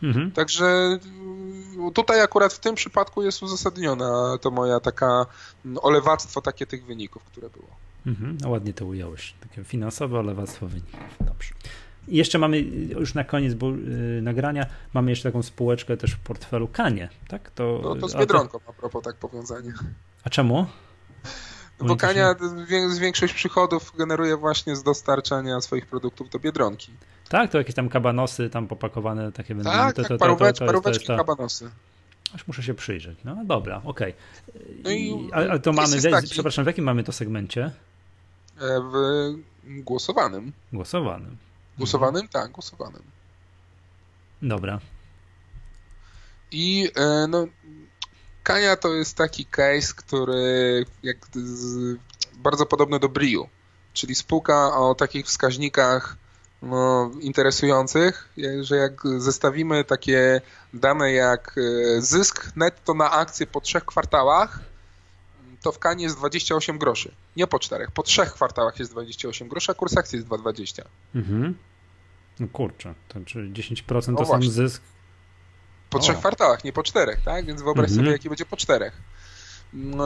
Mhm. 0.04 0.32
Także 0.32 0.66
mm, 0.66 1.92
tutaj 1.94 2.22
akurat 2.22 2.54
w 2.54 2.60
tym 2.60 2.76
przypadku 2.76 3.24
jest 3.24 3.44
uzasadniona 3.44 4.38
to 4.42 4.52
moja 4.52 4.80
taka 4.80 5.26
mm, 5.66 5.78
olewactwo 5.82 6.42
takie 6.42 6.66
tych 6.66 6.86
wyników, 6.86 7.24
które 7.24 7.50
było. 7.50 7.68
Mhm. 8.06 8.38
No 8.42 8.50
ładnie 8.50 8.74
to 8.74 8.86
ująłeś. 8.86 9.34
Takie 9.42 9.64
finansowe 9.64 10.20
olewactwo 10.20 10.68
wyników. 10.68 11.00
Dobrze. 11.20 11.54
I 12.08 12.18
jeszcze 12.18 12.40
mamy 12.40 12.60
już 12.60 13.14
na 13.14 13.24
koniec 13.24 13.54
bo, 13.54 13.70
yy, 13.70 14.22
nagrania, 14.22 14.66
mamy 14.94 15.12
jeszcze 15.12 15.30
taką 15.30 15.44
spółeczkę 15.44 15.98
też 15.98 16.12
w 16.12 16.20
portfelu 16.20 16.68
Kanie, 16.68 17.10
tak? 17.28 17.52
To, 17.52 17.82
no 17.84 17.96
to 17.96 18.10
z 18.10 18.16
Biedronką 18.16 18.60
to... 18.60 18.70
a 18.70 18.74
propos 18.74 19.04
tak 19.04 19.16
powiązanie. 19.16 19.74
A 20.24 20.30
czemu? 20.30 20.66
Bo 21.80 21.96
Kania 21.96 22.36
z 22.88 23.00
większość 23.00 23.34
przychodów 23.34 23.92
generuje 23.98 24.38
właśnie 24.38 24.76
z 24.76 24.84
dostarczania 24.84 25.62
swoich 25.62 25.86
produktów 25.86 26.30
do 26.30 26.40
Biedronki. 26.40 26.92
Tak, 27.30 27.52
to 27.52 27.58
jakieś 27.58 27.76
tam 27.76 27.90
kabanosy 27.90 28.50
tam 28.50 28.68
popakowane 28.68 29.32
takie 29.32 29.56
będą. 29.56 29.72
Tak, 29.72 29.96
to, 29.96 30.02
tak, 30.02 30.10
to, 30.10 30.18
to, 30.18 30.66
paróweczki, 30.66 31.08
to, 31.08 31.18
kabanosy. 31.18 31.72
Aż 32.34 32.48
muszę 32.48 32.64
się 32.64 32.74
przyjrzeć. 32.74 33.20
No 33.26 33.38
dobra, 33.46 33.82
okej. 33.86 34.14
Okay. 34.50 34.64
No 34.84 34.92
i, 34.92 35.30
ale 35.34 35.60
to 35.60 35.74
mamy, 35.74 36.02
taki... 36.02 36.30
przepraszam, 36.30 36.66
w 36.66 36.68
jakim 36.68 36.86
mamy 36.86 37.04
to 37.04 37.12
segmencie? 37.12 37.72
E, 38.62 38.82
w 38.82 39.36
głosowanym. 39.66 40.52
Głosowanym. 40.74 41.38
Głosowanym? 41.78 42.22
Mhm. 42.22 42.44
Tak, 42.44 42.52
głosowanym. 42.52 43.02
Dobra. 44.42 44.80
I 46.52 46.90
e, 46.96 47.28
no, 47.28 47.48
Kania 48.46 48.76
to 48.76 48.94
jest 48.94 49.18
taki 49.18 49.46
case, 49.46 49.94
który 49.96 50.86
jak 51.04 51.18
bardzo 52.34 52.66
podobny 52.66 53.00
do 53.00 53.10
Briu, 53.10 53.50
czyli 53.94 54.16
spółka 54.16 54.78
o 54.78 54.96
takich 54.96 55.26
wskaźnikach 55.26 56.18
no, 56.62 57.12
interesujących, 57.22 58.30
że 58.62 58.76
jak 58.76 59.02
zestawimy 59.18 59.84
takie 59.84 60.42
dane 60.74 61.12
jak 61.12 61.56
e, 61.58 62.02
zysk 62.02 62.52
netto 62.56 62.94
na 62.94 63.12
akcję 63.12 63.48
po 63.48 63.62
trzech 63.62 63.86
kwartałach, 63.86 64.60
to 65.62 65.72
w 65.72 65.80
Kanie 65.80 66.04
jest 66.04 66.18
28 66.18 66.78
groszy. 66.78 67.12
Nie 67.36 67.48
po 67.48 67.60
czterech, 67.60 67.92
po 67.92 68.04
trzech 68.04 68.34
kwartałach 68.34 68.80
jest 68.80 68.92
28 68.92 69.48
groszy, 69.48 69.72
a 69.72 69.76
kurs 69.76 69.98
akcji 69.98 70.18
jest 70.18 70.28
2,20. 70.28 70.82
Mhm. 71.16 71.58
No 72.40 72.48
kurczę, 72.48 72.94
to 73.08 73.20
czyli 73.26 73.54
10% 73.54 74.08
no 74.08 74.18
to 74.18 74.26
sam 74.26 74.44
zysk 74.44 74.82
po 75.90 76.00
trzech 76.00 76.18
kwartałach, 76.18 76.64
nie 76.64 76.74
po 76.74 76.84
czterech, 76.84 77.22
tak? 77.22 77.46
Więc 77.46 77.62
wyobraź 77.62 77.90
mhm. 77.90 78.00
sobie, 78.00 78.12
jaki 78.12 78.30
będzie 78.30 78.46
po 78.46 78.58
czterech. 78.58 78.94
No, 79.74 80.06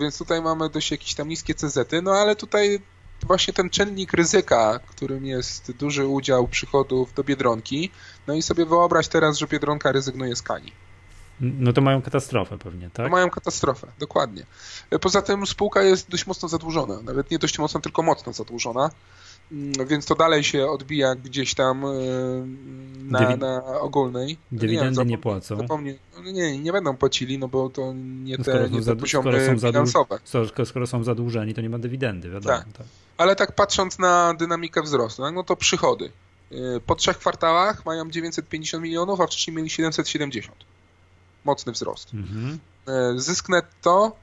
więc 0.00 0.18
tutaj 0.18 0.42
mamy 0.42 0.68
dość 0.68 0.90
jakieś 0.90 1.14
tam 1.14 1.28
niskie 1.28 1.54
CZ-y, 1.54 2.02
no 2.02 2.12
ale 2.12 2.36
tutaj 2.36 2.80
właśnie 3.26 3.54
ten 3.54 3.70
czynnik 3.70 4.12
ryzyka, 4.12 4.80
którym 4.86 5.26
jest 5.26 5.72
duży 5.72 6.06
udział 6.06 6.48
przychodów 6.48 7.14
do 7.14 7.24
Biedronki, 7.24 7.90
no 8.26 8.34
i 8.34 8.42
sobie 8.42 8.66
wyobraź 8.66 9.08
teraz, 9.08 9.38
że 9.38 9.46
Biedronka 9.46 9.92
rezygnuje 9.92 10.36
z 10.36 10.42
Kani. 10.42 10.72
No 11.40 11.72
to 11.72 11.80
mają 11.80 12.02
katastrofę 12.02 12.58
pewnie, 12.58 12.90
tak? 12.90 13.06
To 13.06 13.10
mają 13.10 13.30
katastrofę, 13.30 13.86
dokładnie. 13.98 14.46
Poza 15.00 15.22
tym 15.22 15.46
spółka 15.46 15.82
jest 15.82 16.10
dość 16.10 16.26
mocno 16.26 16.48
zadłużona, 16.48 17.02
nawet 17.02 17.30
nie 17.30 17.38
dość 17.38 17.58
mocno, 17.58 17.80
tylko 17.80 18.02
mocno 18.02 18.32
zadłużona. 18.32 18.90
Mm, 19.52 19.86
więc 19.86 20.06
to 20.06 20.14
dalej 20.14 20.44
się 20.44 20.66
odbija 20.66 21.14
gdzieś 21.14 21.54
tam 21.54 21.84
e, 21.84 21.88
na, 23.04 23.18
Dywi... 23.18 23.40
na 23.40 23.64
ogólnej. 23.80 24.38
Dywidendy 24.52 25.00
nie, 25.00 25.06
nie 25.06 25.18
płacą. 25.18 25.56
Zapomnę, 25.56 25.94
no 26.24 26.30
nie, 26.30 26.58
nie 26.58 26.72
będą 26.72 26.96
płacili, 26.96 27.38
no 27.38 27.48
bo 27.48 27.70
to 27.70 27.92
nie 27.96 28.38
te, 28.38 28.70
nie 28.70 28.82
te 28.82 28.96
poziomy 28.96 29.22
skoro 29.22 29.46
są 29.46 29.68
finansowe. 29.68 30.18
Skoro, 30.24 30.66
skoro 30.66 30.86
są 30.86 31.04
zadłużeni, 31.04 31.54
to 31.54 31.60
nie 31.60 31.70
ma 31.70 31.78
dywidendy, 31.78 32.30
wiadomo. 32.30 32.56
Tak. 32.56 32.72
tak. 32.72 32.86
Ale 33.16 33.36
tak 33.36 33.54
patrząc 33.54 33.98
na 33.98 34.34
dynamikę 34.34 34.82
wzrostu, 34.82 35.32
no 35.32 35.44
to 35.44 35.56
przychody. 35.56 36.10
E, 36.52 36.80
po 36.86 36.94
trzech 36.94 37.18
kwartałach 37.18 37.86
mają 37.86 38.10
950 38.10 38.84
milionów, 38.84 39.20
a 39.20 39.26
wcześniej 39.26 39.56
mieli 39.56 39.70
770. 39.70 40.56
Mocny 41.44 41.72
wzrost. 41.72 42.14
Mhm. 42.14 42.58
E, 42.86 43.20
zysk 43.20 43.48
netto 43.48 44.16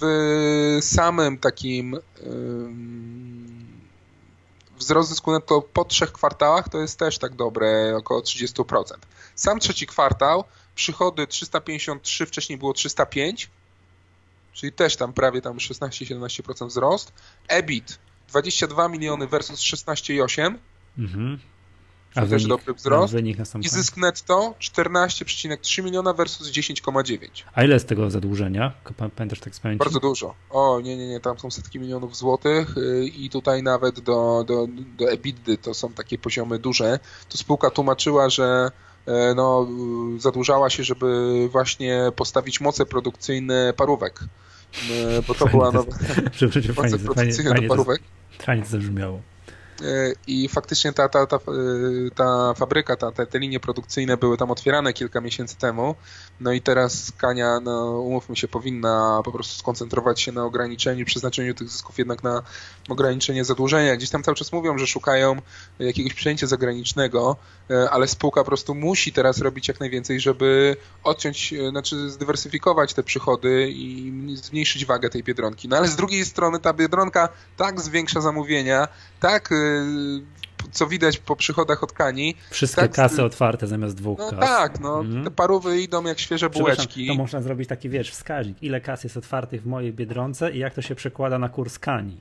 w 0.00 0.78
samym 0.80 1.38
takim 1.38 1.96
wzrost 4.84 5.08
zysku 5.08 5.32
netto 5.32 5.62
po 5.62 5.84
trzech 5.84 6.12
kwartałach 6.12 6.68
to 6.68 6.80
jest 6.80 6.98
też 6.98 7.18
tak 7.18 7.34
dobre, 7.34 7.96
około 7.96 8.20
30%. 8.20 8.84
Sam 9.34 9.60
trzeci 9.60 9.86
kwartał, 9.86 10.44
przychody 10.74 11.26
353, 11.26 12.26
wcześniej 12.26 12.58
było 12.58 12.72
305, 12.72 13.50
czyli 14.52 14.72
też 14.72 14.96
tam 14.96 15.12
prawie 15.12 15.42
tam 15.42 15.56
16-17% 15.56 16.66
wzrost. 16.66 17.12
EBIT 17.48 17.98
22 18.28 18.88
miliony 18.88 19.26
versus 19.26 19.60
16,8. 19.60 20.54
Mhm. 20.98 21.38
A 22.14 22.20
też 22.20 22.30
wynik, 22.30 22.48
dobry 22.48 22.74
wzrost. 22.74 23.14
I 23.62 23.68
zysk 23.68 23.96
netto 23.96 24.54
14,3 24.60 25.84
miliona 25.84 26.12
versus 26.12 26.50
10,9. 26.50 27.28
A 27.54 27.64
ile 27.64 27.80
z 27.80 27.84
tego 27.84 28.10
zadłużenia? 28.10 28.72
Pamiętasz 29.16 29.40
tak 29.40 29.54
z 29.54 29.60
pamięci? 29.60 29.78
Bardzo 29.78 30.00
dużo. 30.00 30.34
O, 30.50 30.80
nie, 30.80 30.96
nie, 30.96 31.08
nie, 31.08 31.20
tam 31.20 31.38
są 31.38 31.50
setki 31.50 31.80
milionów 31.80 32.16
złotych 32.16 32.78
y, 32.78 33.06
i 33.06 33.30
tutaj 33.30 33.62
nawet 33.62 34.00
do, 34.00 34.44
do, 34.46 34.66
do 34.98 35.12
EBITDA 35.12 35.52
to 35.62 35.74
są 35.74 35.92
takie 35.92 36.18
poziomy 36.18 36.58
duże. 36.58 36.98
Tu 37.28 37.38
spółka 37.38 37.70
tłumaczyła, 37.70 38.30
że 38.30 38.70
e, 39.06 39.34
no, 39.34 39.68
zadłużała 40.18 40.70
się, 40.70 40.84
żeby 40.84 41.48
właśnie 41.52 42.00
postawić 42.16 42.60
moce 42.60 42.86
produkcyjne 42.86 43.72
parówek. 43.76 44.20
E, 44.90 45.22
bo 45.22 45.34
to 45.34 45.44
fajnie 45.44 45.50
była 45.50 45.72
nowa. 45.72 45.92
Przepraszam, 46.32 46.74
fajnie, 46.74 46.98
fajnie, 46.98 47.32
fajnie, 47.32 47.68
to, 47.68 47.84
fajnie 48.38 48.62
to 48.62 48.68
zabrzmiało. 48.68 49.33
I 50.26 50.48
faktycznie 50.48 50.92
ta, 50.92 51.08
ta, 51.08 51.26
ta, 51.26 51.38
ta 52.14 52.54
fabryka, 52.54 52.96
ta, 52.96 53.12
te, 53.12 53.26
te 53.26 53.38
linie 53.38 53.60
produkcyjne 53.60 54.16
były 54.16 54.36
tam 54.36 54.50
otwierane 54.50 54.92
kilka 54.92 55.20
miesięcy 55.20 55.56
temu, 55.56 55.94
no 56.40 56.52
i 56.52 56.60
teraz 56.60 57.12
Kania, 57.18 57.60
no, 57.60 58.00
umówmy 58.00 58.36
się, 58.36 58.48
powinna 58.48 59.20
po 59.24 59.32
prostu 59.32 59.58
skoncentrować 59.58 60.20
się 60.20 60.32
na 60.32 60.44
ograniczeniu, 60.44 61.04
przeznaczeniu 61.04 61.54
tych 61.54 61.68
zysków 61.68 61.98
jednak 61.98 62.22
na 62.22 62.42
ograniczenie 62.88 63.44
zadłużenia. 63.44 63.96
Gdzieś 63.96 64.10
tam 64.10 64.22
cały 64.22 64.34
czas 64.34 64.52
mówią, 64.52 64.78
że 64.78 64.86
szukają 64.86 65.36
jakiegoś 65.78 66.14
przejęcia 66.14 66.46
zagranicznego, 66.46 67.36
ale 67.90 68.08
spółka 68.08 68.40
po 68.40 68.46
prostu 68.46 68.74
musi 68.74 69.12
teraz 69.12 69.38
robić 69.38 69.68
jak 69.68 69.80
najwięcej, 69.80 70.20
żeby 70.20 70.76
odciąć, 71.04 71.54
znaczy 71.70 72.10
zdywersyfikować 72.10 72.94
te 72.94 73.02
przychody 73.02 73.70
i 73.70 74.12
zmniejszyć 74.36 74.84
wagę 74.84 75.10
tej 75.10 75.22
Biedronki. 75.22 75.68
No 75.68 75.76
ale 75.76 75.88
z 75.88 75.96
drugiej 75.96 76.24
strony 76.24 76.60
ta 76.60 76.72
Biedronka 76.72 77.28
tak 77.56 77.80
zwiększa 77.80 78.20
zamówienia, 78.20 78.88
tak 79.20 79.50
co 80.72 80.86
widać 80.86 81.18
po 81.18 81.36
przychodach 81.36 81.82
od 81.82 81.92
Kani. 81.92 82.34
Wszystkie 82.50 82.82
tak, 82.82 82.92
kasy 82.92 83.24
otwarte 83.24 83.66
zamiast 83.66 83.96
dwóch 83.96 84.18
no 84.18 84.30
kas. 84.30 84.40
Tak, 84.40 84.80
no, 84.80 85.00
mm. 85.00 85.24
te 85.24 85.30
parówy 85.30 85.80
idą 85.80 86.04
jak 86.04 86.18
świeże 86.18 86.50
bułeczki. 86.50 87.06
To 87.06 87.14
można 87.14 87.42
zrobić 87.42 87.68
taki, 87.68 87.88
wiesz, 87.88 88.10
wskaźnik, 88.10 88.62
ile 88.62 88.80
kas 88.80 89.04
jest 89.04 89.16
otwartych 89.16 89.62
w 89.62 89.66
mojej 89.66 89.92
Biedronce 89.92 90.52
i 90.52 90.58
jak 90.58 90.74
to 90.74 90.82
się 90.82 90.94
przekłada 90.94 91.38
na 91.38 91.48
kurs 91.48 91.78
Kani. 91.78 92.20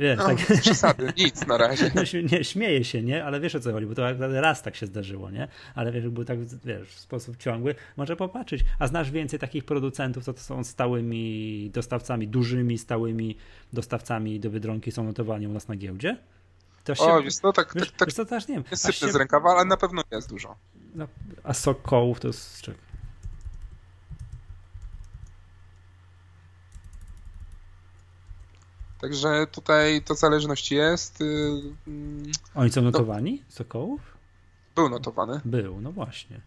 Wiesz, 0.00 0.18
no, 0.18 0.26
tak... 0.26 0.36
przesady, 0.60 1.12
nic 1.16 1.46
na 1.46 1.58
razie. 1.58 1.90
No, 1.94 2.02
nie, 2.32 2.44
śmieje 2.44 2.84
się, 2.84 3.02
nie? 3.02 3.24
Ale 3.24 3.40
wiesz 3.40 3.54
o 3.54 3.60
co 3.60 3.72
chodzi, 3.72 3.86
bo 3.86 3.94
to 3.94 4.02
raz 4.40 4.62
tak 4.62 4.76
się 4.76 4.86
zdarzyło, 4.86 5.30
nie? 5.30 5.48
Ale 5.74 5.92
wiesz, 5.92 6.08
był 6.08 6.24
tak, 6.24 6.38
wiesz, 6.64 6.88
w 6.88 7.00
sposób 7.00 7.36
ciągły, 7.36 7.74
może 7.96 8.16
popatrzeć. 8.16 8.64
A 8.78 8.86
znasz 8.86 9.10
więcej 9.10 9.38
takich 9.38 9.64
producentów, 9.64 10.24
co 10.24 10.32
to 10.32 10.40
są 10.40 10.64
stałymi 10.64 11.70
dostawcami, 11.74 12.28
dużymi, 12.28 12.78
stałymi 12.78 13.36
dostawcami 13.72 14.40
do 14.40 14.50
Biedronki, 14.50 14.92
są 14.92 15.04
notowani 15.04 15.46
u 15.46 15.52
nas 15.52 15.68
na 15.68 15.76
giełdzie? 15.76 16.16
To 16.84 16.94
się, 16.94 17.02
o, 17.02 17.20
jest, 17.20 17.42
no 17.42 17.52
tak, 17.52 17.72
wiesz, 17.74 17.90
tak, 17.90 17.98
tak, 17.98 18.12
to 18.12 18.24
też 18.24 18.48
nie 18.48 18.54
wiem. 18.54 18.64
Nie 18.70 18.76
sypnę 18.76 18.92
się... 18.92 19.12
z 19.12 19.16
rękawa, 19.16 19.50
ale 19.50 19.64
na 19.64 19.76
pewno 19.76 20.02
jest 20.10 20.28
dużo. 20.28 20.56
No, 20.94 21.06
a 21.44 21.54
sok 21.54 21.82
kołów 21.82 22.20
to 22.20 22.28
jest 22.28 22.62
czego? 22.62 22.78
Także 29.00 29.46
tutaj 29.52 30.02
to 30.02 30.14
zależność 30.14 30.72
jest. 30.72 31.20
Y, 31.20 31.24
mm, 31.86 32.32
Oni 32.54 32.70
są 32.70 32.82
no. 32.82 32.90
notowani? 32.90 33.42
No, 33.46 33.52
Sokołów? 33.54 34.00
Był 34.74 34.88
notowany. 34.88 35.40
Był, 35.44 35.80
no 35.80 35.92
właśnie. 35.92 36.40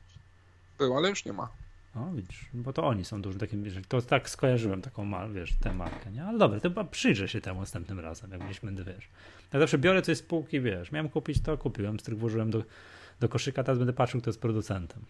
Był, 0.77 0.97
ale 0.97 1.09
już 1.09 1.25
nie 1.25 1.33
ma. 1.33 1.49
O, 1.95 2.11
widzisz, 2.13 2.45
bo 2.53 2.73
to 2.73 2.83
oni 2.83 3.05
są 3.05 3.21
dużym 3.21 3.39
takim, 3.39 3.63
wiesz, 3.63 3.73
to 3.87 4.01
tak 4.01 4.29
skojarzyłem 4.29 4.81
taką, 4.81 5.33
wiesz, 5.33 5.53
tę 5.61 5.73
markę, 5.73 6.11
nie? 6.11 6.23
Ale 6.23 6.37
dobra, 6.37 6.59
to 6.59 6.69
chyba 6.69 6.83
przyjrzę 6.83 7.27
się 7.27 7.41
temu 7.41 7.59
następnym 7.59 7.99
razem, 7.99 8.31
jak 8.31 8.45
gdzieś 8.45 8.59
będę, 8.59 8.83
wiesz. 8.83 9.09
Ja 9.53 9.59
zawsze 9.59 9.77
biorę 9.77 10.01
coś 10.01 10.17
z 10.17 10.21
półki, 10.21 10.61
wiesz, 10.61 10.91
miałem 10.91 11.09
kupić 11.09 11.41
to, 11.41 11.57
kupiłem, 11.57 11.99
z 11.99 12.01
których 12.01 12.19
włożyłem 12.19 12.51
do, 12.51 12.63
do 13.19 13.29
koszyka, 13.29 13.63
teraz 13.63 13.77
będę 13.77 13.93
patrzył, 13.93 14.21
kto 14.21 14.29
jest 14.29 14.41
producentem. 14.41 15.01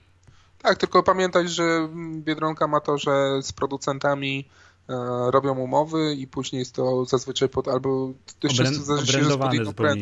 Tak, 0.62 0.78
tylko 0.78 1.04
pamiętać, 1.04 1.52
że 1.52 1.90
Biedronka 2.18 2.68
ma 2.68 2.80
to, 2.80 2.98
że 2.98 3.42
z 3.42 3.54
producentami 3.54 4.50
robią 5.32 5.60
umowy 5.60 6.16
i 6.16 6.28
później 6.28 6.60
jest 6.60 6.76
to 6.76 7.06
zazwyczaj 7.06 7.50
pod, 7.50 7.68
albo 7.68 8.12
dość 8.42 8.60
Obrę, 8.60 8.72
często 8.72 8.94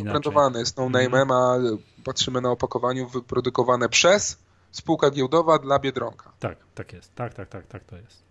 brandowane 0.03 0.59
jest 0.59 0.77
no 0.77 0.89
name, 0.89 1.21
mm. 1.21 1.32
a 1.32 1.57
patrzymy 2.03 2.41
na 2.41 2.51
opakowaniu 2.51 3.07
wyprodukowane 3.07 3.89
przez 3.89 4.38
spółka 4.71 5.11
giełdowa 5.11 5.59
dla 5.59 5.79
Biedronka. 5.79 6.32
Tak, 6.39 6.57
tak 6.75 6.93
jest. 6.93 7.15
Tak, 7.15 7.34
tak, 7.34 7.49
tak, 7.49 7.67
tak 7.67 7.84
to 7.84 7.95
jest. 7.95 8.30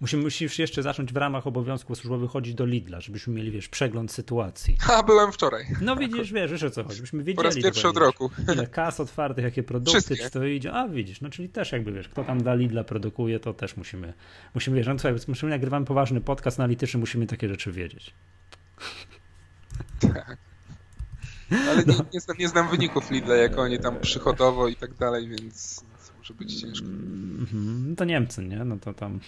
Musimy, 0.00 0.22
musisz 0.22 0.58
jeszcze 0.58 0.82
zacząć 0.82 1.12
w 1.12 1.16
ramach 1.16 1.46
obowiązków 1.46 1.98
służbowych 1.98 2.30
chodzić 2.30 2.54
do 2.54 2.66
Lidla, 2.66 3.00
żebyśmy 3.00 3.34
mieli, 3.34 3.50
wiesz, 3.50 3.68
przegląd 3.68 4.12
sytuacji. 4.12 4.76
A, 4.92 5.02
byłem 5.02 5.32
wczoraj. 5.32 5.64
No 5.80 5.96
widzisz, 5.96 6.32
wiesz, 6.32 6.52
wiesz 6.52 6.62
o 6.62 6.70
co 6.70 6.84
chodzi, 6.84 7.00
byśmy 7.00 7.18
wiedzieli. 7.18 7.36
Po 7.36 7.42
raz 7.42 7.54
pierwszy 7.54 7.88
od 7.88 7.96
roku. 7.96 8.30
Ile 8.52 8.66
kas 8.66 9.00
otwartych, 9.00 9.44
jakie 9.44 9.62
produkty, 9.62 10.16
czy 10.16 10.30
to 10.30 10.44
idzie. 10.44 10.72
A, 10.72 10.88
widzisz, 10.88 11.20
no 11.20 11.30
czyli 11.30 11.48
też 11.48 11.72
jakby, 11.72 11.92
wiesz, 11.92 12.08
kto 12.08 12.24
tam 12.24 12.42
dla 12.42 12.54
Lidla 12.54 12.84
produkuje, 12.84 13.40
to 13.40 13.54
też 13.54 13.76
musimy, 13.76 14.12
musimy, 14.54 14.76
wiesz, 14.76 14.86
no 14.86 14.98
słuchaj, 14.98 15.14
musimy 15.28 15.50
nagrywamy 15.50 15.86
poważny 15.86 16.20
podcast 16.20 16.60
analityczny, 16.60 17.00
musimy 17.00 17.26
takie 17.26 17.48
rzeczy 17.48 17.72
wiedzieć. 17.72 18.14
Tak. 20.00 20.38
Ale 21.50 21.82
no. 21.86 21.92
nie, 21.92 22.00
nie, 22.14 22.20
znam, 22.20 22.36
nie 22.38 22.48
znam 22.48 22.68
wyników 22.68 23.10
Lidla, 23.10 23.36
jak 23.36 23.58
oni 23.58 23.78
tam 23.78 24.00
przychodowo 24.00 24.68
i 24.68 24.76
tak 24.76 24.94
dalej, 24.94 25.28
więc 25.28 25.84
może 26.18 26.34
być 26.34 26.60
ciężko. 26.60 26.86
Mm-hmm. 26.86 27.96
To 27.96 28.04
Niemcy, 28.04 28.42
nie? 28.42 28.64
No 28.64 28.76
to 28.76 28.94
tam 28.94 29.20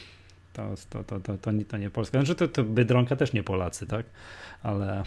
to, 0.53 0.75
to, 0.91 1.05
to, 1.05 1.21
to, 1.21 1.39
to, 1.39 1.53
nie, 1.53 1.65
to 1.65 1.77
nie 1.77 1.91
Polska. 1.91 2.19
Znaczy 2.19 2.35
to, 2.35 2.49
to 2.49 2.65
Biedronka 2.65 3.17
też 3.17 3.33
nie 3.33 3.43
Polacy, 3.43 3.87
tak? 3.87 4.07
Ale 4.63 5.05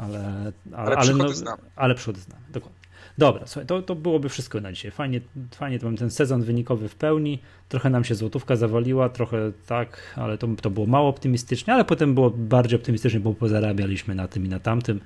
ale, 0.00 0.52
ale, 0.72 0.86
ale, 0.86 0.96
ale, 0.96 1.14
no, 1.14 1.28
znamy. 1.28 1.62
ale 1.76 1.94
przody 1.94 2.20
znamy, 2.20 2.42
dokładnie. 2.52 2.78
Dobra, 3.18 3.46
słuchaj, 3.46 3.66
to, 3.66 3.82
to 3.82 3.94
byłoby 3.94 4.28
wszystko 4.28 4.60
na 4.60 4.72
dzisiaj. 4.72 4.90
Fajnie, 4.90 5.20
fajnie 5.54 5.78
to 5.78 5.86
mam 5.86 5.96
ten 5.96 6.10
sezon 6.10 6.42
wynikowy 6.42 6.88
w 6.88 6.94
pełni. 6.94 7.38
Trochę 7.68 7.90
nam 7.90 8.04
się 8.04 8.14
złotówka 8.14 8.56
zawaliła, 8.56 9.08
trochę 9.08 9.52
tak, 9.66 10.14
ale 10.16 10.38
to, 10.38 10.48
to 10.62 10.70
było 10.70 10.86
mało 10.86 11.08
optymistycznie, 11.08 11.74
ale 11.74 11.84
potem 11.84 12.14
było 12.14 12.30
bardziej 12.30 12.78
optymistycznie, 12.78 13.20
bo 13.20 13.34
pozarabialiśmy 13.34 14.14
na 14.14 14.28
tym 14.28 14.46
i 14.46 14.48
na 14.48 14.60
tamtym. 14.60 15.00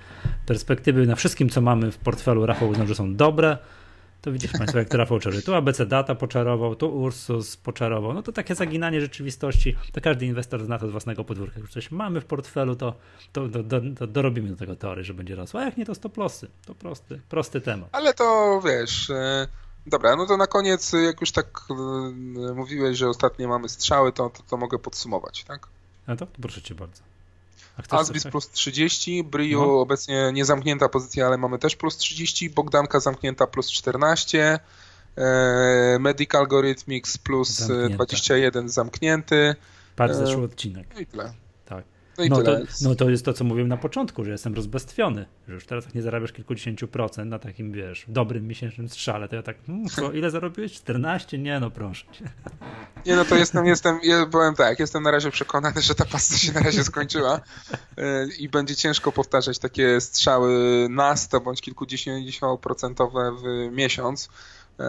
Perspektywy 0.47 1.07
na 1.07 1.15
wszystkim, 1.15 1.49
co 1.49 1.61
mamy 1.61 1.93
w 1.93 1.99
portfelu, 1.99 2.47
Rafał 2.47 2.69
uznał, 2.69 2.87
że 2.87 2.95
są 2.95 3.17
dobre. 3.17 3.59
To 4.23 4.33
widzisz 4.33 4.53
Państwo, 4.53 4.79
jak 4.79 4.95
Rafał 4.95 5.19
czaruje. 5.19 5.43
Tu 5.43 5.55
ABC 5.55 5.87
Data 5.87 6.15
poczarował, 6.15 6.77
tu 6.77 6.97
Ursus 6.97 7.57
poczarował. 7.57 8.15
No 8.15 8.23
to 8.23 8.33
takie 8.33 8.55
zaginanie 8.55 9.01
rzeczywistości. 9.01 9.77
To 9.93 10.01
każdy 10.01 10.27
inwestor 10.27 10.65
zna 10.65 10.79
to 10.79 10.89
z 10.89 10.91
własnego 10.91 11.25
podwórka. 11.25 11.61
Jak 11.61 11.71
coś 11.71 11.91
mamy 11.91 12.21
w 12.21 12.25
portfelu, 12.25 12.77
to, 12.77 12.95
to, 13.33 13.49
to, 13.49 13.81
to 13.99 14.07
dorobimy 14.07 14.49
do 14.49 14.57
tego 14.57 14.77
teorii, 14.77 15.05
że 15.05 15.15
będzie 15.15 15.35
rosło. 15.35 15.61
A 15.61 15.65
jak 15.65 15.77
nie, 15.77 15.87
to 15.87 15.95
stop 15.95 16.17
losy. 16.17 16.49
To 16.67 16.75
prosty, 16.75 17.21
prosty 17.29 17.61
temat. 17.61 17.89
Ale 17.93 18.15
to 18.15 18.61
wiesz... 18.65 19.11
E, 19.11 19.47
dobra, 19.87 20.17
no 20.17 20.27
to 20.27 20.37
na 20.37 20.47
koniec, 20.47 20.93
jak 20.93 21.21
już 21.21 21.33
tak 21.33 21.61
e, 21.71 22.55
mówiłeś, 22.55 22.99
że 22.99 23.09
ostatnio 23.09 23.49
mamy 23.49 23.69
strzały, 23.69 24.13
to, 24.13 24.31
to, 24.31 24.43
to 24.43 24.57
mogę 24.57 24.79
podsumować, 24.79 25.45
tak? 25.45 25.67
A 26.07 26.17
to? 26.17 26.27
Proszę 26.27 26.63
cię 26.63 26.75
bardzo. 26.75 27.12
Asbis 27.91 28.25
plus 28.25 28.51
30, 28.51 29.25
Brio 29.25 29.61
no. 29.61 29.81
obecnie 29.81 30.31
nie 30.33 30.45
zamknięta 30.45 30.89
pozycja, 30.89 31.27
ale 31.27 31.39
mamy 31.39 31.59
też 31.59 31.77
plus 31.77 31.97
30, 31.97 32.51
Bogdanka 32.51 33.01
zamknięta 33.01 33.47
plus 33.47 33.71
14, 33.71 34.59
e, 35.17 35.99
Medical 36.01 36.41
Algorithmics 36.41 37.19
plus 37.19 37.49
Zamknięta. 37.49 37.95
21 37.95 38.69
zamknięty. 38.69 39.55
Patrz 39.97 40.15
zeszły 40.15 40.43
odcinek. 40.43 40.87
No 40.95 41.01
i 41.01 41.07
tyle. 41.07 41.33
No, 42.19 42.25
no, 42.29 42.43
to, 42.43 42.59
no 42.83 42.95
to 42.95 43.11
jest 43.11 43.25
to, 43.25 43.33
co 43.33 43.45
mówiłem 43.45 43.69
na 43.69 43.77
początku, 43.77 44.25
że 44.25 44.31
jestem 44.31 44.55
rozbestwiony, 44.55 45.27
że 45.49 45.55
już 45.55 45.67
teraz 45.67 45.85
jak 45.85 45.95
nie 45.95 46.03
zarabiasz 46.03 46.33
kilkudziesięciu 46.33 46.89
procent 46.89 47.31
na 47.31 47.39
takim, 47.39 47.73
wiesz, 47.73 48.05
dobrym 48.09 48.47
miesięcznym 48.47 48.89
strzale, 48.89 49.29
to 49.29 49.37
ja 49.37 49.43
tak, 49.43 49.57
hmm, 49.67 49.89
co, 49.89 50.13
ile 50.13 50.31
zarobiłeś? 50.31 50.73
14? 50.73 51.39
Nie, 51.39 51.61
no 51.61 51.71
proszę. 51.71 52.05
Nie, 53.07 53.17
no 53.17 53.25
to 53.25 53.37
jestem, 53.37 53.67
jestem, 53.67 54.01
ja 54.03 54.27
byłem 54.27 54.55
tak, 54.55 54.81
jestem 54.81 55.03
na 55.03 55.11
razie 55.11 55.31
przekonany, 55.31 55.83
że 55.83 55.95
ta 55.95 56.05
pasta 56.05 56.37
się 56.37 56.53
na 56.53 56.61
razie 56.61 56.85
skończyła 56.85 57.41
e, 57.97 58.27
i 58.39 58.49
będzie 58.49 58.77
ciężko 58.77 59.13
powtarzać 59.13 59.59
takie 59.59 60.01
strzały 60.01 60.87
na 60.91 61.17
100 61.17 61.41
bądź 61.41 61.61
kilkudziesięcioprocentowe 61.61 63.33
w 63.33 63.73
miesiąc 63.73 64.29
e, 64.79 64.85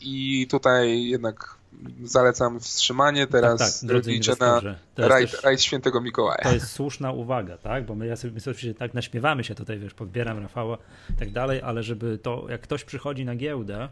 i 0.00 0.46
tutaj 0.50 1.02
jednak 1.04 1.61
zalecam 2.04 2.60
wstrzymanie, 2.60 3.26
teraz 3.26 3.80
tak, 3.80 3.90
tak, 3.90 4.06
liczę 4.06 4.34
na 4.40 4.60
rajd, 4.96 5.30
też, 5.30 5.42
rajd 5.42 5.62
świętego 5.62 6.00
Mikołaja. 6.00 6.42
To 6.42 6.52
jest 6.52 6.70
słuszna 6.70 7.12
uwaga, 7.12 7.58
tak? 7.58 7.86
Bo 7.86 7.94
my, 7.94 8.06
ja 8.06 8.16
sobie, 8.16 8.34
my 8.34 8.40
sobie 8.40 8.74
tak 8.74 8.94
naśmiewamy 8.94 9.44
się 9.44 9.54
tutaj, 9.54 9.78
wiesz, 9.78 9.94
podbieram 9.94 10.38
Rafała 10.38 10.78
i 11.10 11.12
tak 11.12 11.30
dalej, 11.30 11.62
ale 11.62 11.82
żeby 11.82 12.18
to, 12.18 12.46
jak 12.48 12.60
ktoś 12.60 12.84
przychodzi 12.84 13.24
na 13.24 13.36
giełdę 13.36 13.88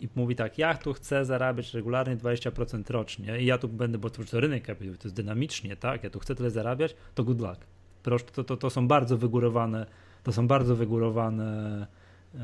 i 0.00 0.08
mówi 0.14 0.36
tak, 0.36 0.58
ja 0.58 0.74
tu 0.74 0.92
chcę 0.92 1.24
zarabiać 1.24 1.74
regularnie 1.74 2.16
20% 2.16 2.90
rocznie 2.90 3.40
i 3.40 3.46
ja 3.46 3.58
tu 3.58 3.68
będę, 3.68 3.98
bo 3.98 4.10
to, 4.10 4.40
rynek 4.40 4.62
kapitałowy, 4.62 4.98
to 4.98 5.08
jest 5.08 5.16
dynamicznie, 5.16 5.76
tak? 5.76 6.04
Ja 6.04 6.10
tu 6.10 6.18
chcę 6.18 6.34
tyle 6.34 6.50
zarabiać, 6.50 6.96
to 7.14 7.24
good 7.24 7.40
luck. 7.40 7.60
Proszę, 8.02 8.24
to, 8.24 8.44
to, 8.44 8.56
to 8.56 8.70
są 8.70 8.88
bardzo 8.88 9.18
wygórowane, 9.18 9.86
to 10.22 10.32
są 10.32 10.48
bardzo 10.48 10.76
wygórowane 10.76 11.86
e, 12.34 12.38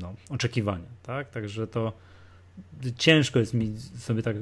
no, 0.00 0.14
oczekiwania, 0.30 0.88
tak? 1.02 1.30
Także 1.30 1.66
to 1.66 1.92
ciężko 2.96 3.38
jest 3.38 3.54
mi 3.54 3.76
sobie 3.98 4.22
tak, 4.22 4.36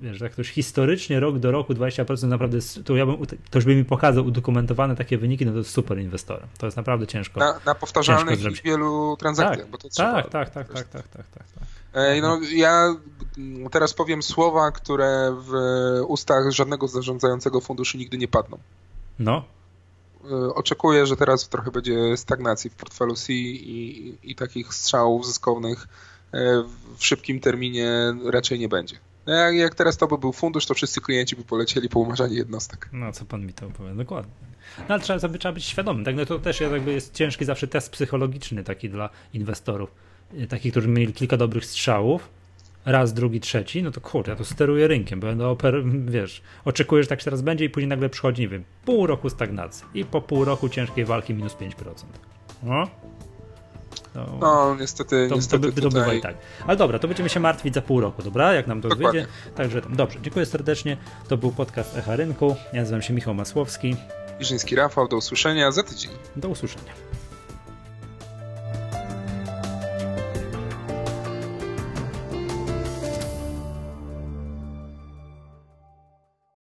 wiesz, 0.00 0.18
tak 0.18 0.32
ktoś 0.32 0.50
historycznie 0.50 1.20
rok 1.20 1.38
do 1.38 1.50
roku 1.50 1.72
20% 1.72 2.26
naprawdę, 2.26 2.58
to 2.84 2.96
ja 2.96 3.06
bym, 3.06 3.16
ktoś 3.44 3.64
by 3.64 3.74
mi 3.74 3.84
pokazał 3.84 4.26
udokumentowane 4.26 4.96
takie 4.96 5.18
wyniki, 5.18 5.46
no 5.46 5.52
to 5.52 5.58
jest 5.58 5.70
super 5.70 5.98
inwestorem. 5.98 6.48
To 6.58 6.66
jest 6.66 6.76
naprawdę 6.76 7.06
ciężko. 7.06 7.40
Na, 7.40 7.60
na 7.66 7.74
powtarzalnych 7.74 8.40
i 8.44 8.62
wielu 8.62 9.16
transakcjach, 9.18 9.58
tak, 9.58 9.70
bo 9.70 9.78
to 9.78 9.88
trzeba. 9.88 10.22
Tak, 10.22 10.30
tak, 10.30 10.50
tak, 10.50 10.72
tak, 10.72 10.88
tak, 10.88 11.08
tak, 11.08 11.26
tak, 11.26 11.46
tak. 11.54 12.22
No, 12.22 12.40
ja 12.52 12.94
teraz 13.70 13.94
powiem 13.94 14.22
słowa, 14.22 14.70
które 14.70 15.36
w 15.40 15.52
ustach 16.06 16.52
żadnego 16.52 16.88
zarządzającego 16.88 17.60
funduszu 17.60 17.98
nigdy 17.98 18.18
nie 18.18 18.28
padną. 18.28 18.58
No. 19.18 19.44
E, 20.30 20.54
oczekuję, 20.54 21.06
że 21.06 21.16
teraz 21.16 21.48
trochę 21.48 21.70
będzie 21.70 22.16
stagnacji 22.16 22.70
w 22.70 22.74
portfelu 22.74 23.14
C 23.14 23.32
i, 23.32 24.18
i, 24.22 24.34
takich 24.34 24.74
strzałów 24.74 25.26
zyskownych 25.26 25.88
w 26.96 27.04
szybkim 27.04 27.40
terminie 27.40 28.14
raczej 28.24 28.58
nie 28.58 28.68
będzie. 28.68 28.96
No 29.26 29.34
jak, 29.34 29.54
jak 29.54 29.74
teraz 29.74 29.96
to 29.96 30.06
by 30.06 30.18
był 30.18 30.32
fundusz, 30.32 30.66
to 30.66 30.74
wszyscy 30.74 31.00
klienci 31.00 31.36
by 31.36 31.44
polecieli 31.44 31.88
po 31.88 32.00
umarzanie 32.00 32.36
jednostek. 32.36 32.88
No, 32.92 33.12
co 33.12 33.24
pan 33.24 33.46
mi 33.46 33.52
to 33.52 33.66
opowiada, 33.66 33.96
dokładnie. 33.96 34.32
No 34.78 34.94
ale 34.94 35.00
trzeba, 35.00 35.18
trzeba 35.18 35.52
być 35.52 35.64
świadomym, 35.64 36.04
tak? 36.04 36.16
No 36.16 36.26
to 36.26 36.38
też 36.38 36.60
jakby 36.60 36.92
jest 36.92 37.14
ciężki 37.14 37.44
zawsze 37.44 37.66
test 37.66 37.90
psychologiczny 37.90 38.64
taki 38.64 38.90
dla 38.90 39.10
inwestorów. 39.32 39.90
Y, 40.34 40.46
takich, 40.46 40.72
którzy 40.72 40.88
mieli 40.88 41.12
kilka 41.12 41.36
dobrych 41.36 41.64
strzałów, 41.64 42.28
raz, 42.84 43.12
drugi, 43.12 43.40
trzeci, 43.40 43.82
no 43.82 43.90
to 43.90 44.00
kurde, 44.00 44.30
ja 44.30 44.36
to 44.36 44.44
steruję 44.44 44.88
rynkiem, 44.88 45.20
będę 45.20 45.48
oper, 45.48 45.84
wiesz, 46.04 46.42
oczekuję, 46.64 47.02
że 47.02 47.08
tak 47.08 47.20
się 47.20 47.24
teraz 47.24 47.42
będzie 47.42 47.64
i 47.64 47.70
później 47.70 47.88
nagle 47.88 48.08
przychodzi, 48.08 48.42
nie 48.42 48.48
wiem, 48.48 48.64
pół 48.84 49.06
roku 49.06 49.30
stagnacji 49.30 49.84
i 49.94 50.04
po 50.04 50.20
pół 50.20 50.44
roku 50.44 50.68
ciężkiej 50.68 51.04
walki 51.04 51.34
minus 51.34 51.54
5%. 51.54 51.72
No, 52.62 52.90
no, 54.14 54.38
no 54.40 54.76
niestety, 54.80 55.26
to, 55.28 55.34
niestety 55.34 55.68
to, 55.68 55.72
by, 55.72 55.80
to 55.82 55.88
bywa 55.88 56.14
i 56.14 56.20
tak. 56.20 56.36
Ale 56.66 56.76
dobra, 56.76 56.98
to 56.98 57.08
będziemy 57.08 57.28
się 57.28 57.40
martwić 57.40 57.74
za 57.74 57.82
pół 57.82 58.00
roku, 58.00 58.22
dobra? 58.22 58.52
Jak 58.54 58.66
nam 58.66 58.82
to 58.82 58.88
Dokładnie. 58.88 59.20
wyjdzie. 59.20 59.54
Także 59.56 59.82
dobrze, 59.90 60.18
dziękuję 60.22 60.46
serdecznie. 60.46 60.96
To 61.28 61.36
był 61.36 61.52
podcast 61.52 61.96
Echa 61.96 62.16
Rynku. 62.16 62.56
Ja 62.72 62.80
nazywam 62.80 63.02
się 63.02 63.14
Michał 63.14 63.34
Masłowski. 63.34 63.96
Iżyński 64.40 64.76
Rafał, 64.76 65.08
do 65.08 65.16
usłyszenia 65.16 65.72
za 65.72 65.82
tydzień. 65.82 66.10
Do 66.36 66.48
usłyszenia. 66.48 66.92